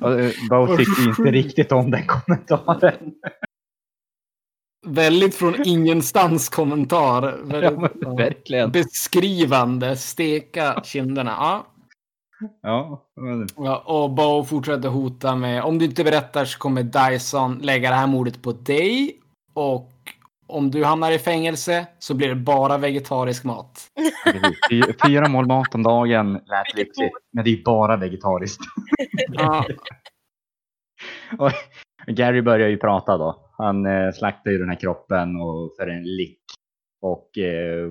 eh, 0.00 0.30
Bo 0.50 0.76
tyckte 0.76 1.02
inte 1.02 1.30
riktigt 1.30 1.72
om 1.72 1.90
den 1.90 2.06
kommentaren. 2.06 3.12
Väldigt 4.86 5.34
från 5.34 5.54
ingenstans 5.64 6.48
kommentar. 6.48 7.38
Väldigt, 7.44 7.90
ja. 8.00 8.14
verkligen. 8.14 8.72
Beskrivande. 8.72 9.96
Steka 9.96 10.82
kinderna. 10.84 11.30
Ja. 11.30 11.66
Ja, 12.62 13.08
Ja, 13.56 13.78
och 13.86 14.10
Bo 14.10 14.44
fortsätter 14.44 14.88
hota 14.88 15.36
med 15.36 15.62
om 15.62 15.78
du 15.78 15.84
inte 15.84 16.04
berättar 16.04 16.44
så 16.44 16.58
kommer 16.58 16.82
Dyson 16.82 17.58
lägga 17.58 17.90
det 17.90 17.96
här 17.96 18.06
mordet 18.06 18.42
på 18.42 18.52
dig. 18.52 19.20
Och 19.54 19.90
om 20.48 20.70
du 20.70 20.84
hamnar 20.84 21.12
i 21.12 21.18
fängelse 21.18 21.86
så 21.98 22.14
blir 22.14 22.28
det 22.28 22.34
bara 22.34 22.78
vegetarisk 22.78 23.44
mat. 23.44 23.80
Fyra 25.06 25.28
mål 25.28 25.46
mat 25.46 25.74
om 25.74 25.82
dagen 25.82 26.32
lät 26.32 26.76
lyxigt, 26.76 27.16
men 27.32 27.44
det 27.44 27.50
är 27.50 27.62
bara 27.64 27.96
vegetariskt. 27.96 28.62
Ja, 29.28 29.64
Och 31.38 31.52
Gary 32.06 32.42
börjar 32.42 32.68
ju 32.68 32.76
prata 32.76 33.18
då. 33.18 33.50
Han 33.58 33.86
eh, 33.86 34.12
slaktar 34.12 34.50
ju 34.50 34.58
den 34.58 34.68
här 34.68 34.80
kroppen 34.80 35.36
och 35.36 35.76
för 35.76 35.86
en 35.86 36.02
lick. 36.02 36.42
Och 37.00 37.38
eh, 37.38 37.90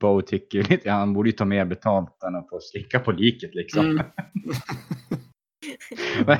Bo 0.00 0.22
tycker 0.22 0.62
lite, 0.62 0.90
han 0.90 1.12
borde 1.12 1.28
ju 1.28 1.32
ta 1.32 1.44
mer 1.44 1.64
betalt 1.64 2.22
än 2.22 2.34
att 2.34 2.48
få 2.48 2.60
slicka 2.60 3.00
på 3.00 3.12
liket 3.12 3.54
liksom. 3.54 3.86
Mm. 3.86 4.02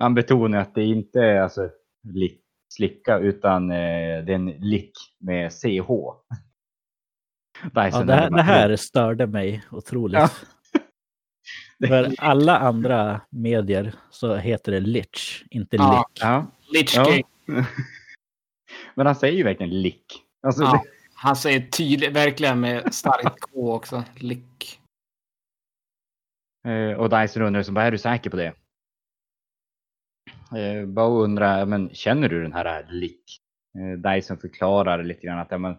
Han 0.00 0.14
betonar 0.14 0.58
att 0.58 0.74
det 0.74 0.84
inte 0.84 1.20
är 1.20 1.40
alltså 1.40 1.70
lick, 2.14 2.42
slicka 2.72 3.18
utan 3.18 3.70
eh, 3.70 3.76
det 4.24 4.32
är 4.32 4.34
en 4.34 4.46
lick 4.46 4.92
med 5.18 5.52
CH. 5.52 5.90
Ja, 7.74 8.04
det, 8.04 8.14
här, 8.14 8.30
det 8.30 8.42
här 8.42 8.76
störde 8.76 9.26
mig 9.26 9.64
otroligt. 9.70 10.18
Ja. 10.18 10.30
För 11.88 12.14
alla 12.18 12.58
andra 12.58 13.20
medier 13.30 13.94
så 14.10 14.36
heter 14.36 14.72
det 14.72 14.80
Lich, 14.80 15.44
inte 15.50 15.76
Ja. 15.76 16.10
Lick. 16.14 16.22
Ja, 16.24 16.46
Lich 16.72 16.96
Ja. 16.96 17.22
Men 18.94 19.06
han 19.06 19.16
säger 19.16 19.36
ju 19.36 19.44
verkligen 19.44 19.82
lick. 19.82 20.04
Alltså, 20.42 20.62
Ja, 20.62 20.84
han 21.14 21.36
säger 21.36 21.60
tydligt, 21.60 22.12
verkligen 22.12 22.60
med 22.60 22.94
starkt 22.94 23.40
K 23.40 23.74
också. 23.74 24.04
Lick. 24.14 24.80
Eh, 26.68 26.98
och 26.98 27.10
Dyson 27.10 27.42
undrar 27.42 27.62
så 27.62 27.72
bara, 27.72 27.84
är 27.84 27.90
du 27.90 27.98
säker 27.98 28.30
på 28.30 28.36
det? 28.36 28.54
Eh, 30.56 30.86
Bo 30.86 31.24
undrar, 31.24 31.66
men 31.66 31.90
känner 31.94 32.28
du 32.28 32.42
den 32.42 32.52
här 32.52 32.86
Lick? 32.90 33.24
Eh, 33.78 34.12
Dyson 34.12 34.38
förklarar 34.38 35.02
lite 35.02 35.26
grann 35.26 35.38
att 35.38 35.50
ja, 35.50 35.58
men, 35.58 35.76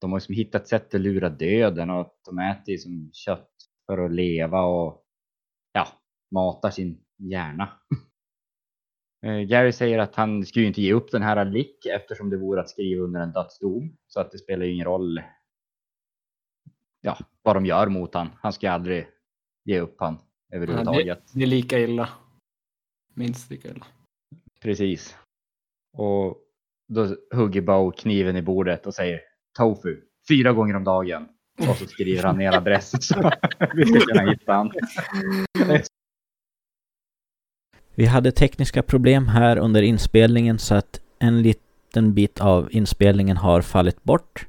de 0.00 0.12
har 0.12 0.18
ju 0.18 0.20
som 0.20 0.34
hittat 0.34 0.68
sätt 0.68 0.94
att 0.94 1.00
lura 1.00 1.28
döden 1.28 1.90
och 1.90 2.00
att 2.00 2.14
de 2.24 2.38
äter 2.38 2.72
ju 2.72 2.78
som 2.78 3.10
kött 3.12 3.50
för 3.86 3.98
att 3.98 4.12
leva 4.12 4.62
och 4.62 5.04
ja, 5.72 5.88
matar 6.30 6.70
sin 6.70 7.04
hjärna. 7.18 7.68
Eh, 9.22 9.40
Gary 9.40 9.72
säger 9.72 9.98
att 9.98 10.14
han 10.14 10.46
skulle 10.46 10.66
inte 10.66 10.82
ge 10.82 10.92
upp 10.92 11.10
den 11.10 11.22
här 11.22 11.44
Lick 11.44 11.86
eftersom 11.86 12.30
det 12.30 12.36
vore 12.36 12.60
att 12.60 12.70
skriva 12.70 13.04
under 13.04 13.20
en 13.20 13.32
dödsdom. 13.32 13.96
Så 14.06 14.20
att 14.20 14.30
det 14.30 14.38
spelar 14.38 14.66
ju 14.66 14.72
ingen 14.72 14.84
roll 14.84 15.20
ja, 17.00 17.18
vad 17.42 17.56
de 17.56 17.66
gör 17.66 17.86
mot 17.86 18.14
han. 18.14 18.30
Han 18.40 18.52
ska 18.52 18.70
aldrig 18.70 19.06
ge 19.64 19.80
upp 19.80 19.96
han 19.98 20.18
överhuvudtaget. 20.52 21.22
Det 21.34 21.42
är 21.42 21.46
lika 21.46 21.78
illa. 21.78 22.08
Minst 23.14 23.50
lika 23.50 23.68
illa. 23.68 23.86
Precis. 24.62 25.16
Och 25.96 26.36
då 26.88 27.16
hugger 27.34 27.60
Bo 27.60 27.92
kniven 27.92 28.36
i 28.36 28.42
bordet 28.42 28.86
och 28.86 28.94
säger 28.94 29.20
tofu 29.58 29.96
fyra 30.28 30.52
gånger 30.52 30.76
om 30.76 30.84
dagen. 30.84 31.28
Och 31.68 31.76
så 31.76 31.86
skriver 31.86 32.22
han 32.22 32.38
ner 32.38 32.52
adressen 32.52 33.00
så 33.00 33.14
vi 33.74 33.86
ska 33.86 34.00
kunna 34.00 34.30
hitta 34.30 34.54
honom. 34.54 34.72
Vi 37.94 38.06
hade 38.06 38.32
tekniska 38.32 38.82
problem 38.82 39.28
här 39.28 39.56
under 39.56 39.82
inspelningen 39.82 40.58
så 40.58 40.74
att 40.74 41.00
en 41.18 41.42
liten 41.42 42.14
bit 42.14 42.40
av 42.40 42.68
inspelningen 42.72 43.36
har 43.36 43.62
fallit 43.62 44.02
bort. 44.02 44.46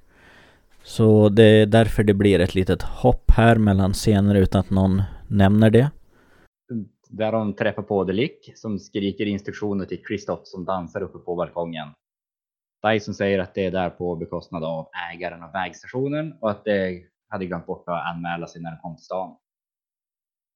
Så 0.83 1.29
det 1.29 1.43
är 1.43 1.65
därför 1.65 2.03
det 2.03 2.13
blir 2.13 2.39
ett 2.39 2.55
litet 2.55 2.81
hopp 2.81 3.31
här 3.31 3.55
mellan 3.55 3.93
scener 3.93 4.35
utan 4.35 4.59
att 4.59 4.69
någon 4.69 5.01
nämner 5.27 5.69
det. 5.69 5.89
Där 7.09 7.31
de 7.31 7.53
träffar 7.55 7.83
på 7.83 8.03
Delic 8.03 8.51
som 8.55 8.79
skriker 8.79 9.25
instruktioner 9.25 9.85
till 9.85 10.05
Kristoff 10.05 10.39
som 10.43 10.65
dansar 10.65 11.01
uppe 11.01 11.17
på 11.17 11.35
balkongen. 11.35 11.87
Dyson 12.83 13.13
säger 13.13 13.39
att 13.39 13.53
det 13.53 13.65
är 13.65 13.71
där 13.71 13.89
på 13.89 14.15
bekostnad 14.15 14.63
av 14.63 14.89
ägaren 15.13 15.43
av 15.43 15.51
vägstationen 15.51 16.33
och 16.41 16.51
att 16.51 16.65
det 16.65 17.03
hade 17.27 17.45
glömt 17.45 17.65
bort 17.65 17.83
att 17.87 18.15
anmäla 18.15 18.47
sig 18.47 18.61
när 18.61 18.71
de 18.71 18.77
kom 18.77 18.95
till 18.95 19.05
stan. 19.05 19.37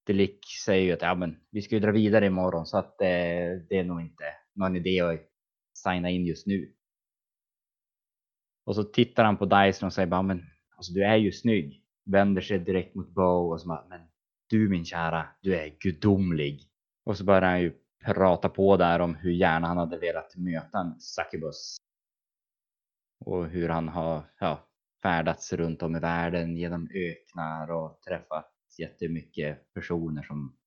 Delic 0.06 0.40
säger 0.66 0.86
ju 0.86 0.92
att 0.92 1.02
ja, 1.02 1.16
men, 1.16 1.40
vi 1.52 1.62
ska 1.62 1.76
ju 1.76 1.82
dra 1.82 1.92
vidare 1.92 2.26
imorgon 2.26 2.66
så 2.66 2.78
att 2.78 3.02
eh, 3.02 3.08
det 3.70 3.78
är 3.78 3.84
nog 3.84 4.02
inte 4.02 4.24
någon 4.54 4.76
idé 4.76 5.02
att 5.02 5.20
signa 5.74 6.10
in 6.10 6.26
just 6.26 6.48
nu. 6.48 6.74
Och 8.66 8.76
så 8.76 8.84
tittar 8.84 9.24
han 9.24 9.38
på 9.38 9.46
Dyson 9.46 9.88
och 9.88 9.94
säger 9.94 10.08
bara, 10.08 10.22
men 10.22 10.44
alltså, 10.76 10.94
du 10.94 11.04
är 11.04 11.16
ju 11.16 11.32
snygg. 11.32 11.82
Vänder 12.06 12.42
sig 12.42 12.60
direkt 12.60 12.96
mot 12.96 13.10
Bo 13.10 13.54
och 13.54 13.62
så 13.62 13.68
bara, 13.68 13.86
men 13.90 14.02
du 14.50 14.70
min 14.70 14.86
kära, 14.86 15.28
du 15.42 15.56
är 15.56 15.78
gudomlig. 15.80 16.62
Och 17.06 17.18
så 17.18 17.24
börjar 17.24 17.42
han 17.42 17.62
ju 17.62 17.74
prata 18.06 18.50
på 18.50 18.78
där 18.78 19.00
om 19.00 19.16
hur 19.16 19.32
gärna 19.32 19.68
han 19.68 19.78
hade 19.78 19.98
velat 19.98 20.36
möta 20.38 20.80
en 20.80 21.00
Succubus. 21.00 21.78
Och 23.26 23.48
hur 23.48 23.70
han 23.70 23.88
har 23.88 24.32
ja, 24.40 24.68
färdats 25.02 25.54
runt 25.54 25.84
om 25.84 25.96
i 25.96 26.00
världen 26.00 26.58
genom 26.58 26.90
öknar 26.94 27.72
och 27.72 28.02
träffat 28.02 28.52
jättemycket 28.78 29.74
personer 29.74 30.24
som 30.24 30.58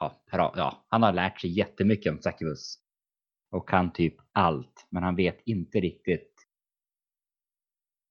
ja, 0.00 0.22
ja, 0.32 0.86
han 0.88 1.02
har 1.02 1.12
lärt 1.12 1.40
sig 1.40 1.58
jättemycket 1.58 2.12
om 2.12 2.22
Succubus. 2.22 2.78
Och 3.50 3.68
kan 3.68 3.92
typ 3.92 4.16
allt, 4.32 4.86
men 4.90 5.02
han 5.02 5.16
vet 5.16 5.40
inte 5.44 5.80
riktigt 5.80 6.34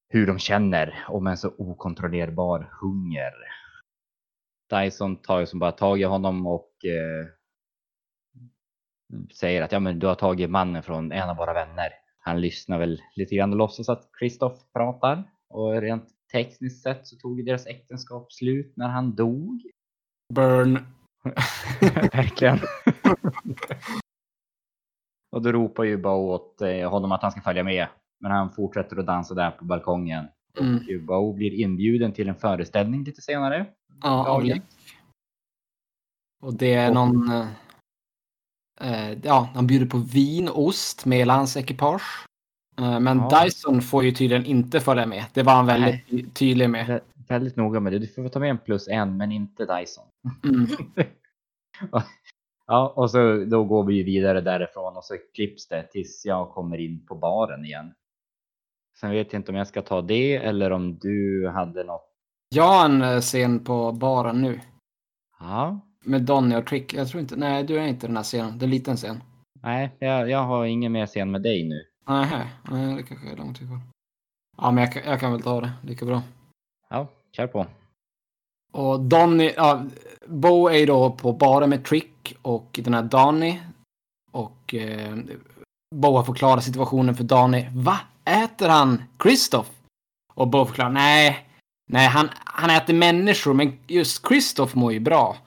hur 0.09 0.27
de 0.27 0.39
känner 0.39 1.05
om 1.07 1.27
en 1.27 1.37
så 1.37 1.53
okontrollerbar 1.57 2.69
hunger. 2.81 3.33
Dyson 4.69 5.15
tar 5.15 5.39
ju 5.39 5.45
som 5.45 5.59
bara 5.59 5.71
tag 5.71 6.01
i 6.01 6.03
honom 6.03 6.47
och 6.47 6.71
eh, 6.85 7.27
säger 9.33 9.61
att 9.61 9.71
ja, 9.71 9.79
men 9.79 9.99
du 9.99 10.07
har 10.07 10.15
tagit 10.15 10.49
mannen 10.49 10.83
från 10.83 11.11
en 11.11 11.29
av 11.29 11.37
våra 11.37 11.53
vänner. 11.53 11.89
Han 12.19 12.41
lyssnar 12.41 12.79
väl 12.79 13.01
lite 13.15 13.35
grann 13.35 13.51
och 13.51 13.57
låtsas 13.57 13.89
att 13.89 14.09
Kristoff 14.19 14.59
pratar 14.73 15.23
och 15.49 15.81
rent 15.81 16.09
tekniskt 16.31 16.83
sett 16.83 17.07
så 17.07 17.15
tog 17.15 17.45
deras 17.45 17.67
äktenskap 17.67 18.33
slut 18.33 18.73
när 18.77 18.87
han 18.87 19.15
dog. 19.15 19.61
Burn. 20.33 20.79
Verkligen. 22.13 22.59
och 25.31 25.41
då 25.41 25.51
ropar 25.51 25.83
ju 25.83 25.97
Bo 25.97 26.09
åt 26.09 26.61
eh, 26.61 26.89
honom 26.89 27.11
att 27.11 27.21
han 27.21 27.31
ska 27.31 27.41
följa 27.41 27.63
med. 27.63 27.87
Men 28.19 28.31
han 28.31 28.51
fortsätter 28.51 28.97
att 28.97 29.05
dansa 29.05 29.33
där 29.33 29.51
på 29.51 29.65
balkongen. 29.65 30.27
Mm. 30.59 30.75
Och 30.75 31.01
Bo 31.05 31.33
blir 31.33 31.53
inbjuden 31.53 32.13
till 32.13 32.27
en 32.29 32.35
föreställning 32.35 33.03
lite 33.03 33.21
senare. 33.21 33.65
Ja, 34.03 34.27
av. 34.27 34.43
Och 36.41 36.53
det 36.53 36.73
är 36.73 36.93
någon... 36.93 37.31
eh, 37.31 37.47
Eh, 38.81 39.11
ja, 39.23 39.49
han 39.55 39.67
bjuder 39.67 39.85
på 39.85 39.97
vin 39.97 40.49
och 40.49 40.63
ost 40.63 41.05
med 41.05 41.17
hela 41.17 41.35
hans 41.35 41.57
ekipage. 41.57 42.25
Eh, 42.79 42.99
men 42.99 43.17
Ja. 43.17 43.43
Dyson 43.43 43.81
får 43.81 44.03
ju 44.03 44.11
tydligen 44.11 44.45
inte 44.45 44.79
följa 44.79 45.05
med. 45.05 45.25
Det 45.33 45.43
var 45.43 45.53
han 45.53 45.65
väldigt 45.65 46.07
ty- 46.09 46.25
tydlig 46.29 46.69
med. 46.69 46.85
Vä- 46.87 47.01
Väldigt 47.27 47.55
noga 47.55 47.79
med 47.79 47.93
det. 47.93 47.99
Du 47.99 48.07
får 48.07 48.29
ta 48.29 48.39
med 48.39 48.49
en 48.49 48.57
plus 48.57 48.87
en, 48.87 49.17
men 49.17 49.31
inte 49.31 49.65
Dyson. 49.65 50.05
Mm. 50.43 50.67
Ja, 52.67 52.93
och 52.95 53.11
så 53.11 53.45
då 53.45 53.63
går 53.63 53.83
vi 53.83 53.93
ju 53.95 54.03
vidare 54.03 54.41
därifrån 54.41 54.97
och 54.97 55.03
så 55.03 55.17
klipps 55.35 55.67
det 55.67 55.83
tills 55.83 56.25
jag 56.25 56.49
kommer 56.49 56.77
in 56.77 57.05
på 57.05 57.15
baren 57.15 57.65
igen. 57.65 57.93
Sen 58.99 59.11
vet 59.11 59.33
jag 59.33 59.39
inte 59.39 59.51
om 59.51 59.57
jag 59.57 59.67
ska 59.67 59.81
ta 59.81 60.01
det 60.01 60.35
eller 60.35 60.71
om 60.71 60.97
du 60.99 61.49
hade 61.53 61.83
något. 61.83 62.01
Jag 62.49 62.63
har 62.63 62.85
en 62.85 63.01
eh, 63.01 63.19
scen 63.19 63.63
på 63.63 63.91
baren 63.91 64.41
nu. 64.41 64.61
Ja, 65.39 65.79
Med 66.05 66.21
Donny 66.21 66.55
och 66.55 66.65
Trick. 66.65 66.93
Jag 66.93 67.07
tror 67.07 67.21
inte... 67.21 67.35
Nej, 67.35 67.63
du 67.63 67.77
är 67.79 67.87
inte 67.87 68.07
den 68.07 68.15
här 68.15 68.23
scenen. 68.23 68.57
Det 68.57 68.63
är 68.63 68.67
en 68.67 68.71
liten 68.71 68.97
scen. 68.97 69.23
nej, 69.63 69.95
jag, 69.99 70.29
jag 70.29 70.43
har 70.43 70.65
ingen 70.65 70.91
mer 70.91 71.05
scen 71.05 71.31
med 71.31 71.41
dig 71.41 71.63
nu. 71.63 71.83
Nej, 72.71 72.95
det 72.97 73.03
kanske 73.03 73.31
är 73.31 73.35
långt 73.37 73.57
kvar. 73.59 73.79
Ja, 74.57 74.71
men 74.71 74.83
jag, 74.83 75.05
jag 75.05 75.19
kan 75.19 75.31
väl 75.31 75.41
ta 75.41 75.61
det 75.61 75.71
lika 75.83 76.05
bra. 76.05 76.21
Ja, 76.89 77.07
kör 77.31 77.47
på. 77.47 77.65
Och 78.73 78.99
Donny, 78.99 79.53
ja, 79.55 79.85
Bo 80.27 80.67
är 80.67 80.77
ju 80.77 80.85
då 80.85 81.11
på 81.11 81.33
baren 81.33 81.69
med 81.69 81.85
Trick 81.85 82.35
och 82.41 82.79
den 82.83 82.93
här 82.93 83.03
Donny. 83.03 83.59
Och 84.31 84.73
eh, 84.75 85.15
Bo 85.95 86.15
har 86.15 86.23
förklarat 86.23 86.63
situationen 86.63 87.15
för 87.15 87.23
Donny. 87.23 87.65
Va? 87.71 87.99
Äter 88.27 88.69
han 88.69 89.03
Kristoff? 89.17 89.69
Och 90.33 90.47
Bo 90.47 90.65
förklarar, 90.65 90.89
nej, 90.89 91.49
nej, 91.89 92.07
han, 92.07 92.29
han 92.45 92.69
äter 92.69 92.93
människor, 92.93 93.53
men 93.53 93.79
just 93.87 94.27
Kristoff 94.27 94.75
mår 94.75 94.93
ju 94.93 94.99
bra. 94.99 95.37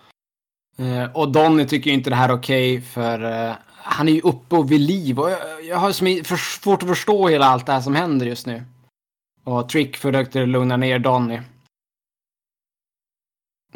Uh, 0.81 1.17
och 1.17 1.33
Donny 1.33 1.67
tycker 1.67 1.91
ju 1.91 1.97
inte 1.97 2.11
det 2.11 2.17
här 2.17 2.29
är 2.29 2.35
okej, 2.35 2.81
för 2.81 3.25
uh, 3.25 3.55
han 3.67 4.09
är 4.09 4.13
ju 4.13 4.21
uppe 4.21 4.57
och 4.57 4.73
vid 4.73 4.81
liv. 4.81 5.21
Och 5.21 5.31
jag, 5.31 5.65
jag 5.65 5.77
har 5.77 5.93
för, 6.25 6.37
svårt 6.37 6.83
att 6.83 6.89
förstå 6.89 7.29
hela 7.29 7.47
allt 7.47 7.67
det 7.67 7.73
här 7.73 7.81
som 7.81 7.95
händer 7.95 8.27
just 8.27 8.47
nu. 8.47 8.65
Och 9.45 9.69
Trick 9.69 9.97
försökte 9.97 10.47
lugna 10.47 10.77
ner 10.77 10.99
Donny. 10.99 11.41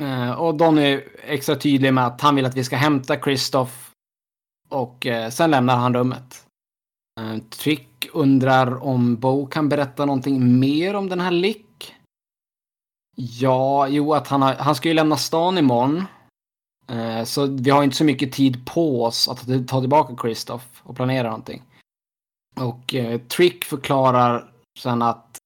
Uh, 0.00 0.30
och 0.30 0.54
Donny 0.54 0.82
är 0.82 1.04
extra 1.22 1.56
tydlig 1.56 1.94
med 1.94 2.06
att 2.06 2.20
han 2.20 2.36
vill 2.36 2.46
att 2.46 2.56
vi 2.56 2.64
ska 2.64 2.76
hämta 2.76 3.16
Kristoff. 3.16 3.90
Och 4.68 5.06
sen 5.30 5.50
lämnar 5.50 5.76
han 5.76 5.94
rummet. 5.94 6.46
Trick 7.50 7.93
undrar 8.14 8.84
om 8.84 9.16
Bo 9.16 9.46
kan 9.46 9.68
berätta 9.68 10.04
någonting 10.04 10.58
mer 10.58 10.94
om 10.94 11.08
den 11.08 11.20
här 11.20 11.30
Lick. 11.30 11.94
Ja, 13.16 13.88
jo 13.88 14.14
att 14.14 14.28
han, 14.28 14.42
har, 14.42 14.54
han 14.54 14.74
ska 14.74 14.88
ju 14.88 14.94
lämna 14.94 15.16
stan 15.16 15.58
imorgon. 15.58 16.04
Eh, 16.88 17.24
så 17.24 17.46
vi 17.46 17.70
har 17.70 17.82
inte 17.82 17.96
så 17.96 18.04
mycket 18.04 18.32
tid 18.32 18.66
på 18.66 19.04
oss 19.04 19.28
att 19.28 19.68
ta- 19.68 19.80
tillbaka 19.80 20.16
Kristoff 20.16 20.82
och 20.82 20.96
planera 20.96 21.28
någonting. 21.28 21.62
Och 22.56 22.94
eh, 22.94 23.20
Trick 23.20 23.64
förklarar 23.64 24.52
sen 24.78 25.02
att 25.02 25.38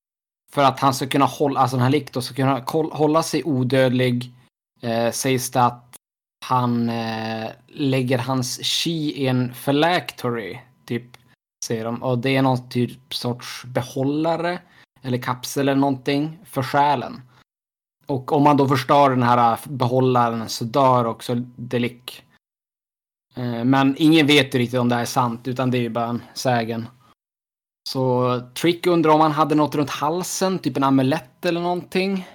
för 0.52 0.64
att 0.64 0.80
han 0.80 0.94
ska 0.94 1.06
kunna 1.06 1.24
hålla, 1.24 1.60
alltså 1.60 1.76
den 1.76 1.82
här 1.82 1.90
Lick 1.90 2.12
då 2.12 2.22
ska 2.22 2.34
kunna 2.34 2.62
hålla 2.92 3.22
sig 3.22 3.44
odödlig 3.44 4.32
eh, 4.80 5.10
sägs 5.10 5.50
det 5.50 5.62
att 5.64 5.96
han 6.44 6.88
eh, 6.88 7.50
lägger 7.66 8.18
hans 8.18 8.64
chi 8.64 9.12
i 9.12 9.26
en 9.26 9.52
phylactery, 9.64 10.58
typ, 10.86 11.17
säger 11.64 11.84
de. 11.84 12.02
Och 12.02 12.18
det 12.18 12.36
är 12.36 12.42
någon 12.42 12.68
typ 12.68 13.14
sorts 13.14 13.64
behållare 13.64 14.58
eller 15.02 15.18
kapsel 15.18 15.68
eller 15.68 15.80
någonting 15.80 16.38
för 16.44 16.62
själen. 16.62 17.22
Och 18.06 18.32
om 18.32 18.42
man 18.42 18.56
då 18.56 18.68
förstör 18.68 19.10
den 19.10 19.22
här 19.22 19.58
behållaren 19.64 20.48
så 20.48 20.64
dör 20.64 21.04
också 21.04 21.34
Delic. 21.56 22.22
Eh, 23.34 23.64
men 23.64 23.94
ingen 23.98 24.26
vet 24.26 24.54
ju 24.54 24.58
riktigt 24.58 24.80
om 24.80 24.88
det 24.88 24.94
här 24.94 25.02
är 25.02 25.06
sant, 25.06 25.48
utan 25.48 25.70
det 25.70 25.78
är 25.78 25.82
ju 25.82 25.88
bara 25.88 26.06
en 26.06 26.22
sägen. 26.34 26.86
Så 27.88 28.40
Trick 28.54 28.86
undrar 28.86 29.10
om 29.10 29.20
han 29.20 29.32
hade 29.32 29.54
något 29.54 29.74
runt 29.74 29.90
halsen, 29.90 30.58
typ 30.58 30.76
en 30.76 30.84
amulett 30.84 31.44
eller 31.44 31.60
någonting. 31.60 32.26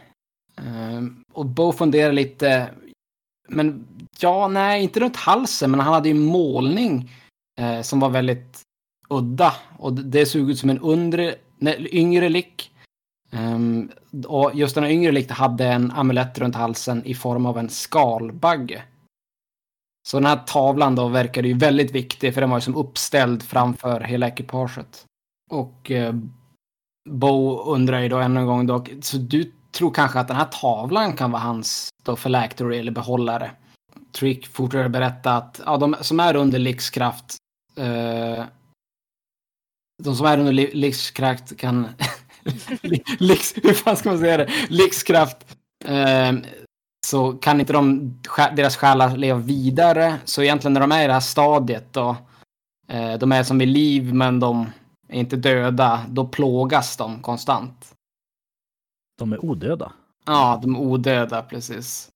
Eh, 0.57 1.01
och 1.33 1.45
Bo 1.45 1.71
funderar 1.71 2.11
lite. 2.11 2.69
Men 3.49 3.87
ja, 4.19 4.47
nej, 4.47 4.83
inte 4.83 4.99
runt 4.99 5.15
halsen, 5.15 5.71
men 5.71 5.79
han 5.79 5.93
hade 5.93 6.09
ju 6.09 6.15
målning 6.15 7.11
eh, 7.59 7.81
som 7.81 7.99
var 7.99 8.09
väldigt 8.09 8.61
udda. 9.17 9.53
Och 9.77 9.93
det- 9.93 10.25
såg 10.25 10.49
ut 10.49 10.59
som 10.59 10.69
en 10.69 10.79
undre, 10.79 11.35
nej, 11.57 11.87
yngre 11.91 12.29
lick. 12.29 12.71
Um, 13.31 13.91
och 14.27 14.51
just 14.53 14.75
den 14.75 14.83
här 14.83 14.91
yngre 14.91 15.11
likt 15.11 15.31
hade 15.31 15.67
en 15.67 15.91
amulett 15.91 16.39
runt 16.39 16.55
halsen 16.55 17.05
i 17.05 17.13
form 17.15 17.45
av 17.45 17.57
en 17.57 17.69
skalbagge. 17.69 18.83
Så 20.07 20.17
den 20.17 20.25
här 20.25 20.39
tavlan 20.45 20.95
då 20.95 21.07
verkade 21.07 21.47
ju 21.47 21.53
väldigt 21.53 21.91
viktig 21.91 22.33
för 22.33 22.41
den 22.41 22.49
var 22.49 22.57
ju 22.57 22.61
som 22.61 22.75
uppställd 22.75 23.43
framför 23.43 23.99
hela 23.99 24.27
ekipaget. 24.27 25.05
Och 25.51 25.91
eh, 25.91 26.13
Bo 27.09 27.59
undrar 27.63 27.99
ju 27.99 28.09
då 28.09 28.17
ännu 28.17 28.39
en 28.39 28.45
gång 28.45 28.67
då, 28.67 28.85
så 29.01 29.17
du 29.17 29.51
tror 29.71 29.91
kanske 29.91 30.19
att 30.19 30.27
den 30.27 30.37
här 30.37 30.45
tavlan 30.61 31.13
kan 31.13 31.31
vara 31.31 31.41
hans 31.41 31.89
då 32.03 32.15
phylactery 32.15 32.79
eller 32.79 32.91
behållare. 32.91 33.51
Trick 34.11 34.47
fortsätter 34.47 34.89
berätta 34.89 35.35
att 35.35 35.61
ja, 35.65 35.77
de 35.77 35.95
som 36.01 36.19
är 36.19 36.35
under 36.35 36.59
livskraft 36.59 37.37
eh, 37.77 38.43
de 40.03 40.15
som 40.15 40.25
är 40.25 40.37
under 40.39 40.53
li- 40.53 40.73
livskraft 40.73 41.57
kan 41.57 41.87
li- 42.81 43.03
livs, 43.19 43.53
hur 43.63 43.73
fan 43.73 43.97
ska 43.97 44.09
man 44.09 44.19
säga 44.19 44.37
det? 44.37 44.49
Livskraft 44.69 45.57
eh, 45.85 46.31
så 47.07 47.33
kan 47.33 47.59
inte 47.59 47.73
de, 47.73 48.13
deras 48.55 48.75
själar 48.77 49.17
leva 49.17 49.39
vidare. 49.39 50.19
Så 50.25 50.41
egentligen 50.43 50.73
när 50.73 50.81
de 50.81 50.91
är 50.91 51.03
i 51.03 51.07
det 51.07 51.13
här 51.13 51.19
stadiet 51.19 51.93
då, 51.93 52.15
eh, 52.87 53.13
de 53.17 53.31
är 53.31 53.43
som 53.43 53.57
vid 53.59 53.67
liv 53.67 54.13
men 54.13 54.39
de 54.39 54.71
är 55.09 55.19
inte 55.19 55.35
döda, 55.35 56.05
då 56.09 56.27
plågas 56.27 56.97
de 56.97 57.21
konstant. 57.21 57.93
De 59.17 59.33
är 59.33 59.45
odöda. 59.45 59.93
Ja, 60.25 60.59
de 60.61 60.75
är 60.75 60.79
odöda, 60.79 61.41
precis. 61.41 62.09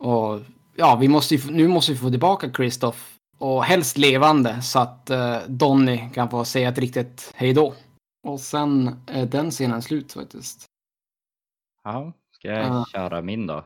Och 0.00 0.40
ja, 0.76 0.96
vi 0.96 1.08
måste 1.08 1.34
ju, 1.34 1.50
nu 1.50 1.68
måste 1.68 1.92
vi 1.92 1.98
få 1.98 2.10
tillbaka 2.10 2.50
Kristoff. 2.50 3.15
Och 3.38 3.64
helst 3.64 3.98
levande 3.98 4.62
så 4.62 4.78
att 4.78 5.10
uh, 5.10 5.38
Donny 5.48 6.10
kan 6.14 6.30
få 6.30 6.44
säga 6.44 6.68
ett 6.68 6.78
riktigt 6.78 7.32
hejdå. 7.34 7.74
Och 8.22 8.40
sen 8.40 9.00
är 9.06 9.26
den 9.26 9.50
scenen 9.50 9.82
slut 9.82 10.12
faktiskt. 10.12 10.64
Ja, 11.84 12.12
ska 12.30 12.48
jag 12.48 12.66
Ja. 12.66 12.84
köra 12.92 13.22
min 13.22 13.46
då? 13.46 13.64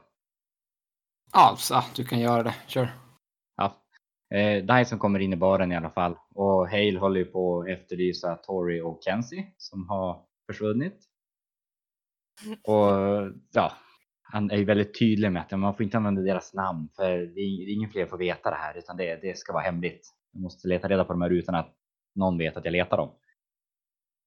Ja, 1.33 1.55
så, 1.59 1.83
du 1.97 2.05
kan 2.05 2.21
göra 2.21 2.43
det. 2.43 2.55
Kör. 2.67 2.89
Ja. 3.57 3.77
Eh, 4.37 4.65
Dyson 4.65 4.99
kommer 4.99 5.19
in 5.19 5.33
i 5.33 5.37
baren 5.37 5.73
i 5.73 5.77
alla 5.77 5.91
fall 5.91 6.17
och 6.35 6.69
Hale 6.71 6.99
håller 6.99 7.21
ju 7.21 7.25
på 7.27 7.61
att 7.61 7.69
efterlysa 7.69 8.37
Tori 8.37 8.81
och 8.81 9.01
Kenzie 9.05 9.53
som 9.59 9.89
har 9.89 10.23
försvunnit. 10.47 11.05
Och 12.63 12.91
ja, 13.53 13.73
han 14.33 14.51
är 14.51 14.57
ju 14.57 14.65
väldigt 14.65 14.99
tydlig 14.99 15.33
med 15.33 15.43
att 15.43 15.59
man 15.59 15.75
får 15.75 15.83
inte 15.83 15.97
använda 15.97 16.23
deras 16.23 16.55
namn 16.55 16.89
för 16.97 17.11
det 17.19 17.41
är 17.41 17.73
ingen 17.73 17.91
fler 17.91 18.07
får 18.07 18.19
veta 18.19 18.51
det 18.51 18.57
här 18.57 18.79
utan 18.79 18.97
det, 18.97 19.23
det 19.23 19.39
ska 19.39 19.53
vara 19.53 19.63
hemligt. 19.63 20.09
Jag 20.33 20.43
måste 20.43 20.69
leta 20.69 20.89
reda 20.89 21.05
på 21.05 21.13
de 21.13 21.23
här 21.23 21.31
utan 21.31 21.55
att 21.55 21.75
någon 22.15 22.39
vet 22.39 22.57
att 22.57 22.65
jag 22.65 22.73
letar 22.73 22.97
dem. 22.97 23.11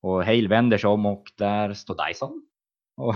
Och 0.02 0.26
Hale 0.26 0.48
vänder 0.48 0.78
sig 0.78 0.90
om 0.90 1.06
och 1.06 1.24
där 1.38 1.74
står 1.74 2.08
Dyson. 2.08 2.46
Och 2.98 3.16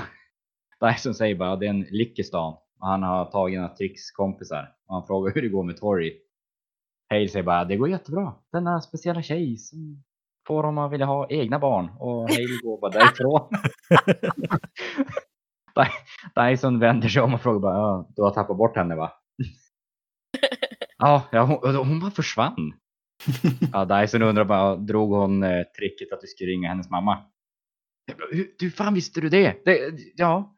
Dyson 0.90 1.14
säger 1.14 1.36
bara 1.36 1.56
det 1.56 1.66
är 1.66 1.70
en 1.70 1.82
lyck 1.82 2.20
i 2.20 2.24
stan 2.24 2.54
och 2.80 2.88
han 2.88 3.04
har 3.04 3.26
tagit 3.26 3.60
några 3.60 3.76
Tricks 3.76 4.12
kompisar 4.12 4.76
och 4.88 4.96
han 4.96 5.08
frågar 5.08 5.34
hur 5.34 5.42
det 5.42 5.50
går 5.50 5.64
med 5.64 5.78
Tori. 5.78 6.18
Hale 7.10 7.28
säger 7.28 7.44
bara 7.44 7.66
det 7.66 7.76
går 7.76 7.90
jättebra. 7.90 8.34
Denna 8.52 8.82
speciella 8.82 9.22
tjej 9.22 9.58
som 9.58 10.04
får 10.48 10.64
dem 10.64 10.78
att 10.78 10.92
vilja 10.92 11.06
ha 11.06 11.28
egna 11.30 11.60
barn 11.60 11.90
och 12.00 12.22
Hale 12.30 12.62
går 12.64 12.82
bara 12.82 12.92
därifrån. 12.92 13.50
Dyson 16.36 16.80
vänder 16.80 17.10
sig 17.10 17.22
om 17.22 17.34
och 17.34 17.42
frågar 17.42 17.60
bara 17.60 17.74
ja, 17.74 18.10
du 18.16 18.22
har 18.22 18.32
tappat 18.32 18.58
bort 18.58 18.76
henne 18.76 18.96
va? 18.96 19.14
ja, 20.98 21.24
ja 21.32 21.44
hon, 21.44 21.76
hon 21.76 22.00
bara 22.00 22.12
försvann. 22.12 22.74
Ja, 23.74 23.86
Dyson 23.86 24.22
undrar 24.22 24.46
bara, 24.46 24.76
drog 24.76 25.12
hon 25.12 25.44
eh, 25.44 25.64
tricket 25.64 26.14
att 26.14 26.22
du 26.22 26.28
skulle 26.28 26.52
ringa 26.52 26.70
hennes 26.70 26.90
mamma? 26.90 27.26
Hur, 28.60 28.70
fan 28.70 28.94
visste 28.94 29.22
du 29.22 29.30
det? 29.30 29.66
det 29.66 29.80
ja. 30.16 30.56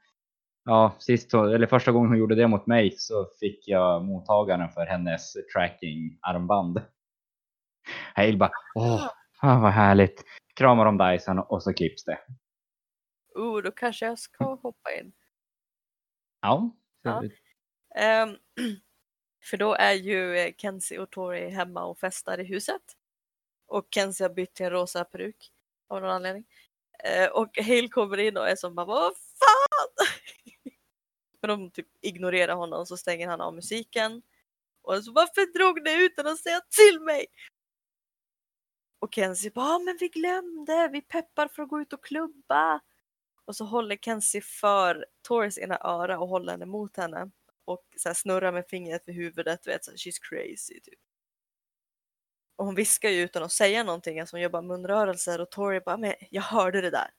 Ja, 0.65 0.95
sist, 0.99 1.33
eller 1.33 1.67
första 1.67 1.91
gången 1.91 2.09
hon 2.09 2.17
gjorde 2.17 2.35
det 2.35 2.47
mot 2.47 2.67
mig 2.67 2.91
så 2.97 3.27
fick 3.39 3.67
jag 3.67 4.05
mottagaren 4.05 4.69
för 4.69 4.85
hennes 4.85 5.33
tracking-armband. 5.53 6.81
Hale 8.15 8.37
bara, 8.37 8.51
åh, 8.75 9.07
fan 9.41 9.61
vad 9.61 9.71
härligt. 9.71 10.23
Kramar 10.55 10.85
om 10.85 10.97
Dyson 10.97 11.39
och 11.39 11.63
så 11.63 11.73
klipps 11.73 12.05
det. 12.05 12.17
Oh, 13.35 13.61
då 13.61 13.71
kanske 13.71 14.05
jag 14.05 14.19
ska 14.19 14.43
hoppa 14.55 14.93
in. 14.93 15.13
Ja. 16.41 16.71
Ja. 17.01 17.23
Ehm, 17.95 18.37
för 19.43 19.57
då 19.57 19.73
är 19.75 19.93
ju 19.93 20.37
eh, 20.37 20.53
Kenzie 20.57 20.99
och 20.99 21.09
Tori 21.11 21.49
hemma 21.49 21.85
och 21.85 21.99
festar 21.99 22.39
i 22.39 22.43
huset. 22.43 22.81
Och 23.67 23.87
Kenzie 23.91 24.25
har 24.27 24.33
bytt 24.33 24.53
till 24.53 24.65
en 24.65 24.71
rosa 24.71 25.03
peruk 25.05 25.51
av 25.87 26.01
någon 26.01 26.11
anledning. 26.11 26.45
Eh, 27.03 27.29
och 27.29 27.57
Hale 27.57 27.87
kommer 27.89 28.17
in 28.17 28.37
och 28.37 28.49
är 28.49 28.55
som 28.55 28.75
bara 28.75 28.85
vad 28.85 29.13
fan! 29.17 30.07
Men 31.41 31.49
de 31.49 31.71
typ 31.71 31.87
ignorerar 32.01 32.55
honom 32.55 32.85
så 32.85 32.97
stänger 32.97 33.27
han 33.27 33.41
av 33.41 33.55
musiken. 33.55 34.21
Och 34.81 35.03
så 35.05 35.11
varför 35.13 35.53
drog 35.59 35.83
ni 35.83 36.05
utan 36.05 36.27
att 36.27 36.39
säga 36.39 36.61
till 36.69 37.01
mig? 37.01 37.25
Och 38.99 39.13
Kenzie 39.13 39.51
bara, 39.51 39.65
"Ja, 39.69 39.79
men 39.79 39.97
vi 39.99 40.07
glömde, 40.07 40.89
vi 40.91 41.01
peppar 41.01 41.47
för 41.47 41.63
att 41.63 41.69
gå 41.69 41.81
ut 41.81 41.93
och 41.93 42.03
klubba. 42.03 42.79
Och 43.49 43.55
så 43.55 43.65
håller 43.65 43.95
Kenzie 43.95 44.41
för 44.41 45.05
Torres 45.21 45.57
ena 45.57 45.77
öra 45.81 46.19
och 46.19 46.27
håller 46.27 46.51
henne 46.51 46.65
mot 46.65 46.97
henne. 46.97 47.31
Och 47.65 47.87
så 47.97 48.09
här 48.09 48.13
snurrar 48.13 48.51
med 48.51 48.65
fingret 48.69 49.03
vid 49.05 49.15
huvudet, 49.15 49.63
du 49.63 49.71
vet 49.71 49.85
så 49.85 49.91
här, 49.91 49.97
she's 49.97 50.17
crazy 50.21 50.79
typ. 50.79 50.99
Och 52.55 52.65
hon 52.65 52.75
viskar 52.75 53.09
ju 53.09 53.21
utan 53.21 53.43
att 53.43 53.51
säga 53.51 53.83
någonting, 53.83 54.19
alltså 54.19 54.35
hon 54.35 54.41
gör 54.41 54.49
bara 54.49 54.61
munrörelser 54.61 55.41
och 55.41 55.51
Tori 55.51 55.79
bara, 55.79 55.97
men 55.97 56.13
jag 56.29 56.41
hörde 56.41 56.81
det 56.81 56.89
där. 56.89 57.11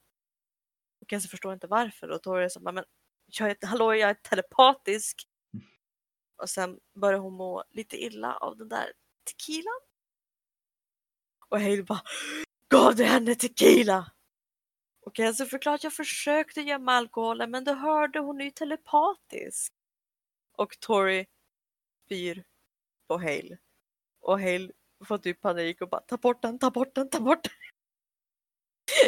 Och 1.01 1.09
Kenzie 1.09 1.29
förstår 1.29 1.53
inte 1.53 1.67
varför 1.67 2.09
och 2.09 2.23
Tori 2.23 2.43
är 2.45 2.49
så 2.49 2.59
bara, 2.59 2.71
men 2.71 2.85
jag 3.25 3.49
är, 3.49 3.67
hallå 3.67 3.95
jag 3.95 4.09
är 4.09 4.13
telepatisk. 4.13 5.27
Och 6.35 6.49
sen 6.49 6.79
börjar 6.95 7.19
hon 7.19 7.33
må 7.33 7.63
lite 7.69 8.03
illa 8.03 8.35
av 8.35 8.57
den 8.57 8.69
där 8.69 8.93
tequilan. 9.23 9.79
Och 11.49 11.59
Hale 11.59 11.83
bara, 11.83 12.01
gav 12.69 12.95
du 12.95 13.03
henne 13.03 13.35
tequila? 13.35 14.11
Och 15.01 15.15
Kenzie 15.15 15.27
alltså 15.27 15.45
förklarar 15.45 15.75
att 15.75 15.83
jag 15.83 15.93
försökte 15.93 16.61
gömma 16.61 16.91
alkoholen 16.91 17.51
men 17.51 17.63
du 17.63 17.71
hörde 17.71 18.19
hon 18.19 18.41
är 18.41 18.45
ju 18.45 18.51
telepatisk. 18.51 19.73
Och 20.57 20.79
Tori 20.79 21.25
spyr 22.05 22.43
på 23.07 23.17
Hale. 23.17 23.57
Och 24.19 24.39
Hale 24.39 24.71
får 25.05 25.17
typ 25.17 25.41
panik 25.41 25.81
och 25.81 25.89
bara 25.89 26.01
ta 26.01 26.17
bort 26.17 26.41
den, 26.41 26.59
ta 26.59 26.71
bort 26.71 26.95
den, 26.95 27.09
ta 27.09 27.19
bort 27.19 27.43
den. 27.43 27.53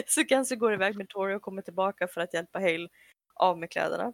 Så 0.07 0.23
Kenzie 0.23 0.57
går 0.57 0.73
iväg 0.73 0.97
med 0.97 1.09
Tori 1.09 1.35
och 1.35 1.41
kommer 1.41 1.61
tillbaka 1.61 2.07
för 2.07 2.21
att 2.21 2.33
hjälpa 2.33 2.59
Hale 2.59 2.89
av 3.33 3.59
med 3.59 3.71
kläderna. 3.71 4.13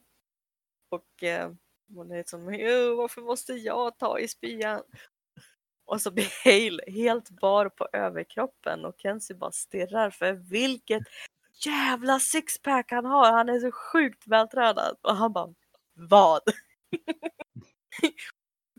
Och 0.89 1.23
eh, 1.23 1.51
hon 1.95 2.11
är 2.11 2.23
som, 2.27 2.45
varför 2.97 3.21
måste 3.21 3.53
jag 3.53 3.97
ta 3.97 4.19
i 4.19 4.27
spyan? 4.27 4.83
Och 5.85 6.01
så 6.01 6.11
blir 6.11 6.43
Hale 6.43 6.83
helt 6.87 7.29
bar 7.29 7.69
på 7.69 7.87
överkroppen 7.93 8.85
och 8.85 8.95
Kenzie 8.97 9.35
bara 9.35 9.51
stirrar 9.51 10.09
för 10.09 10.33
vilket 10.33 11.03
jävla 11.65 12.19
sixpack 12.19 12.91
han 12.91 13.05
har. 13.05 13.31
Han 13.31 13.49
är 13.49 13.59
så 13.59 13.71
sjukt 13.71 14.27
vältränad. 14.27 14.97
Och 15.01 15.15
han 15.15 15.33
bara, 15.33 15.53
vad? 15.93 16.41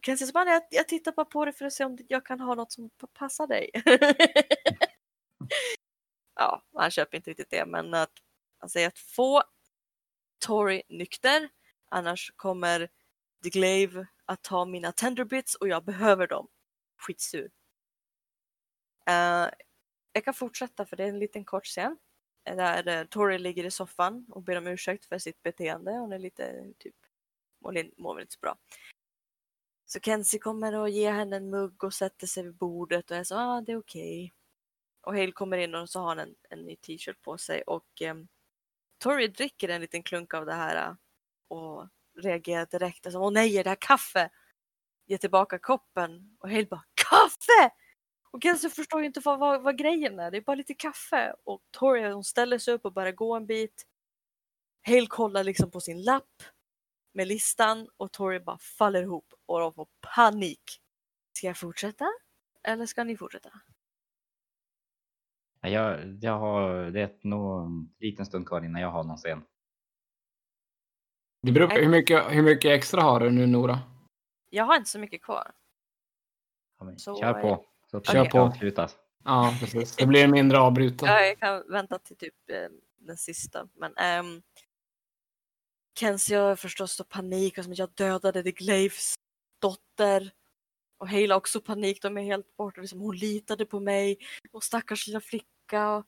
Kenzie 0.07 0.33
bara, 0.33 0.51
jag, 0.51 0.62
jag 0.71 0.88
tittar 0.88 1.12
bara 1.12 1.27
på 1.27 1.45
det 1.45 1.53
för 1.53 1.64
att 1.64 1.73
se 1.73 1.85
om 1.85 1.99
jag 2.09 2.27
kan 2.27 2.40
ha 2.40 2.55
något 2.55 2.73
som 2.73 2.90
passar 3.19 3.47
dig. 3.47 3.71
ja, 6.35 6.62
han 6.75 6.90
köper 6.90 7.16
inte 7.16 7.31
riktigt 7.31 7.51
det, 7.51 7.66
men 7.66 7.95
att 7.95 8.12
han 8.59 8.71
säger 8.71 8.88
att 8.88 8.99
få 8.99 9.43
Tori 10.38 10.83
nykter, 10.88 11.49
annars 11.88 12.33
kommer 12.37 12.88
The 13.43 13.51
Glaive 13.51 14.07
att 14.25 14.43
ta 14.43 14.64
mina 14.64 14.93
tenderbits 14.93 15.55
och 15.55 15.69
jag 15.69 15.85
behöver 15.85 16.27
dem. 16.27 16.49
Skitsur. 16.99 17.51
Uh, 19.09 19.14
eh, 19.14 19.51
jag 20.12 20.25
kan 20.25 20.35
fortsätta 20.35 20.87
för 20.87 20.97
det 20.97 21.05
är 21.05 21.09
en 21.09 21.19
liten 21.19 21.45
kort 21.45 21.66
scen. 21.66 21.97
Där 22.44 22.88
eh, 22.88 23.05
Tori 23.05 23.38
ligger 23.38 23.64
i 23.64 23.70
soffan 23.70 24.26
och 24.29 24.42
ber 24.42 24.57
om 24.57 24.66
ursäkt 24.66 25.07
för 25.07 25.18
sitt 25.18 25.42
beteende. 25.42 25.92
Hon 25.92 26.12
är 26.12 26.18
lite 26.18 26.72
typ, 26.79 26.96
mår, 27.61 28.00
mår 28.00 28.14
väl 28.14 28.22
inte 28.22 28.35
så 28.35 28.40
bra. 28.40 28.59
Så 29.87 30.00
Kenzie 30.00 30.40
kommer 30.40 30.74
och 30.74 30.90
ger 30.90 31.12
henne 31.12 31.37
en 31.37 31.50
mugg 31.50 31.85
och 31.85 31.94
sätter 31.94 32.26
sig 32.26 32.42
vid 32.42 32.55
bordet 32.55 33.11
och 33.11 33.16
är 33.16 33.24
så 33.24 33.37
ah, 33.38 33.61
det 33.61 33.72
är 33.72 33.76
okej. 33.76 34.35
Och 35.00 35.14
Hale 35.14 35.33
kommer 35.33 35.59
in 35.59 35.74
och 35.74 35.90
så 35.90 36.00
har 36.00 36.09
han 36.09 36.18
en, 36.18 36.35
en 36.50 36.62
ny 36.62 36.76
t-shirt 36.76 37.22
på 37.22 37.38
sig 37.38 37.62
och 37.62 38.03
eh, 38.03 38.14
Tori 38.98 39.29
dricker 39.29 39.68
en 39.68 39.81
liten 39.81 40.03
klunk 40.03 40.35
av 40.35 40.46
det 40.46 40.55
här 40.55 40.88
eh, 40.88 40.94
och 41.48 41.88
reagerar 42.18 42.66
direkt. 42.66 43.07
Alltså, 43.07 43.18
Åh 43.18 43.33
nej, 43.33 43.57
är 43.57 43.64
det 43.64 43.70
här 43.70 43.76
kaffe? 43.81 44.31
Ger 45.07 45.18
tillbaka 45.18 45.59
koppen 45.59 46.37
och 46.40 46.50
Hale 46.50 46.66
bara 46.66 46.85
kaffe! 46.94 47.39
Och 48.31 48.43
Kenzie 48.43 48.71
förstår 48.71 49.01
ju 49.01 49.07
inte 49.07 49.21
vad, 49.21 49.38
vad, 49.38 49.62
vad 49.62 49.79
grejen 49.79 50.19
är. 50.19 50.31
Det 50.31 50.37
är 50.37 50.40
bara 50.40 50.55
lite 50.57 50.75
kaffe. 50.75 51.35
Och 51.45 51.61
Tori 51.71 52.11
hon 52.12 52.25
ställer 52.25 52.59
sig 52.59 52.75
upp 52.75 52.85
och 52.85 52.93
börjar 52.93 53.12
gå 53.12 53.35
en 53.37 53.47
bit. 53.47 53.87
Hale 54.87 55.07
kollar 55.07 55.45
liksom 55.45 55.71
på 55.71 55.81
sin 55.81 56.03
lapp 56.03 56.43
med 57.14 57.29
listan 57.29 57.88
och 57.97 58.12
Tori 58.12 58.40
bara 58.40 58.59
faller 58.59 59.03
ihop 59.03 59.35
och 59.47 59.61
de 59.61 59.75
får 59.75 59.87
panik. 60.14 60.62
Ska 61.33 61.47
jag 61.47 61.57
fortsätta? 61.57 62.07
Eller 62.62 62.87
ska 62.87 63.05
ni 63.05 63.16
fortsätta? 63.16 63.51
Ja, 65.61 65.69
Jag, 65.69 66.19
jag 66.25 66.38
har, 66.38 66.90
det 66.90 67.01
är 67.01 67.19
nog 67.23 67.66
en 67.66 67.95
liten 67.99 68.27
stund 68.27 68.47
kvar 68.49 68.64
innan 68.64 68.81
jag 68.83 68.90
har 68.90 69.05
någon 69.05 69.16
scen. 69.16 69.45
Det 71.43 71.53
beror 71.53 71.69
på 71.69 71.75
hur 71.75 71.88
mycket, 71.88 72.23
hur 72.31 72.43
mycket 72.43 72.71
extra 72.71 73.03
har 73.03 73.21
du 73.21 73.31
nu 73.31 73.47
Nora? 73.47 73.79
Jag 74.51 74.64
har 74.64 74.77
inte 74.77 74.90
så 74.90 74.99
mycket 74.99 75.23
kvar. 75.23 75.53
Ja, 76.79 76.85
men 76.85 76.99
Så, 76.99 77.16
Kör 77.21 77.43
på. 77.43 77.64
Så 77.90 78.00
Kör 78.00 78.20
okay. 78.20 78.31
på. 78.31 78.38
avslutas. 78.38 78.96
Ja, 79.24 79.57
precis. 79.61 79.96
Det 79.96 80.07
blir 80.07 80.26
mindre 80.26 80.59
avbruten. 80.59 81.09
Ja, 81.09 81.20
jag 81.20 81.38
kan 81.38 81.62
vänta 81.68 81.98
till 81.98 82.16
typ 82.16 82.35
eh, 82.50 82.68
den 82.98 83.16
sista. 83.16 83.68
Men 83.74 84.20
um, 84.20 84.42
Kenzie 85.98 86.37
har 86.37 86.57
förstås 86.57 86.92
så 86.92 87.05
panik 87.05 87.59
och 87.59 87.64
som 87.64 87.74
jag 87.74 87.90
dödade 87.94 88.42
The 88.42 88.53
Glaives 88.53 89.14
dotter. 89.61 90.31
Och 90.98 91.09
har 91.09 91.33
också 91.33 91.61
panik, 91.61 92.03
de 92.03 92.16
är 92.16 92.22
helt 92.22 92.57
borta. 92.57 92.81
Liksom, 92.81 93.00
hon 93.00 93.16
litade 93.16 93.66
på 93.66 93.81
mig. 93.81 94.18
Och 94.53 94.64
stackars 94.64 95.07
lilla 95.07 95.20
flicka. 95.20 95.90
Och, 95.90 96.07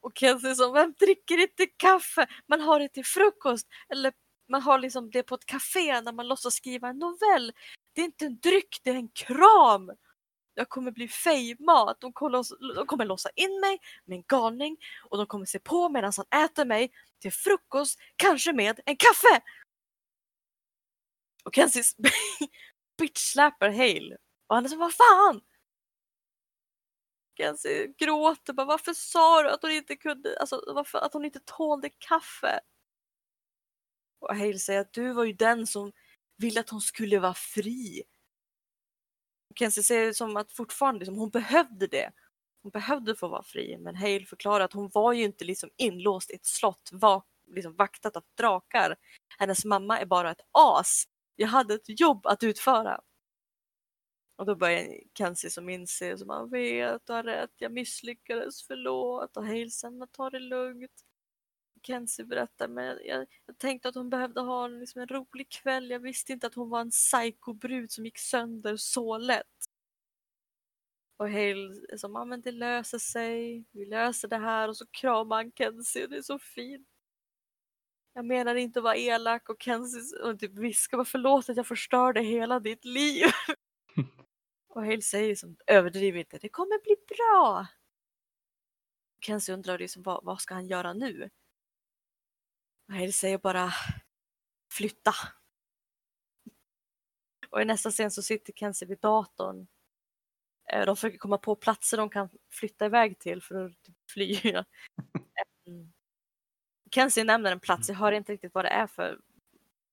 och 0.00 0.12
Kenzie 0.14 0.54
som, 0.54 0.72
vem 0.72 0.94
dricker 0.98 1.42
inte 1.42 1.66
kaffe? 1.66 2.26
Man 2.46 2.60
har 2.60 2.80
det 2.80 2.88
till 2.88 3.04
frukost. 3.04 3.68
Eller 3.88 4.12
man 4.48 4.62
har 4.62 4.78
liksom 4.78 5.10
det 5.10 5.22
på 5.22 5.34
ett 5.34 5.46
café 5.46 6.00
när 6.00 6.12
man 6.12 6.28
låtsas 6.28 6.54
skriva 6.54 6.88
en 6.88 6.98
novell. 6.98 7.52
Det 7.94 8.00
är 8.00 8.04
inte 8.04 8.26
en 8.26 8.38
dryck, 8.38 8.80
det 8.82 8.90
är 8.90 8.94
en 8.94 9.08
kram. 9.08 9.92
Jag 10.54 10.68
kommer 10.68 10.90
bli 10.90 11.08
fejmat. 11.08 12.00
De 12.00 12.12
kommer, 12.12 12.30
låsa, 12.30 12.56
de 12.76 12.86
kommer 12.86 13.04
låsa 13.04 13.30
in 13.36 13.60
mig 13.60 13.78
med 14.04 14.16
en 14.16 14.24
galning 14.28 14.76
och 15.10 15.18
de 15.18 15.26
kommer 15.26 15.46
se 15.46 15.58
på 15.58 15.88
medan 15.88 16.12
han 16.16 16.44
äter 16.44 16.64
mig 16.64 16.92
till 17.18 17.32
frukost, 17.32 17.98
kanske 18.16 18.52
med 18.52 18.80
en 18.86 18.96
kaffe. 18.96 19.42
Och 21.44 21.54
Kenzie 21.54 21.82
bitch-släpar 22.98 23.70
Hale. 23.70 24.16
Och 24.46 24.54
han 24.54 24.64
är 24.64 24.68
så 24.68 24.76
vad 24.76 24.94
fan? 24.94 25.40
Kenzie 27.36 27.86
gråter 27.98 28.52
bara, 28.52 28.66
varför 28.66 28.94
sa 28.94 29.42
du 29.42 29.50
att 29.50 29.62
hon 29.62 29.70
inte 29.70 29.96
kunde, 29.96 30.38
alltså 30.40 30.62
varför, 30.74 30.98
att 30.98 31.12
hon 31.12 31.24
inte 31.24 31.40
tålde 31.44 31.90
kaffe? 31.98 32.60
Och 34.18 34.36
Hale 34.36 34.58
säger 34.58 34.80
att 34.80 34.92
du 34.92 35.12
var 35.12 35.24
ju 35.24 35.32
den 35.32 35.66
som 35.66 35.92
ville 36.36 36.60
att 36.60 36.70
hon 36.70 36.80
skulle 36.80 37.18
vara 37.18 37.34
fri. 37.34 38.02
Kenzie 39.52 39.82
ser 39.82 40.06
det 40.06 40.14
som 40.14 40.36
att 40.36 40.52
fortfarande 40.52 40.98
liksom, 41.00 41.18
hon 41.18 41.30
behövde 41.30 41.86
det. 41.86 42.12
Hon 42.62 42.70
behövde 42.70 43.16
få 43.16 43.28
vara 43.28 43.42
fri, 43.42 43.78
men 43.78 43.96
Hale 43.96 44.24
förklarar 44.24 44.64
att 44.64 44.72
hon 44.72 44.90
var 44.94 45.12
ju 45.12 45.24
inte 45.24 45.44
liksom 45.44 45.70
inlåst 45.76 46.30
i 46.30 46.34
ett 46.34 46.46
slott 46.46 46.90
var, 46.92 47.22
liksom 47.50 47.76
vaktat 47.76 48.16
av 48.16 48.24
drakar. 48.38 48.96
Hennes 49.38 49.64
mamma 49.64 50.00
är 50.00 50.06
bara 50.06 50.30
ett 50.30 50.40
as. 50.50 51.04
Jag 51.36 51.48
hade 51.48 51.74
ett 51.74 52.00
jobb 52.00 52.26
att 52.26 52.42
utföra. 52.42 53.00
Och 54.36 54.46
då 54.46 54.56
börjar 54.56 54.86
Kenzie 55.18 55.50
som 55.50 55.68
inser 55.68 56.16
som 56.16 56.26
man 56.26 56.50
vet, 56.50 57.06
du 57.06 57.12
har 57.12 57.22
rätt, 57.22 57.50
jag 57.58 57.72
misslyckades, 57.72 58.66
förlåt. 58.66 59.36
Och 59.36 59.46
Hale 59.46 59.70
sen, 59.70 60.08
ta 60.12 60.30
det 60.30 60.40
lugnt. 60.40 61.04
Kenzie 61.82 62.24
berättar, 62.24 62.68
men 62.68 62.84
jag, 63.04 63.26
jag 63.46 63.58
tänkte 63.58 63.88
att 63.88 63.94
hon 63.94 64.10
behövde 64.10 64.40
ha 64.40 64.64
en, 64.64 64.78
liksom 64.78 65.02
en 65.02 65.08
rolig 65.08 65.50
kväll. 65.50 65.90
Jag 65.90 66.00
visste 66.00 66.32
inte 66.32 66.46
att 66.46 66.54
hon 66.54 66.70
var 66.70 66.80
en 66.80 66.90
psykobrud 66.90 67.90
som 67.90 68.04
gick 68.04 68.18
sönder 68.18 68.76
så 68.76 69.18
lätt. 69.18 69.46
Och 71.16 71.30
Hale 71.30 71.86
är 71.88 71.96
som, 71.96 72.12
ja 72.14 72.24
men 72.24 72.40
det 72.40 72.52
löser 72.52 72.98
sig, 72.98 73.64
vi 73.72 73.86
löser 73.86 74.28
det 74.28 74.38
här 74.38 74.68
och 74.68 74.76
så 74.76 74.86
kramar 74.86 75.36
han 75.36 75.52
Kenzie 75.52 76.04
och 76.04 76.10
det 76.10 76.16
är 76.16 76.22
så 76.22 76.38
fint. 76.38 76.88
Jag 78.14 78.24
menar 78.24 78.54
inte 78.54 78.78
att 78.78 78.82
vara 78.82 78.96
elak 78.96 79.48
och 79.48 79.62
Kenzie 79.62 80.22
och 80.22 80.38
typ 80.38 80.52
viskar 80.58 80.96
bara 80.96 81.04
förlåt 81.04 81.48
att 81.48 81.56
jag 81.56 81.66
förstörde 81.66 82.20
hela 82.20 82.60
ditt 82.60 82.84
liv. 82.84 83.24
och 84.68 84.84
Hale 84.84 85.02
säger 85.02 85.34
som 85.36 85.56
överdriv 85.66 86.16
inte, 86.16 86.38
det 86.38 86.48
kommer 86.48 86.82
bli 86.82 86.96
bra. 87.16 87.66
Kenzie 89.20 89.54
undrar 89.54 89.78
liksom, 89.78 90.02
vad, 90.02 90.24
vad 90.24 90.40
ska 90.40 90.54
han 90.54 90.66
göra 90.66 90.92
nu? 90.92 91.30
Och 92.88 92.94
Hale 92.94 93.12
säger 93.12 93.38
bara 93.38 93.72
flytta. 94.72 95.14
Och 97.50 97.62
i 97.62 97.64
nästa 97.64 97.90
scen 97.90 98.10
så 98.10 98.22
sitter 98.22 98.52
Kenzie 98.52 98.88
vid 98.88 98.98
datorn. 99.00 99.66
Eh, 100.72 100.86
De 100.86 100.96
försöker 100.96 101.18
komma 101.18 101.38
på 101.38 101.56
platser 101.56 101.96
de 101.96 102.10
kan 102.10 102.28
flytta 102.50 102.86
iväg 102.86 103.18
till 103.18 103.42
för 103.42 103.64
att 103.64 103.82
typ 103.82 103.96
fly. 104.10 104.40
Mm. 105.66 105.92
Kenzie 106.94 107.24
nämner 107.24 107.52
en 107.52 107.60
plats, 107.60 107.88
jag 107.88 107.96
hör 107.96 108.12
inte 108.12 108.32
riktigt 108.32 108.54
vad 108.54 108.64
det 108.64 108.68
är 108.68 108.86
för 108.86 109.20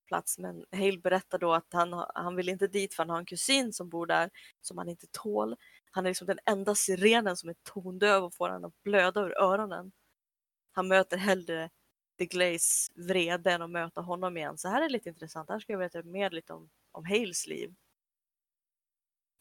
plats 0.08 0.38
men 0.38 0.64
Hale 0.72 0.98
berättar 0.98 1.38
då 1.38 1.54
att 1.54 1.72
han, 1.72 2.04
han 2.14 2.36
vill 2.36 2.48
inte 2.48 2.66
dit 2.66 2.94
för 2.94 3.02
han 3.02 3.10
har 3.10 3.18
en 3.18 3.26
kusin 3.26 3.72
som 3.72 3.88
bor 3.88 4.06
där 4.06 4.30
som 4.60 4.78
han 4.78 4.88
inte 4.88 5.06
tål. 5.12 5.56
Han 5.90 6.06
är 6.06 6.10
liksom 6.10 6.26
den 6.26 6.38
enda 6.46 6.74
sirenen 6.74 7.36
som 7.36 7.48
är 7.50 7.54
tondöv 7.62 8.24
och 8.24 8.34
får 8.34 8.48
han 8.48 8.64
att 8.64 8.82
blöda 8.82 9.20
ur 9.20 9.38
öronen. 9.38 9.92
Han 10.72 10.88
möter 10.88 11.16
hellre 11.16 11.70
The 12.20 12.26
Glaze 12.26 12.92
vrede 12.94 13.64
att 13.64 13.70
möta 13.70 14.00
honom 14.00 14.36
igen. 14.36 14.58
Så 14.58 14.68
här 14.68 14.82
är 14.82 14.88
lite 14.88 15.08
intressant, 15.08 15.48
här 15.48 15.58
ska 15.58 15.72
jag 15.72 15.78
veta 15.78 16.02
mer 16.02 16.30
lite 16.30 16.52
om, 16.52 16.70
om 16.92 17.04
Hales 17.04 17.46
liv. 17.46 17.74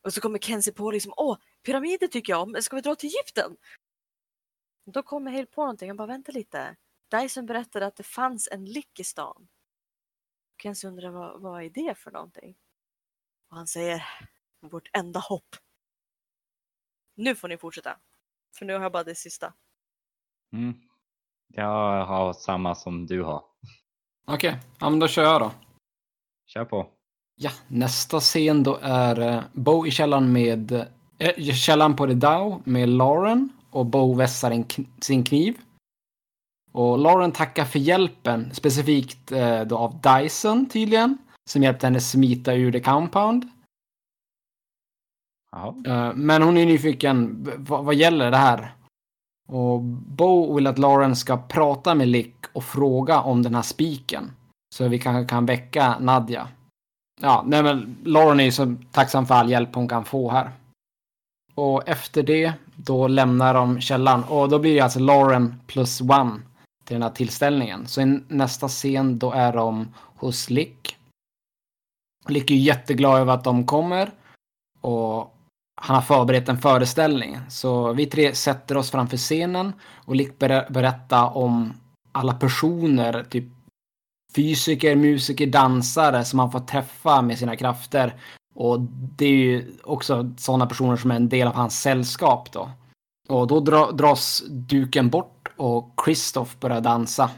Och 0.02 0.14
så 0.14 0.22
kommer 0.22 0.40
Kenzie 0.40 0.74
på 0.74 0.92
liksom, 0.92 1.14
åh, 1.18 1.38
pyramider 1.64 2.08
tycker 2.08 2.34
jag 2.34 2.42
om, 2.42 2.62
ska 2.62 2.76
vi 2.76 2.82
dra 2.82 2.96
till 2.96 3.10
Egypten? 3.10 3.58
Då 4.86 5.04
kommer 5.04 5.32
Hale 5.32 5.46
på 5.46 5.62
någonting, 5.62 5.90
han 5.90 5.98
bara 5.98 6.08
vänta 6.08 6.32
lite. 6.32 6.76
Dyson 7.12 7.46
berättade 7.46 7.86
att 7.86 7.96
det 7.96 8.04
fanns 8.04 8.48
en 8.52 8.66
lick 8.66 9.00
i 9.00 9.04
stan. 9.04 9.48
Kenzie 10.62 10.90
undrar 10.90 11.10
vad, 11.10 11.42
vad 11.42 11.64
är 11.64 11.70
det 11.70 11.96
för 11.96 12.12
någonting? 12.12 12.58
Och 13.50 13.58
han 13.58 13.68
säger 13.68 14.04
vårt 14.60 14.90
enda 14.94 15.20
hopp. 15.20 15.56
Nu 17.16 17.36
får 17.36 17.48
ni 17.48 17.58
fortsätta. 17.58 18.00
För 18.58 18.66
nu 18.66 18.74
har 18.74 18.82
jag 18.82 18.92
bara 18.92 19.04
det 19.04 19.16
sista. 19.16 19.54
Mm. 20.54 20.89
Jag 21.54 22.06
har 22.06 22.34
samma 22.34 22.76
som 22.76 23.06
du 23.06 23.24
har. 23.24 23.44
Okej, 24.28 24.58
ja 24.80 24.90
men 24.90 25.00
då 25.00 25.08
kör 25.08 25.24
jag 25.24 25.42
då. 25.42 25.52
Kör 26.46 26.66
på. 26.66 26.88
Ja, 27.36 27.52
nästa 27.68 28.20
scen 28.20 28.64
då 28.64 28.80
är 28.82 29.20
eh, 29.20 29.44
Bo 29.54 29.88
i 29.88 29.92
källaren 29.92 30.32
med 30.32 30.72
äh, 31.18 31.54
källaren 31.54 31.96
på 31.96 32.08
The 32.08 32.14
Dow 32.14 32.62
med 32.64 32.90
Lauren 32.90 33.50
och 33.72 33.86
Bo 33.86 34.14
vässar 34.14 34.52
kn- 34.52 34.88
sin 35.02 35.24
kniv. 35.24 35.58
Och 36.72 36.98
Lauren 37.00 37.32
tackar 37.32 37.66
för 37.66 37.80
hjälpen, 37.80 38.54
specifikt 38.54 39.32
eh, 39.32 39.62
då 39.62 39.78
av 39.78 40.02
Dyson 40.02 40.70
tydligen, 40.70 41.18
som 41.50 41.64
hjälpte 41.64 41.86
henne 41.88 42.00
smita 42.02 42.54
ur 42.54 42.72
The 42.72 42.80
Compound. 42.80 43.48
Jaha. 45.52 45.76
Eh, 45.86 46.14
Men 46.16 46.42
hon 46.42 46.58
är 46.58 46.66
nyfiken, 46.66 47.48
vad, 47.60 47.86
vad 47.86 47.96
gäller 47.96 48.32
det 48.32 48.38
här? 48.38 48.74
Och 49.50 49.82
Bo 49.82 50.56
vill 50.56 50.68
att 50.68 50.78
Lauren 50.78 51.16
ska 51.16 51.38
prata 51.38 51.96
med 51.96 52.08
Lick 52.08 52.36
och 52.54 52.64
fråga 52.64 53.22
om 53.22 53.44
den 53.44 53.56
här 53.56 53.62
spiken. 53.62 54.32
Så 54.76 54.88
vi 54.88 55.00
kanske 55.00 55.30
kan 55.30 55.46
väcka 55.46 56.00
Nadja. 56.00 56.48
Ja, 57.22 57.44
nej 57.48 57.64
men 57.64 57.98
Lauren 58.04 58.40
är 58.40 58.44
ju 58.44 58.52
så 58.52 58.76
tacksam 58.92 59.26
för 59.26 59.36
all 59.36 59.50
hjälp 59.50 59.76
hon 59.76 59.88
kan 59.88 60.06
få 60.06 60.32
här. 60.32 60.52
Och 61.56 61.88
efter 61.88 62.24
det, 62.24 62.54
då 62.76 63.08
lämnar 63.08 63.54
de 63.54 63.82
källan. 63.82 64.24
Och 64.24 64.50
då 64.50 64.60
blir 64.60 64.76
det 64.76 64.80
alltså 64.80 65.00
Lauren 65.00 65.60
plus 65.68 66.02
one 66.02 66.40
till 66.86 66.96
den 66.96 67.04
här 67.04 67.10
tillställningen. 67.10 67.88
Så 67.88 68.02
i 68.02 68.22
nästa 68.28 68.68
scen, 68.68 69.20
då 69.20 69.32
är 69.32 69.54
de 69.54 69.94
hos 69.96 70.50
Lick. 70.50 70.98
Lick 72.28 72.52
är 72.52 72.56
ju 72.56 72.62
jätteglad 72.62 73.20
över 73.20 73.34
att 73.34 73.44
de 73.44 73.66
kommer. 73.66 74.12
Och 74.82 75.36
han 75.82 75.96
har 75.96 76.02
förberett 76.02 76.50
en 76.50 76.58
föreställning. 76.58 77.40
Så 77.50 77.94
vi 77.94 78.06
tre 78.06 78.36
sätter 78.36 78.78
oss 78.78 78.92
framför 78.92 79.18
scenen 79.18 79.74
och 80.06 80.16
Lick 80.16 80.40
ber- 80.40 80.70
berättar 80.70 81.38
om 81.38 81.74
alla 82.12 82.34
personer, 82.34 83.24
typ 83.30 83.46
fysiker, 84.36 84.96
musiker, 84.96 85.48
dansare 85.48 86.26
som 86.26 86.40
han 86.40 86.52
får 86.52 86.60
träffa 86.60 87.22
med 87.22 87.38
sina 87.38 87.56
krafter. 87.56 88.16
Och 88.56 88.80
det 89.18 89.26
är 89.26 89.36
ju 89.36 89.72
också 89.84 90.34
sådana 90.38 90.66
personer 90.66 90.96
som 90.96 91.12
är 91.12 91.16
en 91.16 91.30
del 91.30 91.48
av 91.48 91.54
hans 91.54 91.82
sällskap 91.82 92.52
då. 92.52 92.70
Och 93.30 93.48
då 93.48 93.60
dra, 93.60 93.92
dras 93.92 94.44
duken 94.50 95.10
bort 95.10 95.48
och 95.58 95.94
Christoph 96.06 96.52
börjar 96.60 96.82
dansa. 96.82 97.30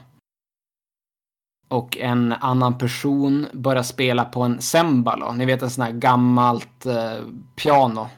Och 1.70 1.98
en 1.98 2.34
annan 2.34 2.78
person 2.78 3.48
börjar 3.54 3.84
spela 3.84 4.26
på 4.26 4.42
en 4.42 4.62
cembalo. 4.62 5.32
Ni 5.32 5.46
vet 5.46 5.62
en 5.62 5.70
sån 5.70 5.84
här 5.84 5.92
gammalt 5.92 6.86
eh, 6.86 7.26
piano. 7.56 8.10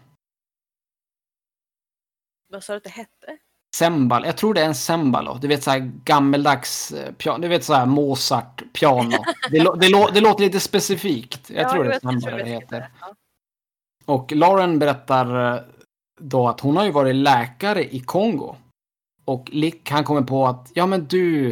Vad 2.54 2.64
sa 2.64 2.74
du 2.74 2.78
att 2.78 2.84
det 2.84 2.90
hette? 2.90 3.38
Cembal, 3.76 4.26
jag 4.26 4.38
tror 4.38 4.54
det 4.54 4.62
är 4.62 4.66
en 4.66 4.76
cembalo. 4.76 5.38
Du 5.42 5.48
vet 5.48 5.64
så 5.64 5.72
här 5.72 5.92
gammeldags 6.04 6.92
eh, 6.92 7.14
piano. 7.14 7.42
Du 7.42 7.48
vet 7.48 7.64
så 7.64 7.74
här 7.74 7.86
Mozart-piano. 7.86 9.18
Det, 9.52 9.60
lå- 9.60 9.76
det, 9.76 9.88
lå- 9.90 10.10
det 10.14 10.22
låter 10.22 10.44
lite 10.44 10.60
specifikt. 10.60 11.50
Jag 11.50 11.70
tror 11.70 11.86
jo, 11.86 11.92
det 11.92 11.96
är 11.96 12.00
tror 12.00 12.32
jag 12.32 12.40
det 12.40 12.52
heter. 12.52 12.80
det. 12.80 12.90
Ja. 13.02 13.16
Och 14.06 14.32
Lauren 14.32 14.80
berättar 14.80 15.54
eh, 15.56 15.62
då 16.20 16.48
att 16.48 16.60
hon 16.60 16.78
har 16.78 16.86
ju 16.86 16.92
varit 16.92 17.16
läkare 17.16 17.96
i 17.96 18.00
Kongo. 18.00 18.56
Och 19.26 19.50
Lick 19.52 19.90
han 19.92 20.04
kommer 20.04 20.22
på 20.22 20.48
att, 20.48 20.72
ja 20.74 20.86
men 20.86 21.06
du, 21.06 21.50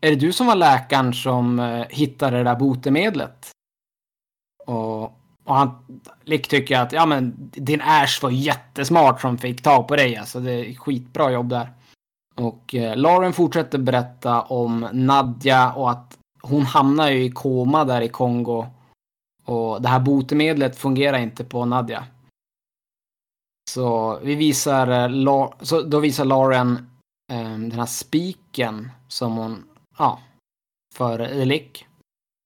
är 0.00 0.10
det 0.10 0.16
du 0.16 0.32
som 0.32 0.46
var 0.46 0.54
läkaren 0.56 1.14
som 1.14 1.58
eh, 1.58 1.86
hittade 1.90 2.36
det 2.36 2.42
där 2.44 2.56
botemedlet? 2.56 3.50
Och, 4.66 5.02
och 5.44 5.54
han, 5.54 5.70
Lick 6.22 6.48
tycker 6.48 6.78
att, 6.80 6.92
ja 6.92 7.06
men 7.06 7.34
din 7.52 7.80
Ash 7.80 8.22
var 8.22 8.30
jättesmart 8.30 9.20
som 9.20 9.38
fick 9.38 9.62
tag 9.62 9.88
på 9.88 9.96
dig 9.96 10.16
alltså. 10.16 10.40
Det 10.40 10.52
är 10.52 10.74
skitbra 10.74 11.30
jobb 11.30 11.48
där. 11.48 11.72
Och 12.34 12.74
eh, 12.74 12.96
Lauren 12.96 13.32
fortsätter 13.32 13.78
berätta 13.78 14.42
om 14.42 14.88
Nadja 14.92 15.72
och 15.72 15.90
att 15.90 16.18
hon 16.42 16.62
hamnar 16.62 17.10
ju 17.10 17.24
i 17.24 17.30
koma 17.30 17.84
där 17.84 18.00
i 18.00 18.08
Kongo. 18.08 18.66
Och 19.44 19.82
det 19.82 19.88
här 19.88 20.00
botemedlet 20.00 20.76
fungerar 20.78 21.18
inte 21.18 21.44
på 21.44 21.64
Nadja. 21.64 22.04
Så 23.70 24.18
vi 24.22 24.34
visar, 24.34 24.88
eh, 24.88 25.10
La- 25.10 25.54
så 25.60 25.82
då 25.82 26.00
visar 26.00 26.24
Lauren 26.24 26.90
eh, 27.32 27.50
den 27.50 27.72
här 27.72 27.86
spiken 27.86 28.90
som 29.08 29.36
hon, 29.36 29.64
ja, 29.98 30.18
för 30.94 31.44
Lick. 31.44 31.86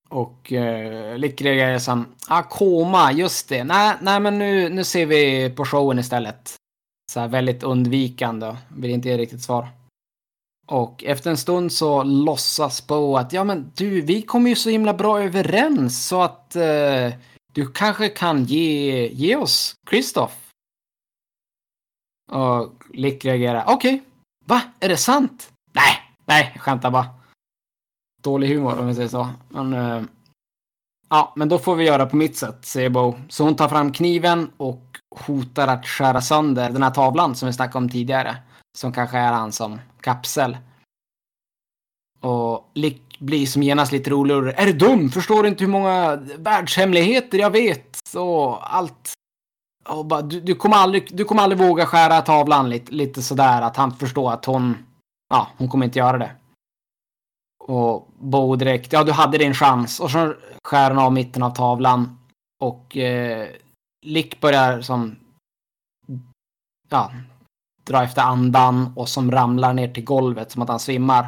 Och 0.08 0.52
eh, 0.52 1.18
Lick 1.18 1.42
reagerar 1.42 1.78
som, 1.78 2.06
ah 2.28 2.42
koma, 2.42 3.12
just 3.12 3.48
det. 3.48 3.64
Nej, 3.64 3.96
nej 4.00 4.20
men 4.20 4.38
nu, 4.38 4.68
nu 4.68 4.84
ser 4.84 5.06
vi 5.06 5.50
på 5.50 5.64
showen 5.64 5.98
istället. 5.98 6.54
Så 7.12 7.20
här 7.20 7.28
väldigt 7.28 7.62
undvikande, 7.62 8.56
vill 8.68 8.90
inte 8.90 9.08
ge 9.08 9.18
riktigt 9.18 9.42
svar. 9.42 9.68
Och 10.66 11.04
efter 11.04 11.30
en 11.30 11.36
stund 11.36 11.72
så 11.72 12.02
låtsas 12.02 12.86
Bo 12.86 13.16
att 13.16 13.32
ja 13.32 13.44
men 13.44 13.72
du, 13.76 14.00
vi 14.00 14.22
kommer 14.22 14.50
ju 14.50 14.56
så 14.56 14.70
himla 14.70 14.94
bra 14.94 15.22
överens 15.22 16.06
så 16.06 16.22
att 16.22 16.56
eh, 16.56 17.12
du 17.52 17.72
kanske 17.74 18.08
kan 18.08 18.44
ge, 18.44 19.08
ge 19.08 19.36
oss 19.36 19.74
Kristoff. 19.90 20.50
Och 22.32 22.72
Lick 22.94 23.24
reagerar. 23.24 23.64
Okej, 23.66 24.02
va? 24.46 24.62
Är 24.80 24.88
det 24.88 24.96
sant? 24.96 25.52
Nej, 25.72 26.02
nej, 26.26 26.50
jag 26.54 26.62
skämtar 26.62 26.90
bara. 26.90 27.17
Dålig 28.22 28.48
humor 28.48 28.78
om 28.78 28.86
vi 28.86 28.94
säger 28.94 29.08
så. 29.08 29.28
Men, 29.48 29.72
eh, 29.72 30.02
ja, 31.08 31.32
men 31.36 31.48
då 31.48 31.58
får 31.58 31.76
vi 31.76 31.84
göra 31.84 32.06
på 32.06 32.16
mitt 32.16 32.36
sätt, 32.36 32.64
säger 32.64 32.90
Bo. 32.90 33.14
Så 33.28 33.44
hon 33.44 33.56
tar 33.56 33.68
fram 33.68 33.92
kniven 33.92 34.50
och 34.56 34.84
hotar 35.26 35.68
att 35.68 35.86
skära 35.86 36.20
sönder 36.20 36.70
den 36.70 36.82
här 36.82 36.90
tavlan 36.90 37.34
som 37.34 37.46
vi 37.46 37.52
snackade 37.52 37.78
om 37.78 37.90
tidigare. 37.90 38.36
Som 38.78 38.92
kanske 38.92 39.18
är 39.18 39.32
han 39.32 39.52
som 39.52 39.80
kapsel. 40.00 40.56
Och 42.20 42.70
Lick 42.74 43.18
blir 43.18 43.46
som 43.46 43.62
genast 43.62 43.92
lite 43.92 44.10
roligare. 44.10 44.52
Är 44.52 44.66
du 44.66 44.72
dum? 44.72 45.10
Förstår 45.10 45.42
du 45.42 45.48
inte 45.48 45.64
hur 45.64 45.70
många 45.70 46.16
världshemligheter 46.38 47.38
jag 47.38 47.50
vet? 47.50 48.00
Och 48.16 48.76
allt. 48.76 49.12
Och 49.88 50.06
bara, 50.06 50.22
du, 50.22 50.40
du, 50.40 50.54
kommer 50.54 50.76
aldrig, 50.76 51.16
du 51.16 51.24
kommer 51.24 51.42
aldrig 51.42 51.58
våga 51.58 51.86
skära 51.86 52.20
tavlan 52.20 52.70
lite, 52.70 52.92
lite 52.92 53.22
sådär 53.22 53.62
att 53.62 53.76
han 53.76 53.96
förstår 53.96 54.32
att 54.32 54.44
hon, 54.44 54.86
ja, 55.30 55.48
hon 55.56 55.68
kommer 55.68 55.86
inte 55.86 55.98
göra 55.98 56.18
det. 56.18 56.30
Och 57.68 58.08
Bo 58.18 58.56
direkt, 58.56 58.92
ja 58.92 59.04
du 59.04 59.12
hade 59.12 59.38
din 59.38 59.54
chans. 59.54 60.00
Och 60.00 60.10
så 60.10 60.34
skär 60.64 60.90
han 60.90 60.98
av 60.98 61.12
mitten 61.12 61.42
av 61.42 61.50
tavlan. 61.50 62.18
Och 62.60 62.96
eh, 62.96 63.48
Lick 64.06 64.40
börjar 64.40 64.80
som, 64.80 65.16
ja, 66.88 67.12
dra 67.84 68.02
efter 68.02 68.22
andan 68.22 68.92
och 68.96 69.08
som 69.08 69.30
ramlar 69.30 69.74
ner 69.74 69.88
till 69.88 70.04
golvet 70.04 70.50
som 70.50 70.62
att 70.62 70.68
han 70.68 70.80
svimmar. 70.80 71.26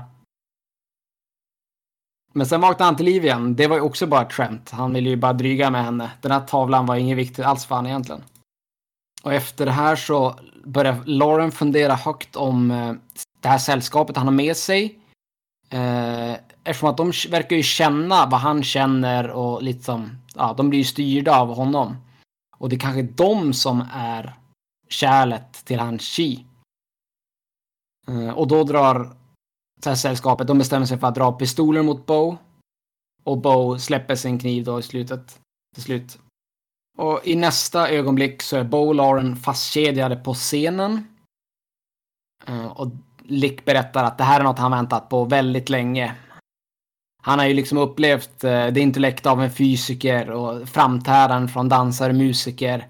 Men 2.32 2.47
sen 2.47 2.61
vaknade 2.61 2.84
han 2.84 2.97
till 2.97 3.07
liv 3.07 3.24
igen. 3.24 3.57
Det 3.57 3.66
var 3.66 3.76
ju 3.76 3.82
också 3.82 4.07
bara 4.07 4.22
ett 4.22 4.32
skämt. 4.32 4.70
Han 4.70 4.93
ville 4.93 5.11
ju 5.11 5.16
bara 5.16 5.32
dryga 5.32 5.70
med 5.70 5.84
henne. 5.84 6.11
Den 6.20 6.32
här 6.32 6.41
tavlan 6.41 6.86
var 6.86 6.97
inget 6.97 7.18
viktigt 7.18 7.45
alls 7.45 7.66
för 7.66 7.74
honom 7.74 7.91
egentligen. 7.91 8.22
Och 9.22 9.34
efter 9.34 9.66
det 9.66 9.72
här 9.72 9.97
så 9.97 10.34
börjar 10.64 11.03
Lauren 11.05 11.53
fundera 11.53 11.95
högt 11.95 12.36
om 12.36 12.70
eh, 12.70 12.93
det 13.41 13.49
här 13.49 13.59
sällskapet 13.59 14.16
han 14.16 14.26
har 14.26 14.34
med 14.34 14.57
sig. 14.57 14.99
Eh, 15.73 16.33
eftersom 16.64 16.89
att 16.89 16.97
de 16.97 17.12
verkar 17.31 17.57
ju 17.57 17.62
känna 17.62 18.27
vad 18.27 18.41
han 18.41 18.62
känner 18.62 19.31
och 19.31 19.62
lite 19.62 19.85
som, 19.85 20.18
ja, 20.35 20.55
de 20.57 20.71
blir 20.71 20.79
ju 20.79 20.85
styrda 20.85 21.41
av 21.41 21.55
honom. 21.55 21.97
Och 22.57 22.68
det 22.68 22.77
är 22.77 22.81
kanske 22.81 23.03
de 23.03 23.53
som 23.53 23.85
är 23.93 24.35
kärlet 24.89 25.64
till 25.64 25.81
hans 25.81 26.03
chi. 26.03 26.47
Eh, 28.09 28.31
och 28.31 28.49
då 28.49 28.64
drar 28.64 29.16
så 29.83 29.89
här 29.89 29.97
sällskapet, 29.97 30.47
de 30.47 30.59
bestämmer 30.59 30.87
sig 30.87 30.99
för 30.99 31.07
att 31.07 31.14
dra 31.14 31.33
pistoler 31.33 31.83
mot 31.83 32.07
Bo. 32.07 32.37
Och 33.25 33.39
Bo 33.39 33.79
släpper 33.79 34.16
sin 34.16 34.39
kniv 34.39 34.64
då 34.64 34.79
i 34.79 34.83
slutet. 34.83 35.41
Till 35.75 35.83
slut. 35.83 36.18
Och 36.99 37.21
i 37.25 37.37
nästa 37.37 37.89
ögonblick 37.89 38.43
så 38.43 38.57
är 38.57 38.64
Bo 38.64 38.93
Lauren 38.93 39.37
fastkedjade 39.37 40.16
på 40.16 40.35
scenen. 40.35 41.16
Eh, 42.47 42.66
och 42.66 42.91
Lick 43.31 43.64
berättar 43.64 44.05
att 44.05 44.18
det 44.18 44.24
här 44.24 44.41
är 44.41 44.45
något 44.45 44.59
han 44.59 44.70
väntat 44.70 45.09
på 45.09 45.24
väldigt 45.24 45.68
länge. 45.68 46.14
Han 47.22 47.39
har 47.39 47.47
ju 47.47 47.55
liksom 47.55 47.78
upplevt 47.78 48.45
eh, 48.45 48.66
det 48.66 48.81
intellekt 48.81 49.26
av 49.26 49.43
en 49.43 49.51
fysiker 49.51 50.31
och 50.31 50.68
framträdanden 50.68 51.49
från 51.49 51.68
dansare 51.68 52.11
och 52.11 52.18
musiker. 52.18 52.89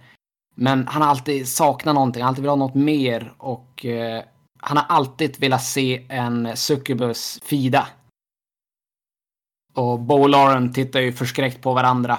Men 0.54 0.86
han 0.86 1.02
har 1.02 1.08
alltid 1.08 1.48
saknat 1.48 1.94
någonting, 1.94 2.22
alltid 2.22 2.44
velat 2.44 2.58
ha 2.58 2.66
något 2.66 2.74
mer 2.74 3.32
och 3.38 3.84
eh, 3.86 4.22
han 4.60 4.76
har 4.76 4.86
alltid 4.88 5.40
velat 5.40 5.64
se 5.64 6.06
en 6.08 6.56
succubus 6.56 7.40
fida. 7.42 7.88
Och 9.74 10.00
Bo 10.00 10.22
och 10.22 10.28
Lauren 10.28 10.72
tittar 10.72 11.00
ju 11.00 11.12
förskräckt 11.12 11.62
på 11.62 11.74
varandra. 11.74 12.18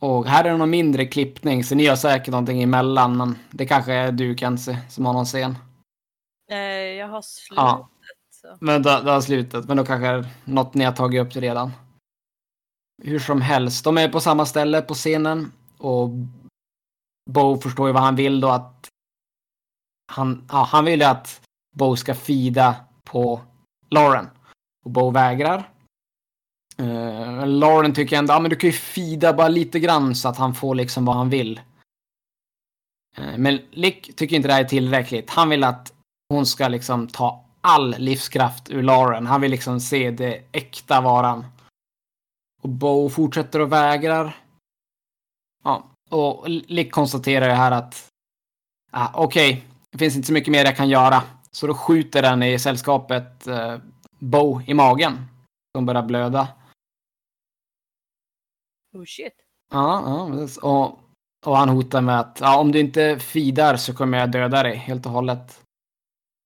Och 0.00 0.26
här 0.26 0.44
är 0.44 0.50
det 0.50 0.56
någon 0.56 0.70
mindre 0.70 1.06
klippning, 1.06 1.64
så 1.64 1.74
ni 1.74 1.86
har 1.86 1.96
säkert 1.96 2.30
någonting 2.30 2.62
emellan, 2.62 3.16
men 3.16 3.38
det 3.50 3.66
kanske 3.66 3.92
är 3.92 4.12
du 4.12 4.36
Kenzie 4.36 4.78
som 4.88 5.06
har 5.06 5.12
någon 5.12 5.24
scen. 5.24 5.56
Eh, 6.54 6.98
jag 6.98 7.08
har 7.08 7.22
slutet. 7.22 7.56
Ja. 7.56 7.88
Så. 8.30 8.56
Men 8.60 8.82
det, 8.82 9.02
det 9.02 9.10
har 9.10 9.20
slutat, 9.20 9.68
men 9.68 9.76
då 9.76 9.84
kanske 9.84 10.30
något 10.44 10.74
ni 10.74 10.84
har 10.84 10.92
tagit 10.92 11.26
upp 11.26 11.36
redan. 11.36 11.72
Hur 13.02 13.18
som 13.18 13.40
helst, 13.40 13.84
de 13.84 13.98
är 13.98 14.08
på 14.08 14.20
samma 14.20 14.46
ställe 14.46 14.82
på 14.82 14.94
scenen 14.94 15.52
och 15.78 16.10
Bo 17.30 17.60
förstår 17.60 17.86
ju 17.86 17.92
vad 17.92 18.02
han 18.02 18.16
vill 18.16 18.40
då 18.40 18.48
att 18.48 18.88
han, 20.12 20.48
ja, 20.50 20.62
han 20.62 20.84
vill 20.84 21.00
ju 21.00 21.06
att 21.06 21.40
Bo 21.76 21.96
ska 21.96 22.14
fida 22.14 22.76
på 23.04 23.40
Lauren. 23.90 24.28
Och 24.84 24.90
Bo 24.90 25.10
vägrar. 25.10 25.70
Uh, 26.80 27.46
Lauren 27.46 27.94
tycker 27.94 28.18
ändå, 28.18 28.32
ja 28.32 28.40
men 28.40 28.50
du 28.50 28.56
kan 28.56 28.70
ju 28.70 28.76
fida 28.76 29.32
bara 29.32 29.48
lite 29.48 29.80
grann 29.80 30.14
så 30.14 30.28
att 30.28 30.36
han 30.36 30.54
får 30.54 30.74
liksom 30.74 31.04
vad 31.04 31.16
han 31.16 31.30
vill. 31.30 31.60
Uh, 33.18 33.38
men 33.38 33.60
Lick 33.70 34.16
tycker 34.16 34.36
inte 34.36 34.48
det 34.48 34.54
här 34.54 34.64
är 34.64 34.68
tillräckligt. 34.68 35.30
Han 35.30 35.48
vill 35.48 35.64
att 35.64 35.93
hon 36.28 36.46
ska 36.46 36.68
liksom 36.68 37.08
ta 37.08 37.44
all 37.60 37.94
livskraft 37.98 38.70
ur 38.70 38.82
Lauren. 38.82 39.26
Han 39.26 39.40
vill 39.40 39.50
liksom 39.50 39.80
se 39.80 40.10
det 40.10 40.42
äkta 40.52 41.00
varan. 41.00 41.44
Och 42.62 42.68
Bo 42.68 43.08
fortsätter 43.08 43.60
och 43.60 43.72
vägrar. 43.72 44.36
Ja, 45.64 45.84
och 46.10 46.48
Lick 46.48 46.92
konstaterar 46.92 47.48
ju 47.48 47.54
här 47.54 47.72
att 47.72 48.08
ah, 48.92 49.10
okej, 49.14 49.54
okay, 49.54 49.62
det 49.90 49.98
finns 49.98 50.16
inte 50.16 50.26
så 50.26 50.32
mycket 50.32 50.52
mer 50.52 50.64
jag 50.64 50.76
kan 50.76 50.88
göra. 50.88 51.22
Så 51.50 51.66
då 51.66 51.74
skjuter 51.74 52.22
den 52.22 52.42
i 52.42 52.58
sällskapet 52.58 53.46
eh, 53.46 53.78
Bo 54.18 54.60
i 54.66 54.74
magen. 54.74 55.26
Som 55.76 55.86
börjar 55.86 56.02
blöda. 56.02 56.48
Oh 58.94 59.04
shit. 59.04 59.34
Ja, 59.72 60.02
ja 60.06 60.48
och, 60.62 60.98
och 61.46 61.56
han 61.56 61.68
hotar 61.68 62.00
med 62.00 62.20
att 62.20 62.38
ja, 62.40 62.58
om 62.58 62.72
du 62.72 62.80
inte 62.80 63.18
fidar 63.18 63.76
så 63.76 63.94
kommer 63.94 64.18
jag 64.18 64.30
döda 64.30 64.62
dig 64.62 64.76
helt 64.76 65.06
och 65.06 65.12
hållet. 65.12 65.63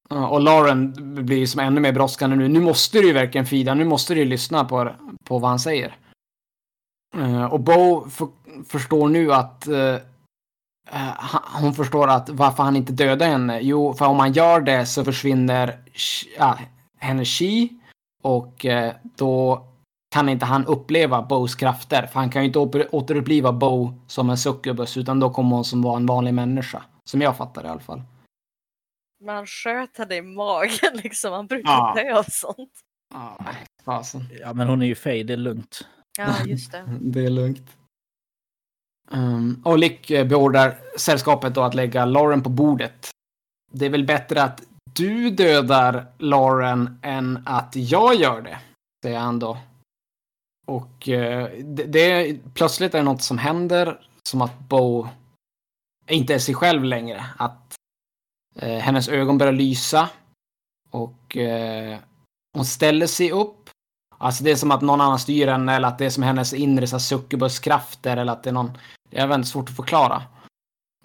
Och 0.08 0.40
Lauren 0.40 0.94
blir 1.26 1.46
som 1.46 1.60
ännu 1.60 1.80
mer 1.80 1.92
brådskande 1.92 2.36
nu. 2.36 2.48
Nu 2.48 2.60
måste 2.60 2.98
du 2.98 3.06
ju 3.06 3.12
verkligen 3.12 3.46
fida. 3.46 3.74
Nu 3.74 3.84
måste 3.84 4.14
du 4.14 4.20
ju 4.20 4.26
lyssna 4.26 4.64
på, 4.64 4.90
på 5.24 5.38
vad 5.38 5.50
han 5.50 5.58
säger. 5.58 5.96
Eh, 7.16 7.44
och 7.44 7.60
Bo 7.60 8.06
förstår 8.68 9.08
nu 9.08 9.32
att 9.32 9.68
uh, 9.68 9.96
hon 11.60 11.74
förstår 11.74 12.08
att 12.08 12.28
varför 12.28 12.62
han 12.62 12.76
inte 12.76 12.92
dödar 12.92 13.26
henne. 13.26 13.60
Jo, 13.60 13.94
för 13.94 14.06
om 14.06 14.18
han 14.18 14.32
gör 14.32 14.60
det 14.60 14.86
så 14.86 15.04
försvinner 15.04 15.78
ja, 16.38 16.58
hennes 16.98 17.28
chi 17.28 17.68
och 18.22 18.64
uh, 18.64 18.90
då 19.16 19.64
kan 20.14 20.28
inte 20.28 20.46
han 20.46 20.66
uppleva 20.66 21.22
Bows 21.22 21.54
krafter. 21.54 22.06
För 22.06 22.20
han 22.20 22.30
kan 22.30 22.42
ju 22.42 22.46
inte 22.46 22.58
återuppliva 22.90 23.52
Bo 23.52 23.94
som 24.06 24.30
en 24.30 24.38
succubus 24.38 24.96
utan 24.96 25.20
då 25.20 25.30
kommer 25.30 25.56
hon 25.56 25.64
som 25.64 25.82
vara 25.82 25.96
en 25.96 26.06
vanlig 26.06 26.34
människa. 26.34 26.82
Som 27.04 27.20
jag 27.20 27.36
fattar 27.36 27.62
det 27.62 27.68
i 27.68 27.70
alla 27.70 27.80
fall. 27.80 28.02
Men 29.20 29.34
han 29.34 29.46
sköt 29.46 29.98
henne 29.98 30.14
i 30.16 30.22
magen 30.22 30.96
liksom. 31.04 31.32
Han 31.32 31.46
brukar 31.46 31.70
Ja. 31.70 31.94
dö 31.96 32.18
av 32.18 32.22
sånt. 32.28 32.80
Ja, 33.14 33.38
fasen. 33.84 34.24
Ja, 34.40 34.52
men 34.54 34.68
hon 34.68 34.82
är 34.82 34.86
ju 34.86 34.94
fej, 34.94 35.24
det 35.24 35.32
är 35.32 35.36
lugnt. 35.36 35.86
Ja, 36.18 36.44
just 36.46 36.72
det. 36.72 36.84
Det 37.00 37.24
är 37.24 37.30
lugnt. 37.30 37.76
Um, 39.10 39.62
och 39.64 39.78
Lick 39.78 40.10
eh, 40.10 40.26
beordrar 40.26 40.78
sällskapet 40.98 41.54
då 41.54 41.62
att 41.62 41.74
lägga 41.74 42.04
Lauren 42.04 42.42
på 42.42 42.50
bordet. 42.50 43.10
Det 43.72 43.86
är 43.86 43.90
väl 43.90 44.04
bättre 44.04 44.42
att 44.42 44.62
du 44.94 45.30
dödar 45.30 46.06
Lauren 46.18 46.98
än 47.02 47.42
att 47.46 47.72
jag 47.76 48.14
gör 48.14 48.42
det, 48.42 48.58
säger 49.04 49.18
han 49.18 49.38
då. 49.38 49.58
Och 50.66 51.08
eh, 51.08 51.50
det, 51.64 51.84
det 51.84 52.38
plötsligt 52.54 52.94
är 52.94 52.98
det 52.98 53.04
något 53.04 53.22
som 53.22 53.38
händer 53.38 54.00
som 54.28 54.42
att 54.42 54.58
Bo 54.58 55.08
inte 56.10 56.34
är 56.34 56.38
sig 56.38 56.54
själv 56.54 56.84
längre. 56.84 57.24
Att 57.38 57.74
Eh, 58.58 58.78
hennes 58.78 59.08
ögon 59.08 59.38
börjar 59.38 59.52
lysa 59.52 60.08
och 60.90 61.36
eh, 61.36 61.98
hon 62.56 62.64
ställer 62.64 63.06
sig 63.06 63.32
upp 63.32 63.68
Alltså 64.18 64.44
det 64.44 64.50
är 64.50 64.56
som 64.56 64.70
att 64.70 64.80
någon 64.80 65.00
annan 65.00 65.18
styr 65.18 65.46
henne 65.46 65.76
eller 65.76 65.88
att 65.88 65.98
det 65.98 66.06
är 66.06 66.10
som 66.10 66.22
hennes 66.22 66.52
inre 66.52 66.86
så 66.86 67.00
succubuskrafter 67.00 68.16
eller 68.16 68.32
att 68.32 68.42
det 68.42 68.50
är 68.50 68.54
någon... 68.54 68.78
Det 69.10 69.18
är 69.18 69.26
väldigt 69.26 69.48
svårt 69.48 69.68
att 69.68 69.76
förklara. 69.76 70.22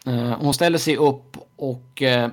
Eh, 0.05 0.37
hon 0.39 0.53
ställer 0.53 0.77
sig 0.77 0.97
upp 0.97 1.37
och 1.55 2.01
eh, 2.01 2.29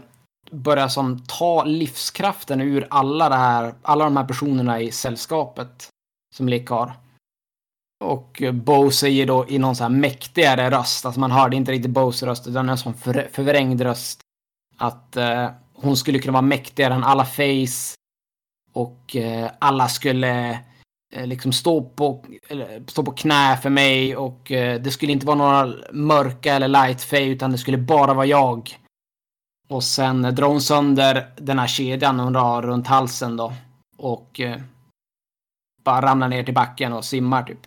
börjar 0.51 0.89
som 0.89 1.23
ta 1.27 1.65
livskraften 1.65 2.61
ur 2.61 2.87
alla, 2.91 3.29
det 3.29 3.37
här, 3.37 3.75
alla 3.83 4.05
de 4.05 4.17
här 4.17 4.25
personerna 4.25 4.81
i 4.81 4.93
sällskapet 4.93 5.89
som 6.35 6.49
Lick 6.49 6.69
har. 6.69 6.93
Och 8.05 8.43
eh, 8.43 8.53
Bo 8.53 8.91
säger 8.91 9.27
då 9.27 9.49
i 9.49 9.59
någon 9.59 9.77
så 9.77 9.83
här 9.85 9.91
mäktigare 9.91 10.71
röst, 10.71 11.07
alltså 11.07 11.21
man 11.21 11.31
hörde 11.31 11.57
inte 11.57 11.73
riktigt 11.73 11.91
Bos 11.91 12.23
röst 12.23 12.47
utan 12.47 12.69
en 12.69 12.79
sån 12.79 12.95
för, 12.95 13.29
förvrängd 13.33 13.81
röst. 13.81 14.21
Att 14.81 15.17
eh, 15.17 15.51
hon 15.75 15.97
skulle 15.97 16.19
kunna 16.19 16.33
vara 16.33 16.43
mäktigare 16.43 16.95
än 16.95 17.05
alla 17.05 17.25
face. 17.25 17.95
Och 18.73 19.17
eh, 19.17 19.51
alla 19.59 19.89
skulle 19.89 20.51
eh, 21.13 21.27
liksom 21.27 21.53
stå 21.53 21.83
på, 21.83 22.25
eller, 22.49 22.83
stå 22.87 23.03
på 23.03 23.13
knä 23.13 23.57
för 23.57 23.71
mig 23.71 24.17
och 24.17 24.53
eh, 24.53 24.81
det 24.81 24.91
skulle 24.91 25.13
inte 25.13 25.27
vara 25.27 25.37
några 25.37 25.75
mörka 25.93 26.55
eller 26.55 26.69
light 26.69 27.03
face 27.03 27.25
utan 27.25 27.53
det 27.53 27.59
skulle 27.59 27.79
bara 27.79 28.15
vara 28.15 28.27
jag. 28.27 28.79
Och 29.69 29.85
sen 29.85 30.25
eh, 30.25 30.33
drar 30.33 30.49
hon 30.49 30.61
sönder 30.61 31.33
den 31.37 31.59
här 31.59 31.67
kedjan 31.67 32.21
hon 32.21 32.35
har 32.35 32.63
runt 32.63 32.87
halsen 32.87 33.37
då. 33.37 33.53
Och 33.97 34.41
eh, 34.41 34.61
bara 35.85 36.03
ramlar 36.03 36.29
ner 36.29 36.45
till 36.45 36.55
backen 36.55 36.93
och 36.93 37.05
simmar 37.05 37.43
typ. 37.43 37.67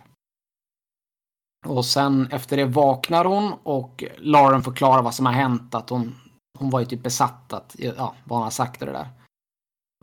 Och 1.66 1.84
sen 1.84 2.28
efter 2.30 2.56
det 2.56 2.64
vaknar 2.64 3.24
hon 3.24 3.54
och 3.62 4.04
Lauren 4.18 4.62
förklarar 4.62 5.02
vad 5.02 5.14
som 5.14 5.26
har 5.26 5.32
hänt. 5.32 5.74
Att 5.74 5.90
hon 5.90 6.14
hon 6.58 6.70
var 6.70 6.80
ju 6.80 6.86
typ 6.86 7.02
besatt 7.02 7.52
att, 7.52 7.76
ja, 7.78 8.14
vad 8.24 8.38
hon 8.38 8.44
har 8.44 8.50
sagt 8.50 8.80
och 8.80 8.86
det 8.86 8.92
där. 8.92 9.08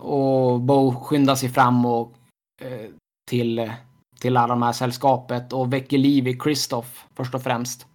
Och 0.02 0.60
Bo 0.60 0.96
skyndar 0.96 1.36
sig 1.36 1.50
fram 1.50 1.86
och 1.86 2.14
eh, 2.62 2.90
till, 3.30 3.72
till 4.20 4.38
alla 4.38 4.48
de 4.48 4.62
här 4.62 4.72
sällskapet 4.72 5.54
och 5.54 5.74
väcker 5.74 5.98
liv 5.98 6.28
i 6.28 6.40
Kristoff 6.40 7.08
först 7.16 7.36
och 7.36 7.44
främst. 7.44 7.88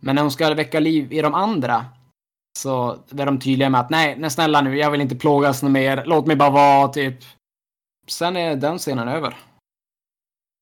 Men 0.00 0.14
när 0.14 0.22
hon 0.22 0.30
ska 0.30 0.54
väcka 0.54 0.80
liv 0.80 1.12
i 1.12 1.20
de 1.20 1.34
andra 1.34 1.86
så 2.58 2.98
är 3.10 3.26
de 3.26 3.38
tydliga 3.38 3.70
med 3.70 3.80
att 3.80 3.90
nej, 3.90 4.16
nej 4.18 4.30
snälla 4.30 4.60
nu, 4.60 4.78
jag 4.78 4.90
vill 4.90 5.00
inte 5.00 5.16
plågas 5.16 5.62
något 5.62 5.72
mer, 5.72 6.04
låt 6.06 6.26
mig 6.26 6.36
bara 6.36 6.50
vara, 6.50 6.88
typ. 6.88 7.24
Sen 8.06 8.36
är 8.36 8.56
den 8.56 8.78
scenen 8.78 9.08
över. 9.08 9.36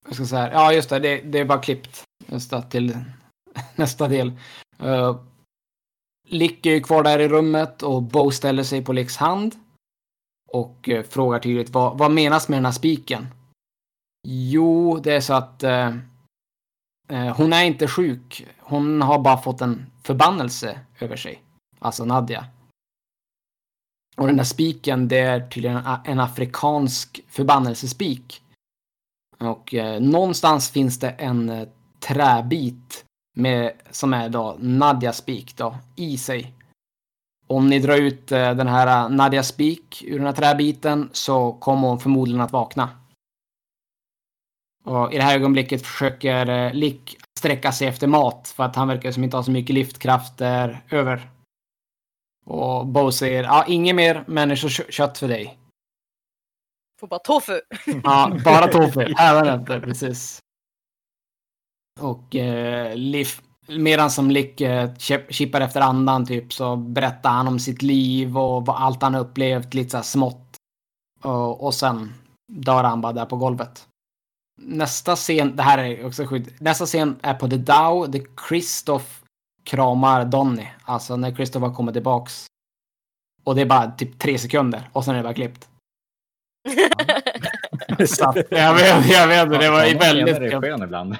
Jag 0.06 0.14
ska 0.14 0.26
säga, 0.26 0.52
ja 0.52 0.72
just 0.72 0.90
det, 0.90 0.98
det, 0.98 1.20
det 1.20 1.38
är 1.38 1.44
bara 1.44 1.58
klippt. 1.58 2.04
Just 2.26 2.50
det, 2.50 2.62
till 2.62 2.96
nästa 3.74 4.08
del. 4.08 4.32
Uh, 4.82 5.16
Lick 6.28 6.66
är 6.66 6.70
ju 6.70 6.80
kvar 6.80 7.02
där 7.02 7.18
i 7.18 7.28
rummet 7.28 7.82
och 7.82 8.02
Bo 8.02 8.30
ställer 8.30 8.62
sig 8.62 8.84
på 8.84 8.92
Licks 8.92 9.16
hand. 9.16 9.54
Och 10.52 10.88
eh, 10.88 11.02
frågar 11.02 11.38
tydligt 11.38 11.70
vad, 11.70 11.98
vad 11.98 12.10
menas 12.10 12.48
med 12.48 12.56
den 12.56 12.64
här 12.64 12.72
spiken? 12.72 13.26
Jo, 14.28 14.98
det 14.98 15.12
är 15.12 15.20
så 15.20 15.34
att 15.34 15.62
eh, 15.62 15.88
eh 17.08 17.36
hon 17.36 17.52
är 17.52 17.64
inte 17.64 17.88
sjuk. 17.88 18.46
Hon 18.58 19.02
har 19.02 19.18
bara 19.18 19.38
fått 19.38 19.60
en 19.60 19.86
förbannelse 20.02 20.80
över 21.00 21.16
sig. 21.16 21.42
Alltså 21.78 22.04
Nadja. 22.04 22.46
Och 24.16 24.26
den 24.26 24.36
där 24.36 24.44
spiken, 24.44 25.08
det 25.08 25.18
är 25.18 25.48
tydligen 25.48 25.80
en 26.04 26.20
afrikansk 26.20 27.20
förbannelsespik. 27.28 28.42
Och 29.38 29.74
eh, 29.74 30.00
någonstans 30.00 30.70
finns 30.70 30.98
det 30.98 31.10
en 31.10 31.48
eh, 31.48 31.68
träbit 32.00 33.04
med, 33.36 33.72
som 33.90 34.14
är 34.14 34.28
då 34.28 34.56
Nadja 34.60 35.12
spik 35.12 35.56
då, 35.56 35.76
i 35.96 36.18
sig. 36.18 36.52
Om 37.46 37.68
ni 37.68 37.78
drar 37.78 37.96
ut 37.96 38.32
eh, 38.32 38.54
den 38.54 38.66
här 38.66 39.04
eh, 39.04 39.10
Nadja 39.10 39.42
spik 39.42 40.04
ur 40.06 40.18
den 40.18 40.26
här 40.26 40.32
träbiten 40.32 41.10
så 41.12 41.52
kommer 41.52 41.88
hon 41.88 42.00
förmodligen 42.00 42.40
att 42.40 42.52
vakna. 42.52 42.90
Och 44.84 45.12
i 45.12 45.16
det 45.16 45.22
här 45.22 45.34
ögonblicket 45.34 45.86
försöker 45.86 46.48
eh, 46.48 46.72
Lick 46.74 47.16
sträcka 47.38 47.72
sig 47.72 47.88
efter 47.88 48.06
mat 48.06 48.48
för 48.56 48.64
att 48.64 48.76
han 48.76 48.88
verkar 48.88 49.12
som 49.12 49.24
inte 49.24 49.36
ha 49.36 49.44
så 49.44 49.50
mycket 49.50 49.74
liftkrafter 49.74 50.82
över. 50.90 51.30
Och 52.46 52.86
Bo 52.86 53.12
säger, 53.12 53.44
ja, 53.44 53.64
inget 53.68 53.94
mer 53.96 54.24
människokött 54.26 55.18
för 55.18 55.28
dig. 55.28 55.58
Får 57.00 57.08
bara 57.08 57.20
tofu. 57.20 57.60
Ja, 58.04 58.36
bara 58.44 58.68
tofu. 58.68 59.00
Även 59.18 59.60
inte, 59.60 59.80
precis. 59.80 60.40
Och 62.00 62.36
eh, 62.36 62.96
Liv, 62.96 63.28
medan 63.66 64.10
som 64.10 64.30
Lick 64.30 64.60
eh, 64.60 64.90
chippar 65.28 65.60
efter 65.60 65.80
andan 65.80 66.26
typ 66.26 66.52
så 66.52 66.76
berättar 66.76 67.30
han 67.30 67.48
om 67.48 67.58
sitt 67.58 67.82
liv 67.82 68.38
och 68.38 68.66
vad 68.66 68.76
allt 68.76 69.02
han 69.02 69.14
upplevt 69.14 69.74
lite 69.74 69.90
så 69.90 70.02
smått. 70.02 70.56
Och, 71.22 71.64
och 71.64 71.74
sen 71.74 72.14
dör 72.52 72.84
han 72.84 73.00
bara 73.00 73.12
där 73.12 73.26
på 73.26 73.36
golvet. 73.36 73.86
Nästa 74.60 75.16
scen, 75.16 75.56
det 75.56 75.62
här 75.62 75.78
är 75.78 76.06
också 76.06 76.26
sjukt. 76.26 76.60
Nästa 76.60 76.86
scen 76.86 77.16
är 77.22 77.34
på 77.34 77.48
The 77.48 77.56
Dow, 77.56 78.10
där 78.10 78.22
Kristoff 78.48 79.22
kramar 79.64 80.24
Donny. 80.24 80.66
Alltså 80.82 81.16
när 81.16 81.34
Kristoff 81.34 81.62
har 81.62 81.74
kommit 81.74 81.94
tillbaks. 81.94 82.46
Och 83.44 83.54
det 83.54 83.60
är 83.60 83.66
bara 83.66 83.90
typ 83.90 84.18
tre 84.18 84.38
sekunder 84.38 84.90
och 84.92 85.04
sen 85.04 85.14
är 85.14 85.18
det 85.18 85.22
bara 85.22 85.34
klippt. 85.34 85.68
Så, 88.06 88.34
jag 88.50 88.74
vet, 88.74 89.10
jag 89.10 89.26
vet, 89.26 89.50
det 89.60 89.70
var 89.70 89.98
väldigt... 89.98 90.82
ibland. 90.82 91.16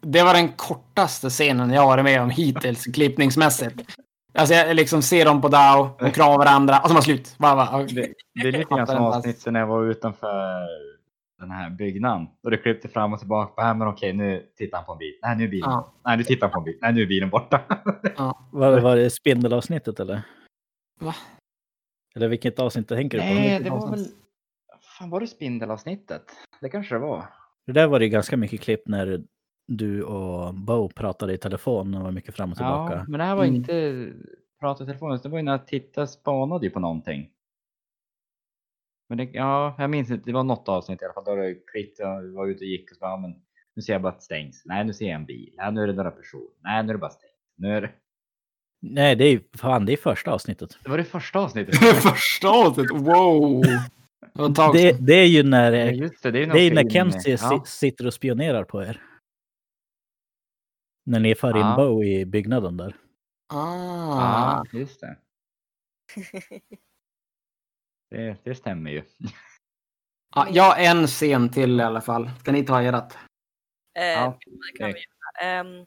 Det 0.00 0.22
var 0.22 0.34
den 0.34 0.48
kortaste 0.48 1.30
scenen 1.30 1.70
jag 1.70 1.86
varit 1.86 2.04
med 2.04 2.22
om 2.22 2.30
hittills 2.30 2.84
klippningsmässigt. 2.84 3.98
Alltså 4.34 4.54
jag 4.54 4.76
liksom 4.76 5.02
ser 5.02 5.24
dem 5.24 5.40
på 5.40 5.48
Dow, 5.48 5.90
och 6.00 6.14
kramar 6.14 6.38
varandra 6.38 6.80
och 6.80 6.88
så 6.88 6.94
var 6.94 7.00
slut. 7.00 7.34
Bara, 7.38 7.56
bara, 7.56 7.82
det, 7.82 8.12
det, 8.34 8.48
är 8.48 8.52
lite 8.52 8.74
grann 8.74 8.86
som 8.86 9.04
avsnittet 9.04 9.52
när 9.52 9.60
jag 9.60 9.66
var 9.66 9.84
utanför 9.84 10.66
den 11.38 11.50
här 11.50 11.70
byggnaden. 11.70 12.26
Och 12.42 12.50
det 12.50 12.56
klippte 12.56 12.88
fram 12.88 13.12
och 13.12 13.18
tillbaka. 13.18 13.62
På, 13.62 13.78
men 13.78 13.88
okej, 13.88 14.12
nu 14.12 14.46
tittar 14.56 14.78
han 14.78 14.86
på 14.86 14.92
en 14.92 14.98
bil. 14.98 15.14
Nej, 15.22 15.36
nu 15.36 15.44
är 15.44 15.48
bilen. 15.48 15.70
Ja. 15.70 15.94
Nej, 16.04 16.16
nu 16.16 16.24
tittar 16.24 16.46
han 16.46 16.52
på 16.52 16.58
en 16.58 16.64
bil. 16.64 16.78
Nej, 16.80 16.92
nu 16.92 17.02
är 17.02 17.06
bilen 17.06 17.30
borta. 17.30 17.60
Ja. 18.16 18.48
Var, 18.52 18.80
var 18.80 18.96
det 18.96 19.10
spindelavsnittet 19.10 20.00
eller? 20.00 20.22
Va? 21.00 21.14
Eller 22.14 22.28
vilket 22.28 22.58
avsnitt 22.58 22.88
tänker 22.88 23.18
du 23.18 23.28
på? 23.28 23.34
Nej, 23.34 23.60
det 23.60 23.70
var 23.70 23.90
väl 23.90 24.06
fan 25.00 25.10
var 25.10 25.20
det 25.20 25.26
spindelavsnittet? 25.26 26.22
Det 26.60 26.68
kanske 26.68 26.94
det 26.94 26.98
var. 26.98 27.24
Det 27.66 27.72
där 27.72 27.86
var 27.86 27.98
det 27.98 28.08
ganska 28.08 28.36
mycket 28.36 28.60
klipp 28.60 28.88
när 28.88 29.24
du 29.70 30.02
och 30.02 30.54
Bo 30.54 30.88
pratade 30.88 31.32
i 31.32 31.38
telefon 31.38 31.94
och 31.94 32.02
var 32.02 32.10
mycket 32.10 32.34
fram 32.34 32.50
och 32.50 32.56
tillbaka. 32.56 32.94
Ja, 32.94 33.04
men 33.08 33.18
det 33.18 33.24
här 33.24 33.36
var 33.36 33.44
mm. 33.44 33.56
inte 33.56 34.08
prata 34.60 34.84
i 34.84 34.86
telefon, 34.86 35.18
det 35.22 35.28
var 35.28 35.38
ju 35.38 35.44
när 35.44 35.52
jag 35.52 35.66
tittade 35.66 36.06
spanade 36.06 36.66
ju 36.66 36.70
på 36.70 36.80
någonting. 36.80 37.30
Men 39.08 39.18
det, 39.18 39.24
ja, 39.24 39.74
jag 39.78 39.90
minns 39.90 40.10
inte, 40.10 40.22
det 40.26 40.32
var 40.32 40.44
något 40.44 40.68
avsnitt 40.68 41.02
i 41.02 41.04
alla 41.04 41.14
fall. 41.14 41.24
Då 41.24 41.30
var 41.30 41.42
det 41.42 41.54
klippt, 41.66 41.98
jag 41.98 42.32
var 42.32 42.46
ute 42.46 42.64
och 42.64 42.68
gick 42.68 42.90
och 42.90 42.96
så 42.96 43.00
bara, 43.00 43.16
men 43.16 43.34
nu 43.76 43.82
ser 43.82 43.92
jag 43.92 44.02
bara 44.02 44.12
ett 44.12 44.22
stängs. 44.22 44.62
Nej, 44.64 44.84
nu 44.84 44.92
ser 44.92 45.06
jag 45.06 45.14
en 45.14 45.26
bil. 45.26 45.54
Nej, 45.56 45.72
nu 45.72 45.82
är 45.82 45.86
det 45.86 45.92
några 45.92 46.10
personer. 46.10 46.50
Nej, 46.62 46.82
nu 46.82 46.88
är 46.88 46.94
det 46.94 46.98
bara 46.98 47.10
stängs. 47.10 47.32
Nu 47.56 47.76
är 47.76 47.80
det... 47.80 47.90
Nej, 48.82 49.16
det 49.16 49.24
är 49.24 49.40
fan, 49.56 49.86
det 49.86 49.92
är 49.92 49.96
första 49.96 50.32
avsnittet. 50.32 50.78
Det 50.82 50.90
var 50.90 50.98
det 50.98 51.04
första 51.04 51.38
avsnittet. 51.38 51.76
första 52.02 52.48
avsnittet, 52.48 52.96
wow! 52.96 53.62
Det, 54.72 55.06
det, 55.06 55.14
är 55.14 55.26
ju 55.26 55.42
när, 55.42 55.72
ja, 55.72 56.08
det, 56.22 56.30
det, 56.30 56.42
är 56.42 56.46
det 56.46 56.60
är 56.60 56.74
när 56.74 56.90
Kenzie 56.90 57.38
ja. 57.40 57.64
sitter 57.66 58.06
och 58.06 58.14
spionerar 58.14 58.64
på 58.64 58.82
er. 58.82 59.00
När 61.04 61.20
ni 61.20 61.34
för 61.34 61.56
in 61.56 61.62
ah. 61.62 62.02
I 62.04 62.26
byggnaden 62.26 62.76
där. 62.76 62.96
Ah, 63.48 64.60
ah 64.60 64.64
just 64.72 65.00
det. 65.00 65.16
det. 68.10 68.36
det. 68.44 68.54
stämmer 68.54 68.90
ju. 68.90 69.02
Ja, 70.34 70.46
jag 70.50 70.62
har 70.62 70.76
en 70.76 71.06
scen 71.06 71.50
till 71.50 71.80
i 71.80 71.82
alla 71.82 72.00
fall. 72.00 72.30
Ska 72.40 72.52
ni 72.52 72.66
ta 72.66 72.82
erat? 72.82 73.18
Eh, 73.98 74.04
ja. 74.04 74.38
kan 74.78 74.92
vi 74.92 75.04
um, 75.46 75.86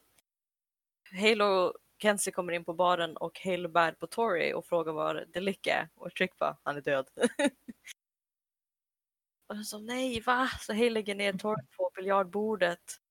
Halo 1.22 1.74
Kenzie 2.02 2.34
kommer 2.34 2.54
in 2.54 2.66
på 2.66 2.74
baren 2.74 3.18
och 3.18 3.40
Halo 3.44 3.70
bär 3.70 3.92
på 3.92 4.08
Tori 4.08 4.54
och 4.54 4.66
frågar 4.66 4.94
var 4.94 5.26
Delick 5.34 5.68
är. 5.68 5.90
Och 5.96 6.16
Trick 6.16 6.38
bara, 6.38 6.58
han 6.64 6.78
är 6.78 6.82
död. 6.82 7.08
Och 9.48 9.66
så 9.66 9.80
nej 9.80 10.22
va? 10.22 10.50
Så 10.60 10.74
Hej 10.74 10.90
lägger 10.90 11.16
ner 11.16 11.34
Torp 11.34 11.72
på 11.78 11.92
biljardbordet. 11.96 13.03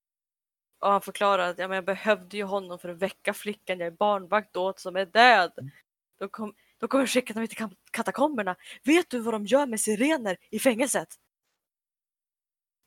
Och 0.83 0.91
han 0.91 1.01
förklarar 1.01 1.51
att 1.51 1.59
ja, 1.59 1.69
men 1.69 1.75
jag 1.75 1.85
behövde 1.85 2.37
ju 2.37 2.45
honom 2.45 2.79
för 2.79 2.89
att 2.89 2.99
väcka 2.99 3.35
flickan 3.35 3.79
jag 3.79 3.87
är 3.87 3.91
barnvakt 3.91 4.57
åt 4.57 4.81
som 4.81 4.97
är 4.97 5.07
död. 5.07 5.53
Mm. 5.59 5.71
Då, 6.19 6.29
kom, 6.29 6.55
då 6.79 6.89
kommer 6.89 7.03
jag 7.03 7.09
skicka 7.11 7.35
dem 7.35 7.47
till 7.47 7.69
katakomberna. 7.91 8.57
Vet 8.85 9.11
du 9.11 9.19
vad 9.19 9.35
de 9.35 9.47
gör 9.47 9.67
med 9.67 9.81
sirener 9.81 10.37
i 10.51 10.59
fängelset? 10.59 11.09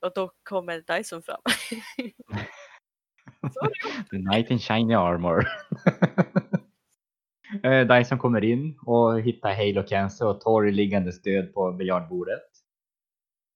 Och 0.02 0.12
då 0.16 0.32
kommer 0.44 0.98
Dyson 0.98 1.22
fram. 1.24 1.42
The 4.12 4.18
Knight 4.18 4.52
in 4.52 4.60
shiny 4.60 4.94
armor. 4.94 5.46
Eh, 7.64 7.88
Dyson 7.88 8.18
kommer 8.18 8.44
in 8.44 8.80
och 8.82 9.22
hittar 9.22 9.54
Halo 9.54 9.88
Cancer 9.88 10.28
och 10.28 10.42
Tori 10.42 10.72
liggandes 10.72 11.22
död 11.22 11.54
på 11.54 11.72
biljardbordet. 11.72 12.44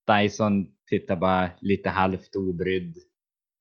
Dyson 0.07 0.67
tittar 0.89 1.15
bara 1.15 1.49
lite 1.61 1.89
halvt 1.89 2.35
obrydd, 2.35 2.97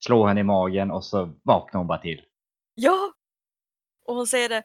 slår 0.06 0.28
henne 0.28 0.40
i 0.40 0.44
magen 0.44 0.90
och 0.90 1.04
så 1.04 1.32
vaknar 1.42 1.78
hon 1.78 1.86
bara 1.86 1.98
till. 1.98 2.22
Ja! 2.74 3.12
Och 4.04 4.14
hon 4.14 4.26
säger 4.26 4.48
det, 4.48 4.62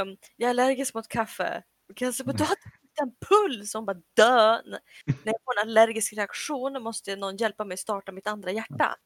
um, 0.00 0.16
jag 0.36 0.46
är 0.46 0.50
allergisk 0.50 0.94
mot 0.94 1.08
kaffe. 1.08 1.62
Kanske 1.96 2.24
bara, 2.24 2.32
du 2.32 2.44
har 2.44 2.56
en 3.02 3.14
puls! 3.28 3.74
Hon 3.74 3.86
bara 3.86 3.96
dö! 4.16 4.62
När 4.62 4.80
jag 5.24 5.34
får 5.44 5.62
en 5.62 5.68
allergisk 5.68 6.12
reaktion 6.12 6.82
måste 6.82 7.16
någon 7.16 7.36
hjälpa 7.36 7.64
mig 7.64 7.76
starta 7.76 8.12
mitt 8.12 8.26
andra 8.26 8.50
hjärta. 8.50 8.96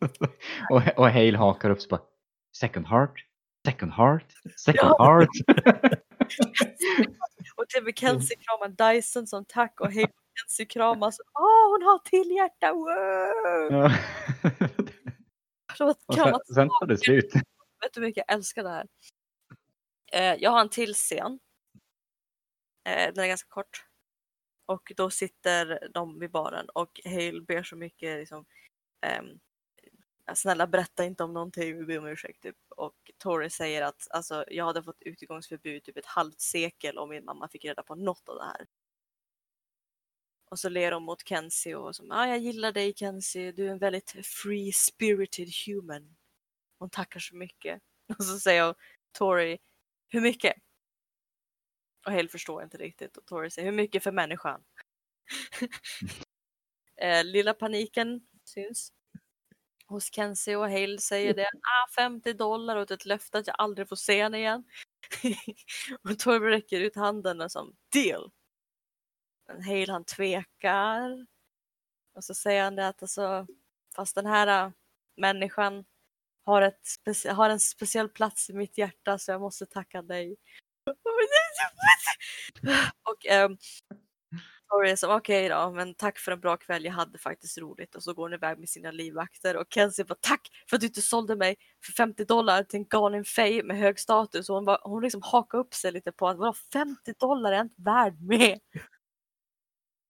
och, 0.70 0.82
och 0.96 1.10
Hale 1.10 1.38
hakar 1.38 1.70
upp 1.70 1.80
sig 1.80 1.88
bara, 1.88 2.02
second 2.56 2.86
heart, 2.86 3.24
second 3.66 3.92
heart, 3.92 4.32
second 4.56 4.94
ja. 4.98 5.04
heart. 5.04 5.28
och 7.56 7.68
till 7.68 7.84
Mackenzie 7.84 8.36
kramar 8.36 8.92
Dyson 8.94 9.26
som 9.26 9.44
tack 9.44 9.80
och 9.80 9.92
Hale 9.92 10.08
Nancy 10.42 10.66
kramas. 10.66 11.20
Åh, 11.34 11.44
oh, 11.44 11.70
hon 11.70 11.82
har 11.82 11.98
till 11.98 12.30
hjärta! 12.30 12.72
Wow! 12.72 13.90
Ja. 15.76 15.94
sen, 16.08 16.54
sen 16.54 16.68
tar 16.68 16.86
det 16.86 16.98
slut. 16.98 17.34
Vet 17.80 17.92
du 17.92 18.00
hur 18.00 18.06
mycket 18.06 18.24
jag 18.26 18.36
älskar 18.36 18.62
det 18.62 18.70
här? 18.70 18.86
Eh, 20.12 20.34
jag 20.34 20.50
har 20.50 20.60
en 20.60 20.68
till 20.68 20.94
scen. 20.94 21.38
Eh, 22.84 23.14
den 23.14 23.24
är 23.24 23.28
ganska 23.28 23.48
kort. 23.48 23.84
Och 24.66 24.92
då 24.96 25.10
sitter 25.10 25.88
de 25.94 26.18
vid 26.18 26.30
baren 26.30 26.68
och 26.68 27.00
Hale 27.04 27.40
ber 27.40 27.62
så 27.62 27.76
mycket 27.76 28.18
liksom, 28.18 28.44
eh, 29.06 29.22
snälla 30.34 30.66
berätta 30.66 31.04
inte 31.04 31.24
om 31.24 31.32
någonting, 31.32 31.78
vi 31.78 31.84
ber 31.84 31.98
om 31.98 32.06
ursäkt. 32.06 32.42
Typ. 32.42 32.56
Och 32.76 33.10
Tori 33.18 33.50
säger 33.50 33.82
att 33.82 34.06
alltså, 34.10 34.44
jag 34.48 34.64
hade 34.64 34.82
fått 34.82 35.02
utegångsförbud 35.02 35.84
typ 35.84 35.96
ett 35.96 36.06
halvt 36.06 36.40
sekel 36.40 36.98
om 36.98 37.08
min 37.08 37.24
mamma 37.24 37.48
fick 37.48 37.64
reda 37.64 37.82
på 37.82 37.94
något 37.94 38.28
av 38.28 38.36
det 38.36 38.44
här. 38.44 38.66
Och 40.50 40.58
så 40.58 40.68
ler 40.68 40.90
de 40.90 41.02
mot 41.02 41.28
Kenzie 41.28 41.76
och 41.76 41.96
som, 41.96 42.10
ah, 42.10 42.26
jag 42.26 42.38
gillar 42.38 42.72
dig 42.72 42.94
Kenzie, 42.96 43.52
du 43.52 43.66
är 43.66 43.72
en 43.72 43.78
väldigt 43.78 44.26
free 44.26 44.72
spirited 44.72 45.48
human. 45.66 46.16
Hon 46.78 46.90
tackar 46.90 47.20
så 47.20 47.36
mycket. 47.36 47.82
Och 48.18 48.24
så 48.24 48.38
säger 48.38 48.66
hon 48.66 48.74
Tori, 49.18 49.58
hur 50.08 50.20
mycket? 50.20 50.54
Och 52.06 52.12
Hale 52.12 52.28
förstår 52.28 52.62
inte 52.62 52.76
riktigt 52.78 53.16
och 53.16 53.26
Tori 53.26 53.50
säger 53.50 53.70
hur 53.70 53.76
mycket 53.76 54.02
för 54.02 54.12
människan? 54.12 54.64
Eh, 57.00 57.24
lilla 57.24 57.54
paniken 57.54 58.20
syns 58.44 58.92
hos 59.86 60.12
Kenzie 60.14 60.56
och 60.56 60.70
Hale 60.70 60.98
säger 60.98 61.34
det. 61.34 61.46
Ah, 61.46 61.92
50 61.96 62.32
dollar 62.32 62.76
och 62.76 62.90
ett 62.90 63.04
löfte 63.06 63.38
att 63.38 63.46
jag 63.46 63.56
aldrig 63.58 63.88
får 63.88 63.96
se 63.96 64.22
henne 64.22 64.38
igen. 64.38 64.64
och 66.02 66.18
Tori 66.18 66.50
räcker 66.50 66.80
ut 66.80 66.96
handen 66.96 67.40
och 67.40 67.52
som 67.52 67.76
deal. 67.92 68.30
Men 69.48 69.62
Hale 69.62 69.92
han 69.92 70.04
tvekar. 70.04 71.26
Och 72.14 72.24
så 72.24 72.34
säger 72.34 72.64
han 72.64 72.76
det 72.76 72.88
att 72.88 73.02
alltså, 73.02 73.46
fast 73.96 74.14
den 74.14 74.26
här 74.26 74.66
äh, 74.66 74.72
människan 75.16 75.84
har, 76.44 76.62
ett 76.62 76.88
har 77.30 77.50
en 77.50 77.60
speciell 77.60 78.08
plats 78.08 78.50
i 78.50 78.52
mitt 78.52 78.78
hjärta 78.78 79.18
så 79.18 79.30
jag 79.30 79.40
måste 79.40 79.66
tacka 79.66 80.02
dig. 80.02 80.36
och 83.10 83.26
ehm, 83.26 83.56
Tori 84.68 84.90
är 84.90 84.96
som 84.96 85.10
okej 85.10 85.48
då, 85.48 85.70
men 85.70 85.94
tack 85.94 86.18
för 86.18 86.32
en 86.32 86.40
bra 86.40 86.56
kväll, 86.56 86.84
jag 86.84 86.92
hade 86.92 87.18
faktiskt 87.18 87.58
roligt. 87.58 87.94
Och 87.94 88.02
så 88.02 88.14
går 88.14 88.22
hon 88.22 88.32
iväg 88.32 88.58
med 88.58 88.68
sina 88.68 88.90
livvakter 88.90 89.56
och 89.56 89.66
Kenzie 89.70 90.04
bara 90.04 90.18
tack 90.20 90.48
för 90.70 90.76
att 90.76 90.80
du 90.80 90.86
inte 90.86 91.02
sålde 91.02 91.36
mig 91.36 91.56
för 91.84 91.92
50 91.92 92.24
dollar 92.24 92.62
till 92.62 92.78
en 92.78 92.86
galen 92.88 93.24
fej 93.24 93.62
med 93.62 93.78
hög 93.78 93.98
status. 94.00 94.48
Och 94.48 94.54
hon, 94.54 94.64
bara, 94.64 94.78
hon 94.82 95.02
liksom 95.02 95.22
hakar 95.22 95.58
upp 95.58 95.74
sig 95.74 95.92
lite 95.92 96.12
på 96.12 96.28
att 96.28 96.38
vadå 96.38 96.54
50 96.72 97.12
dollar 97.12 97.52
är 97.52 97.56
jag 97.56 97.64
inte 97.64 97.82
värd 97.82 98.20
med. 98.20 98.58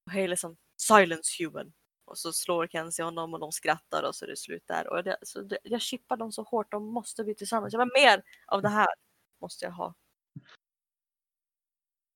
Och 0.08 0.12
Hale 0.12 0.32
är 0.32 0.36
som 0.36 0.56
silence 0.76 1.44
human. 1.44 1.72
Och 2.04 2.18
så 2.18 2.32
slår 2.32 2.66
Kenzie 2.66 3.04
honom 3.04 3.34
och 3.34 3.40
de 3.40 3.52
skrattar 3.52 4.02
och 4.02 4.14
så 4.14 4.24
är 4.24 4.28
det 4.28 4.36
slut 4.36 4.62
där. 4.66 4.86
Och 4.92 5.04
det, 5.04 5.16
så 5.22 5.42
det, 5.42 5.58
jag 5.62 5.80
chippar 5.80 6.16
dem 6.16 6.32
så 6.32 6.42
hårt, 6.42 6.70
de 6.72 6.86
måste 6.86 7.24
bli 7.24 7.34
tillsammans. 7.34 7.72
Jag 7.72 7.80
vill 7.80 7.90
mer 7.94 8.22
av 8.46 8.62
det 8.62 8.68
här. 8.68 8.88
Måste 9.40 9.64
jag 9.64 9.72
ha. 9.72 9.94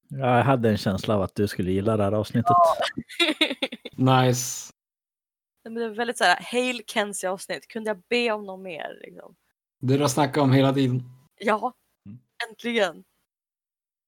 Ja, 0.09 0.37
jag 0.37 0.45
hade 0.45 0.69
en 0.71 0.77
känsla 0.79 1.15
av 1.15 1.23
att 1.23 1.35
du 1.35 1.49
skulle 1.49 1.71
gilla 1.73 1.97
det 1.97 2.05
här 2.05 2.13
avsnittet. 2.13 2.57
Nice. 3.97 4.73
Men 5.65 5.75
det 5.75 5.85
är 5.85 5.89
väldigt 5.89 6.19
så 6.19 6.25
här, 6.25 6.41
Hale 6.53 6.83
Kenzie 6.87 7.31
avsnitt. 7.31 7.69
Kunde 7.69 7.91
jag 7.91 8.03
be 8.09 8.33
om 8.33 8.47
något 8.47 8.61
mer? 8.61 8.99
Liksom? 9.03 9.37
Det 9.81 9.95
du 9.97 10.01
har 10.01 10.09
snackat 10.09 10.43
om 10.43 10.53
hela 10.53 10.75
tiden. 10.75 11.03
Ja, 11.39 11.75
Mm. 12.07 12.19
äntligen. 12.51 13.05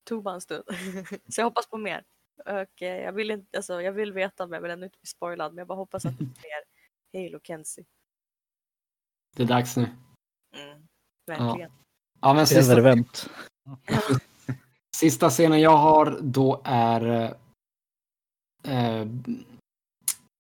Tog 0.05 0.23
bara 0.23 0.35
en 0.35 0.41
stund. 0.41 0.65
så 1.29 1.41
jag 1.41 1.45
hoppas 1.45 1.67
på 1.67 1.77
mer. 1.79 2.05
Och 2.39 2.83
eh, 2.83 3.03
jag 3.03 3.13
vill 3.13 3.31
inte, 3.31 3.57
alltså, 3.57 3.83
jag 3.83 3.93
vill 3.93 4.13
veta 4.13 4.47
men 4.47 4.57
jag 4.57 4.63
vill 4.63 4.71
ändå 4.71 4.85
inte 4.85 4.99
bli 4.99 5.07
spoilad. 5.07 5.53
Men 5.53 5.59
jag 5.59 5.69
bara 5.69 5.79
hoppas 5.79 6.07
att 6.07 6.19
det 6.19 6.25
blir 6.25 6.27
mer 6.27 7.23
Hale 7.23 7.37
och 7.37 7.47
Kenzie. 7.47 7.85
Det 9.37 9.43
är 9.43 9.47
dags 9.47 9.77
nu. 9.77 9.89
Mm, 10.57 10.87
verkligen. 11.27 11.73
Ja, 12.21 12.35
men 12.35 12.47
sista, 12.47 12.73
Övervänt. 12.73 13.31
sista 14.97 15.31
scenen 15.31 15.61
jag 15.61 15.77
har 15.77 16.19
då 16.21 16.63
är... 16.65 17.35
Eh, 18.65 19.07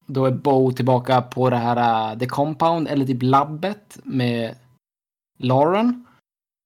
då 0.06 0.24
är 0.26 0.30
Bo 0.30 0.72
tillbaka 0.72 1.22
på 1.22 1.50
det 1.50 1.56
här 1.56 2.12
uh, 2.12 2.18
The 2.18 2.26
Compound, 2.26 2.88
eller 2.88 3.06
typ 3.06 3.22
labbet 3.22 3.98
med 4.04 4.56
Lauren. 5.38 6.06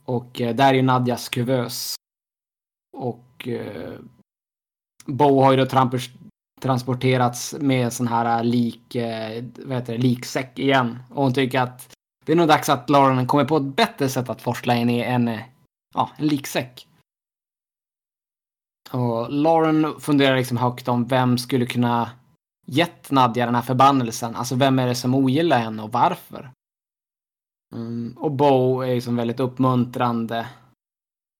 Och 0.05 0.41
eh, 0.41 0.55
där 0.55 0.75
är 0.75 0.83
Nadjas 0.83 1.29
kuvös. 1.29 1.95
Och 2.97 3.49
eh, 3.49 3.99
Bo 5.09 5.43
har 5.43 5.51
ju 5.51 5.57
då 5.57 5.67
trampers, 5.67 6.11
transporterats 6.61 7.55
med 7.61 7.93
sån 7.93 8.09
här 8.09 8.39
äh, 8.39 8.45
lik, 8.45 8.95
eh, 8.95 9.45
vad 9.57 9.77
heter 9.77 9.93
det, 9.93 9.99
liksäck 9.99 10.59
igen. 10.59 10.99
Och 11.11 11.23
hon 11.23 11.35
tycker 11.35 11.61
att 11.61 11.95
det 12.25 12.33
är 12.33 12.37
nog 12.37 12.49
dags 12.49 12.69
att 12.69 12.91
Lauren 12.91 13.27
kommer 13.27 13.45
på 13.45 13.57
ett 13.57 13.77
bättre 13.77 14.09
sätt 14.09 14.31
att 14.31 14.43
forsla 14.43 14.75
in 14.75 14.91
i 14.91 15.01
en, 15.01 15.29
äh, 15.29 15.41
ja, 15.95 16.11
en 16.17 16.27
liksäck. 16.27 16.89
Och 18.91 19.33
Lauren 19.33 20.01
funderar 20.01 20.37
liksom 20.37 20.57
högt 20.57 20.89
om 20.89 21.07
vem 21.07 21.39
skulle 21.39 21.67
kunna 21.67 22.11
gett 22.67 23.11
Nadja 23.11 23.47
den 23.47 23.55
här 23.55 23.63
förbannelsen. 23.63 24.37
Alltså 24.37 24.55
vem 24.55 24.79
är 24.79 24.87
det 24.87 24.95
som 24.95 25.15
ogillar 25.15 25.59
henne 25.59 25.83
och 25.83 25.93
varför? 25.93 26.51
Mm, 27.75 28.15
och 28.19 28.33
Bo 28.33 28.81
är 28.81 28.95
liksom 28.95 29.17
väldigt 29.17 29.41
uppmuntrande. 29.41 30.47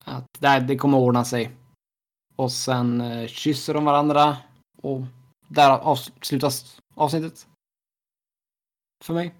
Att 0.05 0.25
det, 0.39 0.59
det 0.59 0.77
kommer 0.77 0.97
ordna 0.97 1.25
sig. 1.25 1.51
Och 2.39 2.51
sen 2.51 3.01
eh, 3.01 3.27
kysser 3.27 3.73
de 3.73 3.85
varandra. 3.85 4.37
Och 4.77 5.01
där 5.47 5.79
avslutas 5.79 6.81
avsnittet. 6.95 7.47
För 9.03 9.13
mig. 9.13 9.35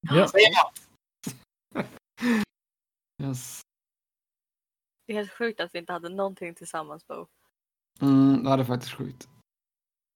Ja. 0.00 0.28
Yes. 3.22 3.60
Det 5.06 5.12
är 5.12 5.16
helt 5.16 5.32
sjukt 5.32 5.60
att 5.60 5.74
vi 5.74 5.78
inte 5.78 5.92
hade 5.92 6.08
någonting 6.08 6.54
tillsammans 6.54 7.06
Bo. 7.06 7.26
Mm, 8.00 8.44
det 8.44 8.50
är 8.50 8.64
faktiskt 8.64 8.94
sjukt. 8.94 9.28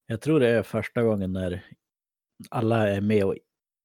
Jag 0.07 0.21
tror 0.21 0.41
det 0.41 0.49
är 0.49 0.63
första 0.63 1.03
gången 1.03 1.33
när 1.33 1.65
alla 2.51 2.89
är 2.89 3.01
med 3.01 3.25
och 3.25 3.37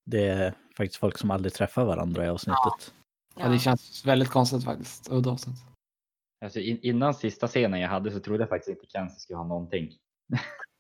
det 0.06 0.28
är 0.28 0.54
faktiskt 0.78 1.00
folk 1.00 1.18
som 1.18 1.32
aldrig 1.32 1.54
träffar 1.54 1.86
varandra 1.86 2.26
i 2.26 2.30
avsnittet. 2.30 2.94
Ja. 3.36 3.50
det 3.50 3.60
känns 3.60 4.06
väldigt 4.06 4.30
konstigt 4.30 4.64
faktiskt. 4.64 5.12
Udda 5.12 5.32
avsnitt. 5.32 5.71
Alltså, 6.42 6.60
in, 6.60 6.80
innan 6.82 7.14
sista 7.14 7.48
scenen 7.48 7.80
jag 7.80 7.90
hade 7.90 8.12
så 8.12 8.20
trodde 8.20 8.44
jag 8.44 8.50
faktiskt 8.50 8.70
inte 8.70 8.92
Kenzie 8.92 9.20
skulle 9.20 9.38
ha 9.38 9.48
någonting. 9.48 9.90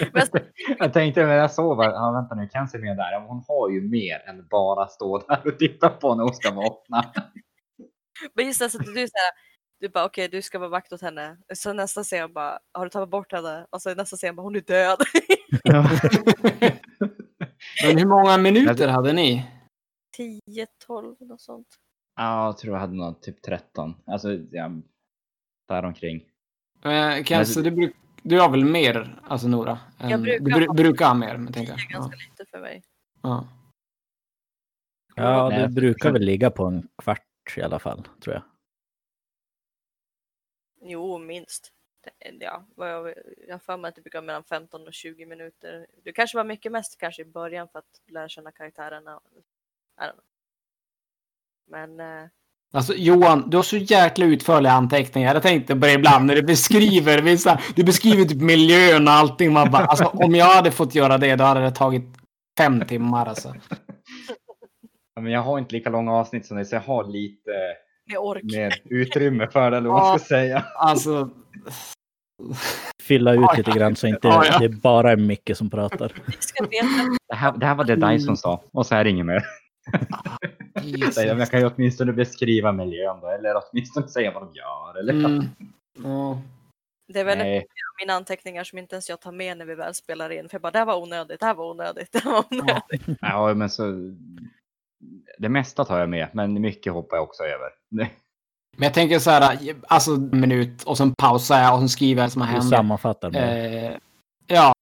Jag 0.78 0.92
tänkte 0.92 1.26
när 1.26 1.34
jag 1.34 1.52
såg, 1.52 1.84
ja, 1.84 2.10
vänta 2.10 2.34
nu, 2.34 2.48
Kenzie 2.52 2.80
är 2.80 2.82
med 2.82 2.96
där. 2.96 3.12
Ja, 3.12 3.24
hon 3.28 3.44
har 3.48 3.70
ju 3.70 3.80
mer 3.80 4.28
än 4.28 4.46
bara 4.46 4.86
stå 4.86 5.18
där 5.18 5.46
och 5.46 5.58
titta 5.58 5.88
på 5.88 6.14
när 6.14 6.24
hon 6.24 6.34
ska 6.34 6.50
vakna. 6.50 7.04
Men 8.34 8.46
just 8.46 8.60
det, 8.60 8.70
så 8.70 8.78
att 8.78 8.86
du 8.86 8.92
säger 8.92 9.50
du 9.80 9.88
bara 9.88 10.04
okej 10.04 10.28
du 10.28 10.42
ska 10.42 10.58
vara 10.58 10.68
vakt 10.68 10.92
åt 10.92 11.02
henne. 11.02 11.36
Så 11.54 11.72
nästa 11.72 12.02
scen 12.02 12.32
bara 12.32 12.58
har 12.72 12.84
du 12.84 12.90
tagit 12.90 13.10
bort 13.10 13.32
henne? 13.32 13.66
Och 13.70 13.82
så 13.82 13.94
nästa 13.94 14.16
scen 14.16 14.36
bara 14.36 14.42
hon 14.42 14.56
är 14.56 14.60
död. 14.60 14.98
Men 17.84 17.98
hur 17.98 18.06
många 18.06 18.38
minuter 18.38 18.88
hade 18.88 19.12
ni? 19.12 19.46
10, 20.16 20.66
12 20.86 21.16
något 21.20 21.40
sånt. 21.40 21.66
Ja, 22.20 22.46
jag 22.46 22.58
tror 22.58 22.74
jag 22.74 22.80
hade 22.80 22.94
någon 22.96 23.20
typ 23.20 23.42
13. 23.42 23.94
Alltså, 24.06 24.32
ja, 24.50 24.70
däromkring. 25.68 26.26
Eh, 26.84 27.24
Kenzie, 27.24 27.62
du, 27.62 27.70
bruk, 27.70 27.96
du 28.22 28.40
har 28.40 28.50
väl 28.50 28.64
mer, 28.64 29.20
alltså 29.24 29.48
Nora? 29.48 29.78
än- 29.98 30.10
Jag 30.10 30.22
brukar 30.22 30.60
du 30.60 30.66
ha- 30.66 30.74
brukar 30.74 31.06
ha 31.06 31.14
mer, 31.14 31.36
men 31.36 31.52
10 31.52 31.66
tänker 31.66 31.72
är 31.72 31.76
jag. 31.90 31.90
ganska 32.00 32.16
Ja. 32.16 32.30
lite 32.30 32.50
för 32.50 32.60
mig. 32.60 32.82
Ja. 33.22 33.48
Ja, 35.14 35.48
Nej, 35.48 35.56
du 35.58 35.62
jag 35.62 35.72
brukar 35.74 35.92
försöker- 35.98 36.12
väl 36.12 36.22
ligga 36.22 36.50
på 36.50 36.64
en 36.64 36.88
kvart 37.02 37.26
i 37.56 37.62
alla 37.62 37.78
fall, 37.78 38.08
tror 38.20 38.34
jag. 38.34 38.42
Jo, 40.82 41.18
minst. 41.18 41.72
Det- 42.04 42.36
Ja, 42.44 42.66
vad 42.74 42.90
jag 42.90 43.14
jag 43.46 43.54
har 43.54 43.58
för 43.58 43.76
mig 43.76 43.88
att 43.88 43.94
det 43.94 44.00
brukar 44.02 44.22
mellan 44.22 44.44
15 44.44 44.86
och 44.86 44.94
20 44.94 45.26
minuter. 45.26 45.86
Det 46.04 46.12
kanske 46.12 46.36
var 46.36 46.44
mycket 46.44 46.72
mest 46.72 46.98
kanske 46.98 47.22
i 47.22 47.24
början 47.24 47.68
för 47.68 47.78
att 47.78 48.00
lära 48.06 48.28
känna 48.28 48.52
karaktärerna. 48.52 49.20
Men 51.70 52.00
eh, 52.00 52.06
Alltså 52.72 52.94
Johan, 52.94 53.50
du 53.50 53.56
har 53.56 53.62
så 53.64 53.76
jäkla 53.76 54.26
utförliga 54.26 54.72
anteckningar. 54.72 55.34
Jag 55.34 55.42
tänkte 55.42 55.74
på 55.74 55.80
det 55.86 55.92
ibland 55.92 56.26
när 56.26 56.34
du 56.34 56.42
beskriver 56.42 57.22
vissa, 57.22 57.60
du 57.74 57.84
beskriver 57.84 58.24
typ 58.24 58.40
miljön 58.42 59.08
och 59.08 59.14
allting. 59.14 59.52
Man 59.52 59.70
bara, 59.70 59.84
alltså, 59.84 60.04
om 60.04 60.34
jag 60.34 60.46
hade 60.46 60.70
fått 60.70 60.94
göra 60.94 61.18
det, 61.18 61.36
då 61.36 61.44
hade 61.44 61.60
det 61.60 61.70
tagit 61.70 62.04
fem 62.58 62.80
timmar 62.86 63.26
alltså. 63.26 63.54
Ja, 65.14 65.20
men 65.22 65.32
jag 65.32 65.42
har 65.42 65.58
inte 65.58 65.74
lika 65.74 65.90
långa 65.90 66.12
avsnitt 66.12 66.46
som 66.46 66.56
dig, 66.56 66.64
så 66.66 66.74
jag 66.74 66.80
har 66.80 67.04
lite 67.04 67.50
med 68.12 68.44
mer 68.44 68.74
utrymme 68.84 69.48
för 69.52 69.70
det, 69.70 69.76
eller 69.76 69.88
vad 69.88 70.02
man 70.02 70.18
ska 70.18 70.28
säga. 70.28 70.64
Alltså, 70.74 71.30
Fylla 73.02 73.32
ut 73.32 73.56
lite 73.56 73.70
grann 73.70 73.96
så 73.96 74.06
inte 74.06 74.28
det 74.28 74.64
är 74.64 74.68
bara 74.68 75.16
Micke 75.16 75.50
som 75.56 75.70
pratar. 75.70 76.12
Det 77.28 77.34
här, 77.34 77.52
det 77.52 77.66
här 77.66 77.74
var 77.74 77.84
det 77.84 77.96
Dyson 77.96 78.36
sa, 78.36 78.62
och 78.72 78.86
så 78.86 78.94
är 78.94 79.04
det 79.04 79.10
inget 79.10 79.26
mer. 79.26 79.42
Jesus. 80.82 81.16
Jag 81.24 81.50
kan 81.50 81.60
ju 81.60 81.66
åtminstone 81.66 82.12
beskriva 82.12 82.72
miljön 82.72 83.20
då, 83.20 83.28
eller 83.28 83.54
åtminstone 83.54 84.08
säga 84.14 84.32
vad 84.32 84.42
de 84.42 84.54
gör. 84.54 84.98
Eller? 84.98 85.12
Mm. 85.14 85.44
Ja. 86.02 86.42
Det 87.12 87.20
är 87.20 87.24
väldigt 87.24 87.46
Nej, 87.46 87.54
många 87.54 87.62
av 87.64 88.06
mina 88.06 88.12
anteckningar 88.12 88.64
som 88.64 88.78
inte 88.78 88.94
ens 88.94 89.08
jag 89.08 89.20
tar 89.20 89.32
med 89.32 89.58
när 89.58 89.64
vi 89.64 89.74
väl 89.74 89.94
spelar 89.94 90.30
in. 90.30 90.48
För 90.48 90.54
jag 90.54 90.62
bara, 90.62 90.70
det 90.70 90.78
här 90.78 90.86
var 90.86 91.02
onödigt, 91.02 91.40
det 91.40 91.46
här 91.46 91.54
var 91.54 91.70
onödigt, 91.70 92.08
det 92.12 92.18
här 92.24 92.32
var 92.32 92.44
onödigt. 92.50 93.18
ja, 93.20 93.54
men 93.54 93.70
så... 93.70 94.14
Det 95.38 95.48
mesta 95.48 95.84
tar 95.84 95.98
jag 95.98 96.08
med, 96.08 96.28
men 96.32 96.60
mycket 96.60 96.92
hoppar 96.92 97.16
jag 97.16 97.24
också 97.24 97.42
över. 97.42 97.68
Men 97.88 98.08
jag 98.76 98.94
tänker 98.94 99.18
så 99.18 99.30
här, 99.30 99.74
alltså 99.88 100.10
en 100.10 100.40
minut 100.40 100.82
och 100.82 100.96
sen 100.96 101.14
pausar 101.14 101.60
jag 101.62 101.74
och 101.74 101.80
sen 101.80 101.88
skriver 101.88 102.22
jag 102.22 102.26
vad 102.26 102.32
som 102.32 102.42
har 102.42 102.48
Du 102.48 102.54
hänt. 102.54 102.68
sammanfattar 102.70 103.30
med. 103.30 103.84
Eh, 103.84 103.98
ja. 104.46 104.72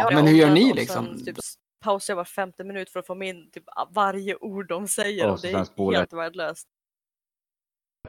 ja. 0.00 0.10
Men 0.12 0.26
hur 0.26 0.34
gör 0.34 0.50
ni 0.50 0.72
liksom? 0.72 1.04
Sen, 1.06 1.24
typ, 1.24 1.36
pausar 1.84 2.12
jag 2.12 2.16
var 2.16 2.24
femte 2.24 2.64
minut 2.64 2.90
för 2.90 3.00
att 3.00 3.06
få 3.06 3.14
min 3.14 3.50
typ, 3.50 3.64
varje 3.90 4.36
ord 4.36 4.68
de 4.68 4.88
säger. 4.88 5.26
Och 5.26 5.32
Och, 5.32 5.40
det 5.42 5.50
är 5.50 5.92
helt 5.96 6.12
värdelöst. 6.12 6.68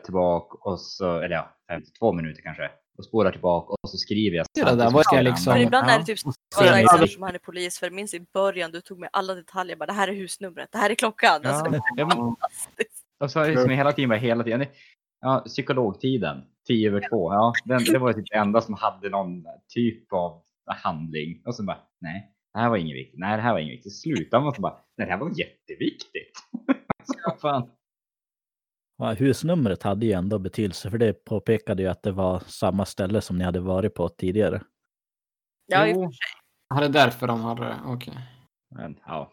Tillbaka 0.04 0.58
och 0.70 0.80
så, 0.82 1.18
eller 1.20 1.36
ja, 1.36 1.56
52 1.70 2.14
minuter 2.14 2.42
kanske. 2.42 2.72
Och 2.98 3.06
spolar 3.06 3.32
tillbaka 3.32 3.74
och 3.84 3.90
så 3.90 3.98
skriver 3.98 4.38
jag. 4.38 4.46
Det 4.54 4.62
där 4.64 4.92
var 4.92 5.04
jag 5.12 5.24
liksom- 5.24 5.54
Men 5.54 5.62
ibland 5.62 5.88
ja. 5.88 5.92
är 5.94 6.00
det 6.00 6.06
typ 6.06 6.20
så 6.20 6.32
Så 6.56 6.62
att 6.64 6.68
jag- 6.68 6.82
jag 6.82 7.10
som 7.10 7.24
han 7.24 7.36
är 7.36 7.40
polis. 7.40 7.80
För 7.80 7.90
minns 7.90 8.14
i 8.14 8.26
början, 8.34 8.72
du 8.72 8.82
tog 8.82 9.00
med 9.00 9.10
alla 9.14 9.34
detaljer. 9.34 9.76
Bara, 9.76 9.86
det 9.86 9.94
här 9.94 10.08
är 10.08 10.14
husnumret, 10.14 10.72
det 10.72 10.78
här 10.78 10.90
är 10.90 10.96
klockan. 10.96 11.42
Alltså, 11.46 11.64
det 11.72 11.78
Ja, 11.78 11.82
var 11.96 11.98
ja, 11.98 12.06
men, 12.06 12.18
fantastiskt. 12.18 13.04
och 13.20 13.32
så 13.32 13.40
är 13.40 13.52
det 13.52 13.62
som 13.62 13.70
hela 13.70 13.92
tiden, 13.94 14.10
bara 14.10 14.20
hela 14.20 14.44
tiden. 14.44 14.66
Ja, 15.22 15.44
psykologtiden. 15.46 16.44
10 16.68 16.90
över 16.90 17.10
2. 17.10 17.34
Ja, 17.34 17.54
den, 17.66 17.84
det 17.84 18.00
var 18.00 18.14
typ 18.14 18.26
det 18.30 18.36
enda 18.38 18.62
som 18.62 18.74
hade 18.74 19.10
någon 19.10 19.44
typ 19.74 20.14
av 20.14 20.44
handling. 20.66 21.42
Och 21.46 21.56
så 21.56 21.64
bara, 21.64 21.78
nej, 22.02 22.32
det 22.56 22.62
här 22.62 22.70
var 22.70 22.78
inget 22.78 22.96
viktigt. 22.96 23.20
Nej, 23.20 23.38
det 23.38 23.44
här 23.44 23.54
var 23.54 23.60
inget 23.60 23.74
viktigt. 23.74 23.96
Sluta 23.96 24.40
man 24.40 24.56
så 24.56 24.62
bara, 24.62 24.74
nej, 24.98 25.08
det 25.08 25.14
här 25.14 25.20
var 25.20 25.40
jätteviktigt. 25.40 26.32
så 27.04 27.38
fan. 27.42 27.70
Ja, 28.98 29.14
husnumret 29.14 29.84
hade 29.84 30.06
ju 30.06 30.12
ändå 30.12 30.40
betydelse 30.40 30.92
för 30.92 30.98
det 30.98 31.26
påpekade 31.26 31.84
ju 31.84 31.90
att 31.90 32.04
det 32.04 32.12
var 32.12 32.40
samma 32.40 32.86
ställe 32.86 33.22
som 33.22 33.38
ni 33.38 33.44
hade 33.44 33.60
varit 33.60 33.94
på 33.94 34.10
tidigare. 34.10 34.62
Ja, 35.66 35.88
i 35.88 35.92
och 35.92 35.96
för 35.96 36.02
sig. 36.02 36.18
Ja, 36.70 36.80
det 36.80 36.86
är 36.86 36.90
därför 36.90 37.28
de 37.28 37.42
hade 37.42 37.62
det. 37.62 37.80
Okej. 37.86 38.14
Men 38.76 39.00
ja. 39.06 39.32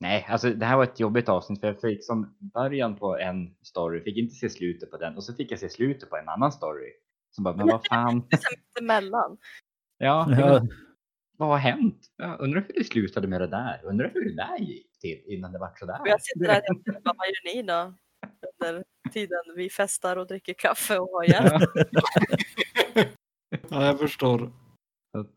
Nej, 0.00 0.26
alltså 0.28 0.50
det 0.50 0.66
här 0.66 0.76
var 0.76 0.84
ett 0.84 1.00
jobbigt 1.00 1.28
avsnitt 1.28 1.60
för 1.60 1.66
jag 1.66 1.80
fick 1.80 2.04
som 2.04 2.36
början 2.54 2.96
på 2.96 3.18
en 3.18 3.56
story, 3.62 4.02
fick 4.02 4.16
inte 4.16 4.34
se 4.34 4.50
slutet 4.50 4.90
på 4.90 4.96
den 4.96 5.16
och 5.16 5.24
så 5.24 5.34
fick 5.34 5.52
jag 5.52 5.58
se 5.58 5.68
slutet 5.68 6.10
på 6.10 6.16
en 6.16 6.28
annan 6.28 6.52
story. 6.52 6.92
Som 7.30 7.44
bara, 7.44 7.56
men 7.56 7.66
vad 7.66 7.86
fan. 7.86 8.28
Ja, 9.98 10.26
Ja, 10.30 10.62
vad 11.36 11.48
har 11.48 11.56
hänt? 11.58 12.10
Jag 12.16 12.40
undrar 12.40 12.60
hur 12.60 12.74
det 12.74 12.84
slutade 12.84 13.28
med 13.28 13.40
det 13.40 13.46
där. 13.46 13.80
Undrar 13.84 14.10
hur 14.14 14.24
det 14.24 14.36
där 14.36 14.58
gick 14.58 14.98
till 15.00 15.22
innan 15.26 15.52
det 15.52 15.58
vart 15.58 15.78
sådär. 15.78 16.00
Och 16.00 16.08
jag 16.08 16.22
sitter 16.22 16.46
där 16.46 16.58
och 16.58 16.64
tänker, 16.66 16.92
vad 17.04 17.26
gör 17.26 17.54
ni 17.54 17.62
då? 17.62 17.94
Under 18.66 18.84
tiden 19.12 19.38
vi 19.56 19.70
festar 19.70 20.16
och 20.16 20.26
dricker 20.26 20.54
kaffe 20.54 20.98
och 20.98 21.08
har 21.08 21.24
hjälp. 21.24 21.62
Ja, 23.70 23.86
jag 23.86 23.98
förstår. 23.98 24.52
Så 25.12 25.20
att, 25.20 25.34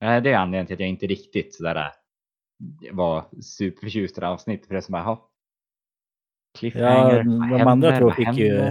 nej, 0.00 0.20
det 0.20 0.30
är 0.32 0.36
anledningen 0.36 0.66
till 0.66 0.74
att 0.74 0.80
jag 0.80 0.88
inte 0.88 1.06
riktigt 1.06 1.54
sådär 1.54 1.76
äh, 1.76 2.94
var 2.94 3.24
superförtjust 3.42 4.18
i 4.18 4.20
det 4.20 4.26
här 4.26 4.32
avsnittet. 4.32 4.66
För 4.66 4.74
det 4.74 4.78
är 4.78 4.82
som 4.82 4.92
bara. 4.92 5.18
Cliffhanger, 6.58 7.22
de 7.22 7.38
vad 7.50 7.68
andra 7.68 7.98
två 7.98 8.10
fick 8.10 8.36
ju- 8.36 8.70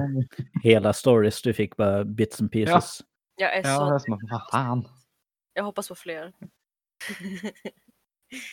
hela 0.63 0.93
stories, 0.93 1.41
du 1.41 1.53
fick 1.53 1.75
bara 1.77 2.03
bits 2.03 2.41
and 2.41 2.51
pieces. 2.51 3.01
Jag 3.35 3.55
är 3.57 3.63
Ja, 3.63 3.85
det 3.89 3.95
är 3.95 3.99
så... 3.99 4.05
som 4.05 4.13
att, 4.13 4.19
vad 4.31 4.49
fan. 4.51 4.87
Jag 5.55 5.63
hoppas 5.63 5.87
på 5.87 5.95
fler. 5.95 6.33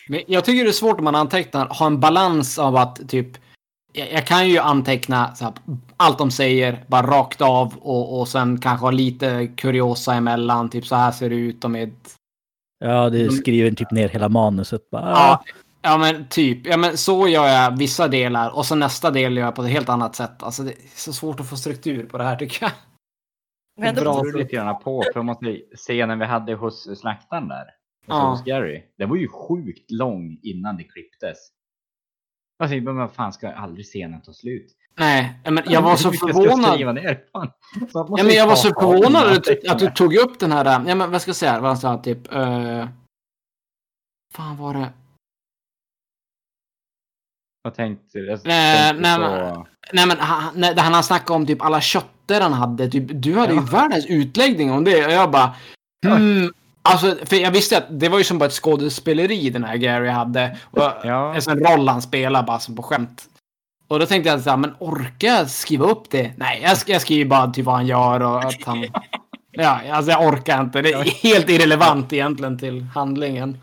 Men 0.07 0.21
jag 0.27 0.45
tycker 0.45 0.63
det 0.63 0.69
är 0.69 0.71
svårt 0.71 0.97
om 0.97 1.03
man 1.03 1.15
antecknar, 1.15 1.67
ha 1.67 1.85
en 1.85 1.99
balans 1.99 2.59
av 2.59 2.75
att 2.75 3.09
typ 3.09 3.37
jag, 3.93 4.11
jag 4.11 4.27
kan 4.27 4.49
ju 4.49 4.57
anteckna 4.57 5.35
så 5.35 5.43
här, 5.45 5.53
allt 5.97 6.17
de 6.17 6.31
säger 6.31 6.83
bara 6.87 7.07
rakt 7.07 7.41
av 7.41 7.77
och, 7.77 8.19
och 8.19 8.27
sen 8.27 8.59
kanske 8.59 8.85
ha 8.85 8.91
lite 8.91 9.47
kuriosa 9.47 10.13
emellan. 10.13 10.69
Typ 10.69 10.85
så 10.85 10.95
här 10.95 11.11
ser 11.11 11.29
det 11.29 11.35
ut. 11.35 11.61
De 11.61 11.75
är 11.75 11.83
ett 11.83 12.15
Ja, 12.79 13.09
du 13.09 13.29
skriver 13.29 13.71
typ 13.71 13.91
ner 13.91 14.09
hela 14.09 14.29
manuset. 14.29 14.89
Bara, 14.89 15.09
Ja, 15.09 15.43
ja 15.81 15.97
men 15.97 16.27
typ. 16.27 16.65
Ja, 16.67 16.77
men 16.77 16.97
så 16.97 17.27
gör 17.27 17.47
jag 17.47 17.77
vissa 17.77 18.07
delar 18.07 18.55
och 18.55 18.65
så 18.65 18.75
nästa 18.75 19.11
del 19.11 19.37
gör 19.37 19.45
jag 19.45 19.55
på 19.55 19.63
ett 19.63 19.69
helt 19.69 19.89
annat 19.89 20.15
sätt. 20.15 20.43
Alltså 20.43 20.63
det 20.63 20.71
är 20.71 20.77
så 20.95 21.13
svårt 21.13 21.39
att 21.39 21.49
få 21.49 21.57
struktur 21.57 22.05
på 22.05 22.17
det 22.17 22.23
här 22.23 22.35
tycker 22.35 22.63
jag. 22.63 22.71
Det 23.75 23.93
beror 23.93 24.37
lite 24.37 24.55
grann 24.55 24.79
på, 24.79 25.03
för 25.13 25.21
måste 25.21 25.61
se 25.75 26.05
när 26.05 26.15
vi 26.15 26.25
hade 26.25 26.53
hos 26.53 26.99
slaktaren 26.99 27.47
där. 27.47 27.65
Ja. 28.05 28.29
hos 28.29 28.43
Gary. 28.43 28.83
Den 28.97 29.09
var 29.09 29.15
ju 29.15 29.27
sjukt 29.27 29.91
lång 29.91 30.39
innan 30.41 30.77
det 30.77 30.83
klipptes. 30.83 31.37
Alltså, 32.59 32.77
men 32.77 33.09
fan 33.09 33.33
ska 33.33 33.47
jag 33.47 33.55
aldrig 33.55 33.87
se 33.87 34.07
den 34.07 34.21
ta 34.21 34.33
slut? 34.33 34.75
Nej, 34.97 35.39
men 35.43 35.63
jag 35.65 35.81
var 35.81 35.95
så 35.95 36.07
jag 36.07 36.19
förvånad. 36.19 36.79
Ja, 36.79 38.23
men 38.23 38.35
jag 38.35 38.47
var 38.47 38.55
så 38.55 38.67
förvånad 38.67 39.37
att 39.37 39.43
du, 39.43 39.61
att 39.69 39.79
du 39.79 39.91
tog 39.91 40.15
upp 40.15 40.39
den 40.39 40.51
här, 40.51 40.65
ja 40.87 40.95
men 40.95 41.11
vad 41.11 41.21
ska 41.21 41.29
jag 41.29 41.35
säga, 41.35 41.59
vad 41.59 41.69
han 41.69 41.77
sa 41.77 41.97
typ, 41.97 42.35
uh, 42.35 42.87
fan 44.33 44.57
var 44.57 44.73
det? 44.73 44.93
Vad 47.63 47.75
tänkte? 47.75 48.19
Jag 48.19 48.39
Nej, 48.43 48.89
tänkte 48.89 49.01
nej, 49.17 49.17
på- 49.53 49.67
Nej 49.93 50.07
men 50.07 50.17
han, 50.19 50.53
när 50.55 50.75
han 50.77 50.93
har 50.93 51.01
snackat 51.01 51.29
om 51.29 51.45
typ 51.45 51.61
alla 51.61 51.81
kötter 51.81 52.41
han 52.41 52.53
hade, 52.53 52.89
typ, 52.89 53.03
du 53.13 53.37
hade 53.39 53.53
ju 53.53 53.59
Ja. 53.59 53.65
världens 53.71 54.05
utläggning 54.05 54.71
om 54.71 54.83
det 54.83 55.05
och 55.05 55.11
jag 55.11 55.31
bara, 55.31 55.55
hmm, 56.05 56.53
alltså 56.81 57.15
för 57.25 57.35
jag 57.35 57.51
visste 57.51 57.77
att 57.77 57.99
det 57.99 58.09
var 58.09 58.17
ju 58.17 58.23
som 58.23 58.37
bara 58.39 58.45
ett 58.45 58.51
skådespeleri 58.53 59.49
den 59.49 59.63
här 59.63 59.75
Gary 59.77 60.09
hade. 60.09 60.57
Och 60.71 60.81
Ja. 61.03 61.35
En 61.35 61.41
sån 61.41 61.59
roll 61.59 61.87
han 61.87 62.01
spelar 62.01 62.43
bara 62.43 62.59
som 62.59 62.75
på 62.75 62.83
skämt. 62.83 63.23
Och 63.87 63.99
då 63.99 64.05
tänkte 64.05 64.29
jag 64.29 64.41
så 64.41 64.49
här, 64.49 64.57
men 64.57 64.73
orkar 64.79 65.27
jag 65.27 65.49
skriva 65.49 65.85
upp 65.85 66.09
det? 66.09 66.31
Nej, 66.37 66.61
jag, 66.63 66.77
jag 66.87 67.01
skriver 67.01 67.29
bara 67.29 67.47
typ 67.51 67.65
vad 67.65 67.75
han 67.75 67.87
gör 67.87 68.19
och 68.19 68.43
att 68.43 68.63
han... 68.65 68.85
Ja, 69.55 69.79
alltså 69.91 70.11
jag 70.11 70.27
orkar 70.27 70.61
inte. 70.61 70.81
Det 70.81 70.91
är 70.93 71.03
helt 71.03 71.49
irrelevant 71.49 72.13
egentligen 72.13 72.59
till 72.59 72.81
handlingen. 72.95 73.57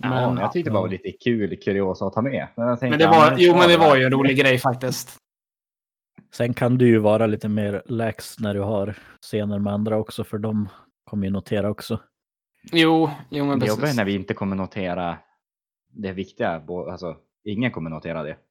Ja, 0.00 0.08
Men, 0.28 0.36
jag 0.38 0.52
tyckte 0.52 0.70
det 0.70 0.74
var 0.74 0.88
lite 0.88 1.12
kul 1.12 1.56
kuriosa 1.56 2.06
att 2.06 2.12
ta 2.12 2.22
med. 2.22 2.48
Men, 2.56 2.68
jag 2.68 2.80
tänkte, 2.80 2.90
men 2.90 3.12
det 3.12 3.18
var, 3.18 3.34
jo 3.38 3.56
men 3.56 3.68
det 3.68 3.76
var 3.76 3.96
ju 3.96 4.04
en 4.04 4.12
rolig 4.12 4.38
grej 4.38 4.58
faktiskt. 4.58 5.16
Sen 6.34 6.54
kan 6.54 6.78
du 6.78 6.86
ju 6.88 6.98
vara 6.98 7.26
lite 7.26 7.48
mer 7.48 7.82
lax 7.86 8.38
när 8.38 8.54
du 8.54 8.60
har 8.60 8.94
scener 9.20 9.58
med 9.58 9.72
andra 9.72 9.96
också, 9.98 10.24
för 10.24 10.38
de 10.38 10.68
kommer 11.04 11.26
ju 11.26 11.32
notera 11.32 11.70
också. 11.70 12.00
Jo, 12.72 13.10
jo 13.30 13.44
men 13.44 13.58
Det 13.58 13.66
jobbiga 13.66 13.72
är 13.72 13.80
precis. 13.80 13.96
när 13.96 14.04
vi 14.04 14.14
inte 14.14 14.34
kommer 14.34 14.56
notera 14.56 15.18
det 15.92 16.12
viktiga. 16.12 16.62
Alltså, 16.90 17.16
ingen 17.44 17.70
kommer 17.70 17.90
notera 17.90 18.22
det. 18.22 18.36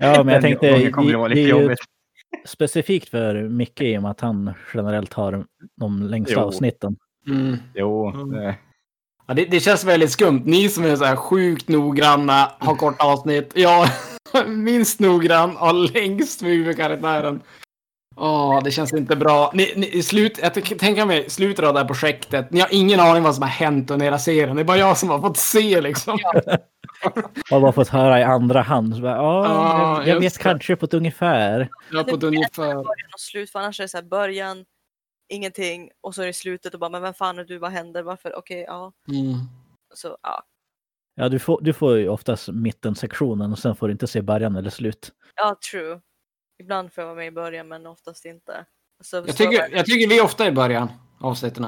Ja, 0.00 0.24
men 0.24 0.34
jag 0.34 0.42
tänkte, 0.42 0.70
Det 0.78 0.90
kommer 0.90 1.28
det 1.28 1.40
jobbigt. 1.40 1.78
specifikt 2.46 3.08
för 3.08 3.48
Micke 3.48 3.80
i 3.80 3.98
och 3.98 4.02
med 4.02 4.10
att 4.10 4.20
han 4.20 4.52
generellt 4.74 5.12
har 5.12 5.44
de 5.76 6.02
längsta 6.02 6.34
Jo. 6.34 6.40
avsnitten. 6.46 6.96
Mm. 7.28 7.56
Jo, 7.74 8.08
Mm. 8.10 8.54
Ja, 9.28 9.34
det, 9.34 9.44
det 9.44 9.60
känns 9.60 9.84
väldigt 9.84 10.10
skumt. 10.10 10.42
Ni 10.44 10.68
som 10.68 10.84
är 10.84 10.96
så 10.96 11.04
här 11.04 11.16
sjukt 11.16 11.68
noggranna, 11.68 12.52
har 12.58 12.74
korta 12.74 13.04
avsnitt. 13.04 13.52
Jag 13.54 13.88
minst 14.46 15.00
noggrann, 15.00 15.56
har 15.56 15.92
längst 15.92 16.42
med 16.42 16.50
huvudkaraktären. 16.50 17.40
Åh, 18.16 18.62
det 18.64 18.70
känns 18.70 18.92
inte 18.92 19.16
bra. 19.16 19.50
Ni, 19.54 19.72
ni, 19.76 20.02
slut, 20.02 20.38
jag 20.42 20.54
tänk- 20.54 20.78
tänker 20.78 21.06
mig 21.06 21.30
slutet 21.30 21.64
av 21.64 21.74
det 21.74 21.80
här 21.80 21.86
projektet. 21.86 22.50
Ni 22.50 22.60
har 22.60 22.68
ingen 22.72 23.00
aning 23.00 23.22
vad 23.22 23.34
som 23.34 23.42
har 23.42 23.48
hänt 23.50 23.90
under 23.90 24.04
hela 24.04 24.18
serien. 24.18 24.56
Det 24.56 24.62
är 24.62 24.64
bara 24.64 24.76
jag 24.78 24.98
som 24.98 25.08
har 25.08 25.18
fått 25.20 25.36
se 25.36 25.80
liksom. 25.80 26.18
Har 27.50 27.60
bara 27.60 27.72
fått 27.72 27.88
höra 27.88 28.20
i 28.20 28.22
andra 28.22 28.62
hand. 28.62 28.94
Så 28.94 29.02
bara, 29.02 29.16
Ja, 29.16 29.44
Ja, 29.46 30.06
jag, 30.06 30.20
vet 30.20 30.38
kanske 30.38 30.76
på 30.76 30.84
ett 30.84 30.94
ungefär. 30.94 31.68
Jag 31.90 31.98
har 31.98 32.10
fått 32.10 32.22
ungefär... 32.22 32.74
Början 32.74 33.10
och 33.14 33.20
slut, 33.20 33.50
för 33.50 33.58
annars 33.58 33.80
är 33.80 33.84
det 33.84 33.88
så 33.88 33.96
här 33.96 34.04
början, 34.04 34.64
ingenting 35.28 35.90
och 36.00 36.14
så 36.14 36.22
är 36.22 36.26
det 36.26 36.32
slutet 36.32 36.74
och 36.74 36.80
bara 36.80 36.90
men 36.90 37.02
vem 37.02 37.14
fan 37.14 37.38
är 37.38 37.44
du, 37.44 37.58
vad 37.58 37.70
händer, 37.70 38.02
varför, 38.02 38.36
okej, 38.38 38.64
ja. 38.68 38.92
Mm. 39.08 39.34
Så 39.94 40.16
ja, 40.22 40.42
Ja, 41.14 41.28
du 41.28 41.38
får, 41.38 41.60
du 41.60 41.72
får 41.72 41.96
ju 41.96 42.08
oftast 42.08 42.48
mittensektionen 42.48 43.52
och 43.52 43.58
sen 43.58 43.76
får 43.76 43.88
du 43.88 43.92
inte 43.92 44.06
se 44.06 44.22
början 44.22 44.56
eller 44.56 44.70
slut. 44.70 45.12
ja 45.36 45.56
true. 45.70 46.00
Ibland 46.62 46.92
får 46.92 47.02
jag 47.02 47.06
vara 47.06 47.16
med 47.16 47.26
i 47.26 47.30
början 47.30 47.68
men 47.68 47.86
oftast 47.86 48.24
inte. 48.24 48.64
Så, 49.04 49.16
Jag 49.16 49.36
tycker, 49.36 49.68
jag 49.76 49.86
tycker 49.86 50.08
vi 50.08 50.18
är 50.18 50.24
ofta 50.24 50.46
i 50.46 50.52
början, 50.52 50.88
avsnitten. 51.20 51.66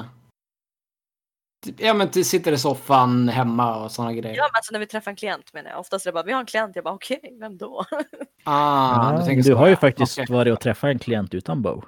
Typ, 1.65 1.75
Ja 1.79 1.93
men 1.93 2.09
t- 2.09 2.23
sitter 2.23 2.51
i 2.51 2.57
soffan 2.57 3.29
hemma 3.29 3.83
och 3.83 3.91
sådana 3.91 4.13
grejer. 4.13 4.35
Ja 4.37 4.43
men 4.43 4.55
alltså 4.57 4.71
när 4.73 4.79
vi 4.79 4.85
träffar 4.87 5.11
en 5.11 5.15
klient 5.17 5.53
menar 5.53 5.69
jag. 5.69 5.79
Oftast 5.79 6.05
är 6.05 6.09
det 6.11 6.13
bara 6.13 6.23
vi 6.23 6.31
har 6.31 6.39
en 6.39 6.45
klient, 6.45 6.75
jag 6.75 6.83
bara 6.83 6.93
okej, 6.93 7.37
vem 7.39 7.57
då? 7.57 7.85
Ah, 8.43 9.13
Ja, 9.19 9.25
du 9.35 9.41
du 9.41 9.53
har 9.53 9.67
ju 9.67 9.75
faktiskt 9.75 10.19
Okej. 10.19 10.33
varit 10.35 10.53
och 10.53 10.59
träffat 10.59 10.87
en 10.87 10.99
klient 10.99 11.33
utan 11.33 11.61
bow. 11.61 11.85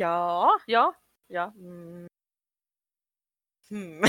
Ja, 0.00 0.58
ja, 0.66 0.94
ja. 1.28 1.52
Mm. 1.56 2.06
Hmm. 3.68 4.02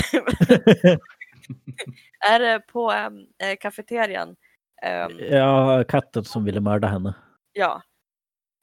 är 2.30 2.38
det 2.38 2.60
på 2.60 2.92
äh, 2.92 3.56
kafeterian? 3.60 4.36
Äm, 4.82 5.18
ja, 5.18 5.84
katten 5.88 6.24
som 6.24 6.44
ville 6.44 6.60
mörda 6.60 6.88
henne. 6.88 7.14
ja. 7.52 7.82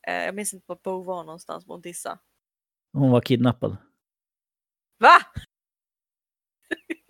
Äh, 0.07 0.25
jag 0.25 0.35
minns 0.35 0.53
inte 0.53 0.65
var 0.67 0.79
Bo 0.83 1.03
var 1.03 1.23
någonstans, 1.23 1.67
men 1.67 1.73
hon 1.73 1.81
dissade. 1.81 2.19
Hon 2.93 3.11
var 3.11 3.21
kidnappad. 3.21 3.77
Va? 4.99 5.17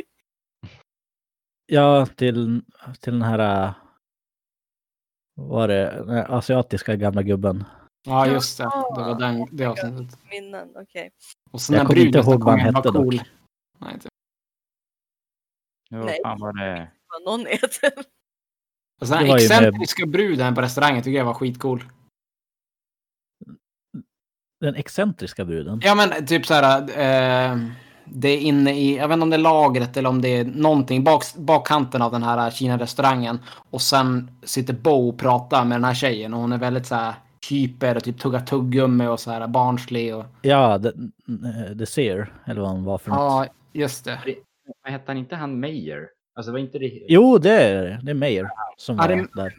Ja, 1.72 2.06
till, 2.06 2.62
till 3.00 3.14
den 3.14 3.22
här... 3.22 3.74
vad 5.36 5.48
Var 5.50 5.68
det 5.68 6.04
den 6.06 6.18
asiatiska 6.18 6.96
gamla 6.96 7.24
gubben. 7.24 7.66
Ja 8.04 8.28
just 8.28 8.58
det. 8.58 8.64
Det 8.64 9.02
var 9.02 9.20
den, 9.20 9.48
det 9.52 9.66
avsnittet. 9.66 10.20
Minnen, 10.32 10.70
okej. 10.76 11.10
Och 11.52 11.62
så 11.62 11.74
Jag 11.74 11.78
när 11.80 11.86
kommer 11.86 12.00
inte 12.06 12.20
ihåg 12.20 12.44
vad 12.44 12.60
han 12.60 12.76
hette 12.76 12.88
dock. 12.88 12.96
cool. 12.96 13.22
Nej, 13.80 13.94
inte. 13.94 14.08
jo, 15.90 16.04
Nej. 16.04 16.20
fan 16.24 16.40
var 16.40 16.54
det? 16.54 16.92
Vad 17.08 17.40
någon 17.40 17.46
heter. 17.46 17.92
Och 19.02 19.08
så 19.08 19.14
den 19.14 19.26
ju 19.26 19.32
med- 19.32 19.36
excentriska 19.42 20.06
bruden 20.06 20.56
på 20.56 20.62
restaurangen 20.62 21.04
tycker 21.04 21.18
jag 21.18 21.26
var 21.26 21.34
skitcool. 21.34 21.84
Den 24.60 24.76
excentriska 24.76 25.46
bruden. 25.46 25.80
Ja 25.84 25.96
men 25.96 26.26
typ 26.26 26.46
så 26.46 26.54
här. 26.54 26.82
Eh, 26.82 27.58
det 28.06 28.30
är 28.30 28.38
inne 28.40 28.72
i, 28.80 28.98
jag 28.98 29.08
vet 29.08 29.14
inte 29.16 29.24
om 29.24 29.30
det 29.30 29.36
är 29.36 29.38
lagret 29.38 29.98
eller 29.98 30.10
om 30.10 30.22
det 30.22 30.30
är 30.30 30.46
någonting, 30.46 31.04
bak, 31.04 31.24
bakkanten 31.38 32.02
av 32.02 32.12
den 32.12 32.24
här 32.24 32.52
Kina-restaurangen. 32.52 33.40
Och 33.70 33.82
sen 33.82 34.32
sitter 34.44 34.74
Bo 34.74 35.10
och 35.10 35.20
pratar 35.20 35.66
med 35.66 35.76
den 35.76 35.84
här 35.84 35.94
tjejen 35.94 36.34
och 36.34 36.40
hon 36.40 36.52
är 36.52 36.58
väldigt 36.58 36.86
så 36.88 36.96
här 36.96 37.14
hyper 37.50 37.96
och 37.96 38.04
typ 38.04 38.20
tuggar 38.20 38.40
tuggummi 38.40 39.08
och 39.08 39.20
så 39.20 39.32
här 39.32 39.48
barnslig 39.48 40.16
och... 40.16 40.26
Ja, 40.42 40.80
The, 40.80 40.92
the 41.80 41.86
Seer, 41.86 42.34
eller 42.46 42.62
vad 42.62 42.70
han 42.70 42.84
var 42.84 42.98
för 42.98 43.10
något. 43.10 43.18
Ja, 43.20 43.48
just 43.74 44.06
det. 44.06 44.36
Vad 44.84 44.92
hette 44.92 45.04
han 45.08 45.18
inte 45.18 45.36
han 45.36 45.60
Meyer? 45.60 46.10
Alltså 46.36 46.52
var 46.52 46.60
inte 46.60 46.80
det... 46.80 47.06
Jo, 47.08 47.38
det 47.38 47.52
är 47.64 48.00
det. 48.04 48.12
Är 48.12 48.16
Meyer 48.16 48.50
som 48.78 48.96
Ja, 48.96 49.02
var 49.08 49.16
det- 49.16 49.28
där. 49.36 49.58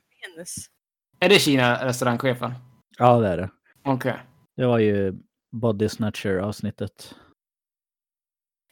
Är 1.21 1.29
det 1.29 1.39
Kina-restaurangchefen? 1.39 2.53
Ja, 2.99 3.21
det 3.21 3.29
är 3.29 3.37
det. 3.37 3.51
Okej. 3.85 4.17
Det 4.57 4.67
var 4.67 4.79
ju 4.79 5.15
Body 5.53 5.89
Snatcher 5.89 6.37
avsnittet. 6.39 7.15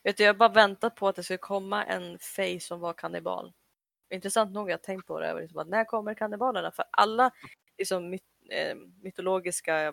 Vet 0.05 0.17
du, 0.17 0.23
jag 0.25 0.35
har 0.35 0.39
bara 0.39 0.49
väntat 0.49 0.95
på 0.95 1.09
att 1.09 1.17
det 1.17 1.23
skulle 1.23 1.39
komma 1.39 1.85
en 1.85 2.19
Faye 2.19 2.61
som 2.61 2.81
var 2.81 2.93
kannibal. 2.93 3.53
Intressant 4.15 4.53
nog, 4.53 4.69
jag 4.71 4.73
har 4.73 4.79
tänkt 4.79 5.07
på 5.07 5.21
det. 5.21 5.35
Liksom, 5.41 5.59
att 5.59 5.69
när 5.69 5.85
kommer 5.85 6.15
kannibalerna? 6.15 6.71
För 6.71 6.85
alla 6.93 7.31
liksom, 7.79 8.11
myt, 8.11 8.23
eh, 8.49 8.77
mytologiska 9.03 9.93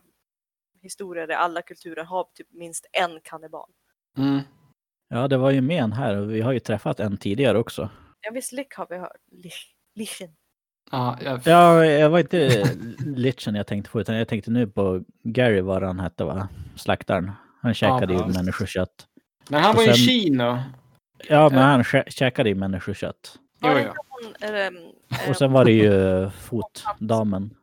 historier 0.82 1.32
i 1.32 1.34
alla 1.34 1.62
kulturer 1.62 2.03
har 2.03 2.28
typ 2.34 2.47
minst 2.51 2.86
en 2.91 3.20
kannibal. 3.24 3.70
Mm. 4.18 4.39
Ja, 5.10 5.28
det 5.28 5.38
var 5.38 5.51
ju 5.51 5.62
med 5.62 5.84
en 5.84 5.91
här 5.93 6.16
och 6.18 6.32
vi 6.32 6.41
har 6.41 6.51
ju 6.51 6.60
träffat 6.60 6.99
en 6.99 7.18
tidigare 7.18 7.58
också. 7.58 7.89
Ja, 8.22 8.32
visst 8.34 8.51
Lick 8.51 8.74
har 8.76 8.88
vi 8.89 8.97
hört. 8.97 9.18
Lich- 9.32 9.72
Lichen. 9.95 10.30
Ja, 10.91 11.18
jag... 11.22 11.41
Ja, 11.45 11.86
jag 11.86 12.10
var 12.10 12.20
inte 12.20 12.64
Litchen 13.06 13.56
jag 13.56 13.68
tänkte 13.68 13.91
på, 13.91 14.01
utan 14.01 14.16
jag 14.16 14.28
tänkte 14.28 14.51
nu 14.51 14.68
på 14.68 15.03
Gary, 15.24 15.62
vad 15.62 15.84
han 15.84 15.99
hette, 15.99 16.24
va? 16.24 16.47
Slaktaren. 16.76 17.32
Han 17.62 17.74
käkade 17.74 18.14
ju 18.14 18.20
precis. 18.20 18.36
människokött. 18.38 19.08
Men 19.49 19.62
han 19.62 19.70
Och 19.72 19.76
var 19.76 19.84
ju 19.84 19.89
i 19.89 19.93
sen- 19.93 20.06
Kina. 20.06 20.64
Ja, 21.30 21.49
men 21.49 21.60
han 21.60 21.84
kä- 21.84 22.10
käkade 22.10 22.49
ju 22.49 22.56
människokött. 22.56 23.39
Jo, 23.62 23.70
ja. 23.70 23.93
eh, 24.47 25.30
Och 25.30 25.36
sen 25.38 25.51
var 25.51 25.66
det 25.66 25.72
ju 25.72 26.30
fotdamen. 26.39 27.56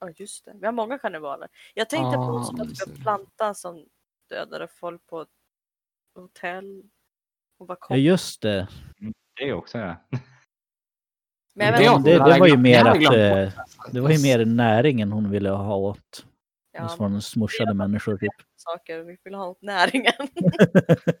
Ja, 0.00 0.10
just 0.16 0.44
det. 0.44 0.52
Vi 0.60 0.66
har 0.66 0.72
många 0.72 0.98
kannibaler. 0.98 1.48
Jag 1.74 1.90
tänkte 1.90 2.16
på 2.16 2.22
Ah, 2.22 2.26
hon 2.26 2.44
som 2.44 2.56
det 2.56 2.62
hade 2.62 2.76
ser 2.76 2.86
en 2.90 2.94
du. 2.94 3.00
planta 3.02 3.54
som 3.54 3.86
dödade 4.28 4.68
folk 4.68 5.06
på 5.06 5.26
hotell. 6.14 6.82
Hon 7.58 7.66
var 7.66 7.78
Ja, 7.88 7.96
just 7.96 8.42
det. 8.42 8.68
Det 9.36 9.48
är 9.48 9.52
också 9.52 9.78
ja. 9.78 9.96
Men 11.54 11.72
Det 11.72 12.10
det, 12.10 12.24
det 12.24 12.38
var 12.40 12.46
ju 12.46 12.56
mer 12.56 12.84
att 12.84 12.96
eh, 12.96 13.62
det 13.92 14.00
var 14.00 14.10
ju 14.10 14.22
mer 14.22 14.44
näringen 14.44 15.12
hon 15.12 15.30
ville 15.30 15.50
ha 15.50 15.76
åt. 15.76 16.26
Ja, 16.72 16.88
Från 16.88 17.22
smushade 17.22 17.74
människor 17.74 18.16
typ. 18.18 18.30
saker. 18.56 19.02
Vi 19.02 19.16
vill 19.24 19.34
ha 19.34 19.46
åt 19.48 19.62
näringen. 19.62 20.12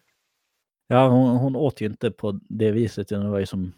Ja, 0.90 1.08
hon, 1.08 1.36
hon 1.36 1.56
åt 1.56 1.80
ju 1.80 1.86
inte 1.86 2.10
på 2.10 2.40
det 2.48 2.70
viset, 2.70 3.08
det 3.08 3.28
var 3.28 3.38
ju 3.38 3.46
som 3.46 3.72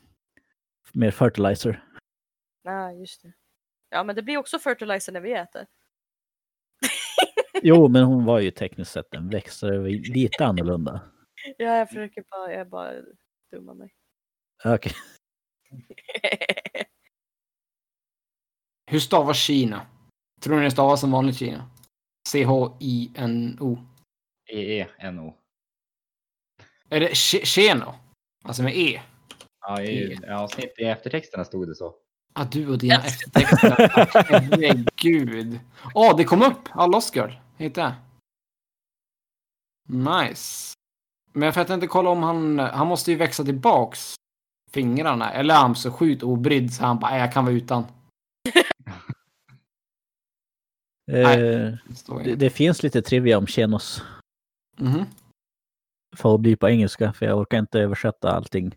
mer 0.93 1.11
fertilizer. 1.11 1.85
Nej, 2.65 3.01
just 3.01 3.23
det. 3.23 3.33
Ja, 3.91 4.05
men 4.05 4.17
det 4.17 4.23
blir 4.23 4.37
också 4.37 4.59
fertilizer 4.59 5.13
när 5.13 5.21
vi 5.21 5.33
äter. 5.33 5.67
Jo, 7.63 7.89
men 7.89 8.03
hon 8.05 8.25
var 8.25 8.41
ju 8.41 8.51
tekniskt 8.51 8.93
sett 8.93 9.15
en 9.15 9.29
växt, 9.29 9.63
lite 10.09 10.45
annorlunda. 10.45 11.01
Ja, 11.59 11.77
jag 11.77 11.89
försöker 11.89 12.25
bara, 12.31 12.53
jag 12.53 12.69
bara 12.69 12.93
dummar 13.53 13.75
mig. 13.75 13.95
Okej. 14.65 14.93
Hur 18.91 18.99
stavas 19.01 19.39
Kina? 19.39 19.87
Tror 20.41 20.57
ni 20.57 20.65
det 20.65 20.71
stavas 20.71 21.01
som 21.01 21.11
vanligt 21.13 21.37
Kina? 21.37 21.71
C-H-I-N-O. 22.29 23.79
E-E-N-O. 24.47 25.37
Är 26.89 27.01
det 27.01 27.09
Che- 27.09 27.45
Cheno? 27.45 27.95
Alltså 28.45 28.63
med 28.63 28.77
E? 28.77 29.03
Ja, 29.61 29.83
i 29.83 30.19
avsnitt 30.29 30.79
i 30.79 30.85
eftertexterna 30.85 31.45
stod 31.45 31.69
det 31.69 31.75
så. 31.75 31.95
Ah, 32.41 32.45
du 32.45 32.69
och 32.69 32.79
dina 32.79 32.95
eftertexter. 33.05 33.89
Herregud. 34.29 35.61
Åh, 35.95 36.17
det 36.17 36.25
kom 36.25 36.43
upp! 36.43 36.69
Lost 36.93 37.17
Girl. 37.17 37.31
Hittade 37.57 37.87
jag. 39.89 40.23
Nice. 40.29 40.75
Men 41.33 41.43
jag 41.43 41.55
fattar 41.55 41.75
inte 41.75 41.87
kolla 41.87 42.11
om 42.11 42.23
han... 42.23 42.59
Han 42.59 42.87
måste 42.87 43.11
ju 43.11 43.17
växa 43.17 43.45
tillbaks 43.45 44.15
fingrarna. 44.71 45.33
Eller 45.33 45.55
är 45.55 45.59
han 45.59 45.75
så 45.77 45.93
sjukt 45.93 46.23
obrydd 46.23 46.75
så 46.75 46.85
han 46.85 46.99
bara, 46.99 47.11
"Nej, 47.11 47.21
jag 47.21 47.33
kan 47.33 47.45
vara 47.45 47.55
utan. 47.55 47.85
Eh, 51.13 51.29
Det 51.87 51.95
står 51.95 52.23
det, 52.23 52.35
det 52.35 52.51
finns 52.51 52.83
lite 52.83 53.03
trivia 53.03 53.39
om 53.39 53.47
Chenos. 53.47 54.03
Mhm. 54.79 55.05
Får 56.17 56.39
bli 56.39 56.57
på 56.57 56.69
engelska, 56.69 57.13
för 57.13 57.27
jag 57.27 57.39
orkar 57.39 57.59
inte 57.59 57.81
översätta 57.81 58.33
allting. 58.33 58.75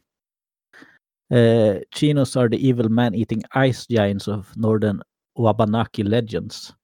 Uh, 1.33 1.79
Chinos 1.91 2.35
are 2.37 2.47
the 2.47 2.67
evil 2.67 2.89
man-eating 2.89 3.41
ice 3.55 3.87
giants 3.87 4.27
of 4.27 4.55
northern 4.55 5.01
Wabanaki 5.35 6.03
legends. 6.03 6.75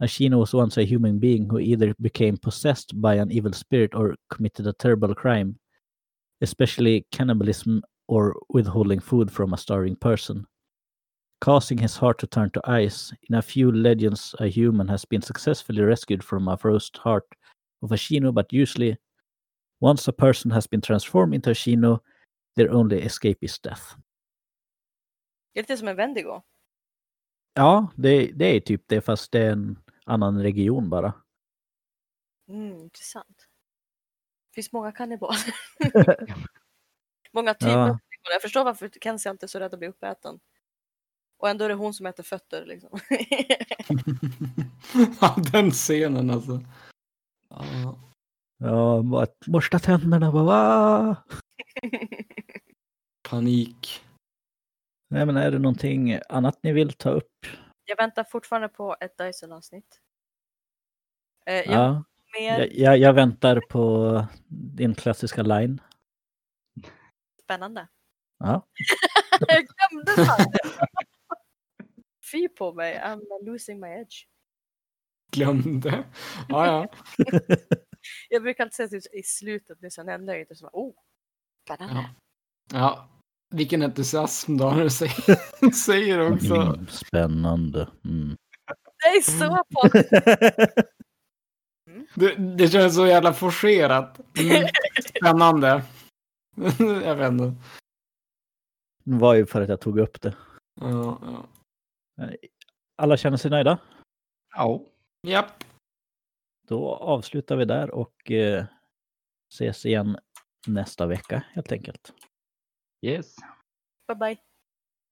A 0.00 0.08
Chino 0.08 0.38
was 0.38 0.54
once 0.54 0.78
a 0.78 0.84
human 0.84 1.18
being 1.18 1.46
who 1.46 1.58
either 1.58 1.94
became 2.00 2.38
possessed 2.38 2.98
by 3.02 3.16
an 3.16 3.30
evil 3.30 3.52
spirit 3.52 3.94
or 3.94 4.14
committed 4.30 4.66
a 4.66 4.72
terrible 4.72 5.14
crime, 5.14 5.58
especially 6.40 7.04
cannibalism 7.12 7.82
or 8.08 8.34
withholding 8.48 8.98
food 9.00 9.30
from 9.30 9.52
a 9.52 9.58
starving 9.58 9.96
person. 9.96 10.46
Causing 11.42 11.76
his 11.76 11.98
heart 11.98 12.18
to 12.20 12.26
turn 12.26 12.48
to 12.52 12.60
ice, 12.64 13.12
in 13.28 13.34
a 13.34 13.42
few 13.42 13.70
legends, 13.70 14.34
a 14.40 14.46
human 14.46 14.88
has 14.88 15.04
been 15.04 15.20
successfully 15.20 15.82
rescued 15.82 16.24
from 16.24 16.48
a 16.48 16.56
frozen 16.56 16.94
heart 16.96 17.24
of 17.82 17.92
a 17.92 17.98
Chino, 17.98 18.32
but 18.32 18.50
usually 18.54 18.96
Once 19.80 20.08
a 20.08 20.12
person 20.12 20.50
has 20.50 20.66
been 20.66 20.80
transformed 20.80 21.34
into 21.34 21.50
a 21.50 21.54
Chino, 21.54 22.02
their 22.56 22.74
only 22.74 23.00
escape 23.02 23.36
is 23.40 23.58
death. 23.60 23.82
Det 25.52 25.60
är 25.60 25.62
lite 25.62 25.76
som 25.76 25.88
en 25.88 25.96
Wendigo. 25.96 26.42
Ja, 27.54 27.92
det, 27.96 28.26
det 28.32 28.44
är 28.44 28.60
typ 28.60 28.82
det, 28.86 29.00
fast 29.00 29.32
det 29.32 29.38
är 29.40 29.50
en 29.52 29.78
annan 30.04 30.42
region 30.42 30.90
bara. 30.90 31.12
Mm, 32.48 32.78
intressant. 32.78 33.48
Det 34.50 34.54
finns 34.54 34.72
många 34.72 34.92
kannibaler. 34.92 35.54
många 37.32 37.54
typer 37.54 37.70
Ja. 37.72 37.82
av 37.82 37.86
kannibaler. 37.86 38.32
Jag 38.32 38.42
förstår 38.42 38.64
varför 38.64 38.88
Kenzie 39.00 39.30
inte 39.30 39.46
är 39.46 39.48
så 39.48 39.58
rädd 39.58 39.72
att 39.74 39.78
bli 39.78 39.88
uppäten. 39.88 40.40
Och 41.38 41.48
ändå 41.48 41.64
är 41.64 41.68
det 41.68 41.74
hon 41.74 41.94
som 41.94 42.06
äter 42.06 42.22
fötter 42.22 42.66
liksom. 42.66 42.98
ja, 45.20 45.36
den 45.52 45.70
scenen 45.70 46.30
alltså. 46.30 46.60
Ja. 47.48 47.98
Ja, 48.58 49.02
bara 49.02 49.22
att 49.22 49.38
borsta 49.46 49.78
tänderna, 49.78 50.32
bara 50.32 50.44
va? 50.44 51.16
Panik. 53.30 54.04
Nej, 55.10 55.26
men 55.26 55.36
är 55.36 55.50
det 55.50 55.58
någonting 55.58 56.20
annat 56.28 56.62
ni 56.62 56.72
vill 56.72 56.92
ta 56.92 57.10
upp? 57.10 57.46
jag 57.86 57.96
väntar 57.96 58.24
fortfarande 58.24 58.68
på 58.68 58.96
ett 59.00 59.18
Dyson-avsnitt. 59.18 60.00
Eh, 61.46 61.54
jag 61.54 61.66
Ja, 61.66 62.04
mer 62.40 62.58
jag, 62.58 62.72
jag, 62.72 62.98
jag 62.98 63.12
väntar 63.12 63.60
på 63.60 64.26
din 64.76 64.94
klassiska 64.94 65.42
line. 65.42 65.80
spännande. 67.42 67.88
Ja, 68.38 68.66
jag 69.48 69.66
glömde 69.66 70.26
fan. 70.26 70.52
Fy 72.32 72.48
på 72.48 72.72
mig, 72.72 73.00
I'm 73.04 73.46
losing 73.46 73.80
my 73.80 73.88
edge. 73.88 74.26
Glömde. 75.32 76.04
Ja, 76.48 76.66
ja. 76.66 76.88
Jag 78.28 78.42
brukar 78.42 78.64
alltid 78.64 78.74
säga 78.74 78.88
typ 78.88 79.14
i 79.14 79.22
slutet, 79.22 79.82
liksom, 79.82 80.06
när 80.06 80.12
jag 80.12 80.20
är 80.20 80.24
nöjd, 80.24 80.50
och 80.50 80.56
så 80.56 80.64
bara, 80.64 80.70
oh, 80.72 80.94
spännande. 81.64 82.10
Ja. 82.72 82.78
ja. 82.78 83.15
Vilken 83.56 83.82
entusiasm 83.82 84.56
då 84.56 84.70
när 84.70 84.82
du 84.84 84.90
säger, 84.90 85.70
säger 85.86 86.32
också. 86.32 86.54
mm, 86.54 86.86
spännande. 86.86 87.88
Mm. 88.04 88.36
Det 89.02 89.08
är 89.08 89.22
så 89.22 89.64
på. 89.70 89.88
Det, 92.14 92.34
det 92.34 92.68
känns 92.68 92.94
så 92.94 93.06
jävla 93.06 93.32
forcerat. 93.32 94.20
Mm. 94.38 94.68
Spännande. 95.16 95.82
jag 97.04 97.16
vet 97.16 97.32
inte. 97.32 97.44
Det 99.04 99.16
var 99.16 99.34
ju 99.34 99.46
för 99.46 99.60
att 99.60 99.68
jag 99.68 99.80
tog 99.80 99.98
upp 99.98 100.20
det. 100.20 100.36
Ja, 100.80 101.20
ja. 101.22 101.48
Alla 102.96 103.16
känner 103.16 103.36
sig 103.36 103.50
nöjda? 103.50 103.78
Ja. 104.56 104.80
Japp. 105.26 105.64
Då 106.68 106.94
avslutar 106.94 107.56
vi 107.56 107.64
där 107.64 107.90
och 107.90 108.30
eh, 108.30 108.64
ses 109.52 109.86
igen 109.86 110.18
nästa 110.66 111.06
vecka 111.06 111.42
helt 111.52 111.72
enkelt. 111.72 112.12
Yes. 113.06 113.38
Bye-bye. 114.08 114.38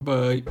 Bye. 0.01 0.43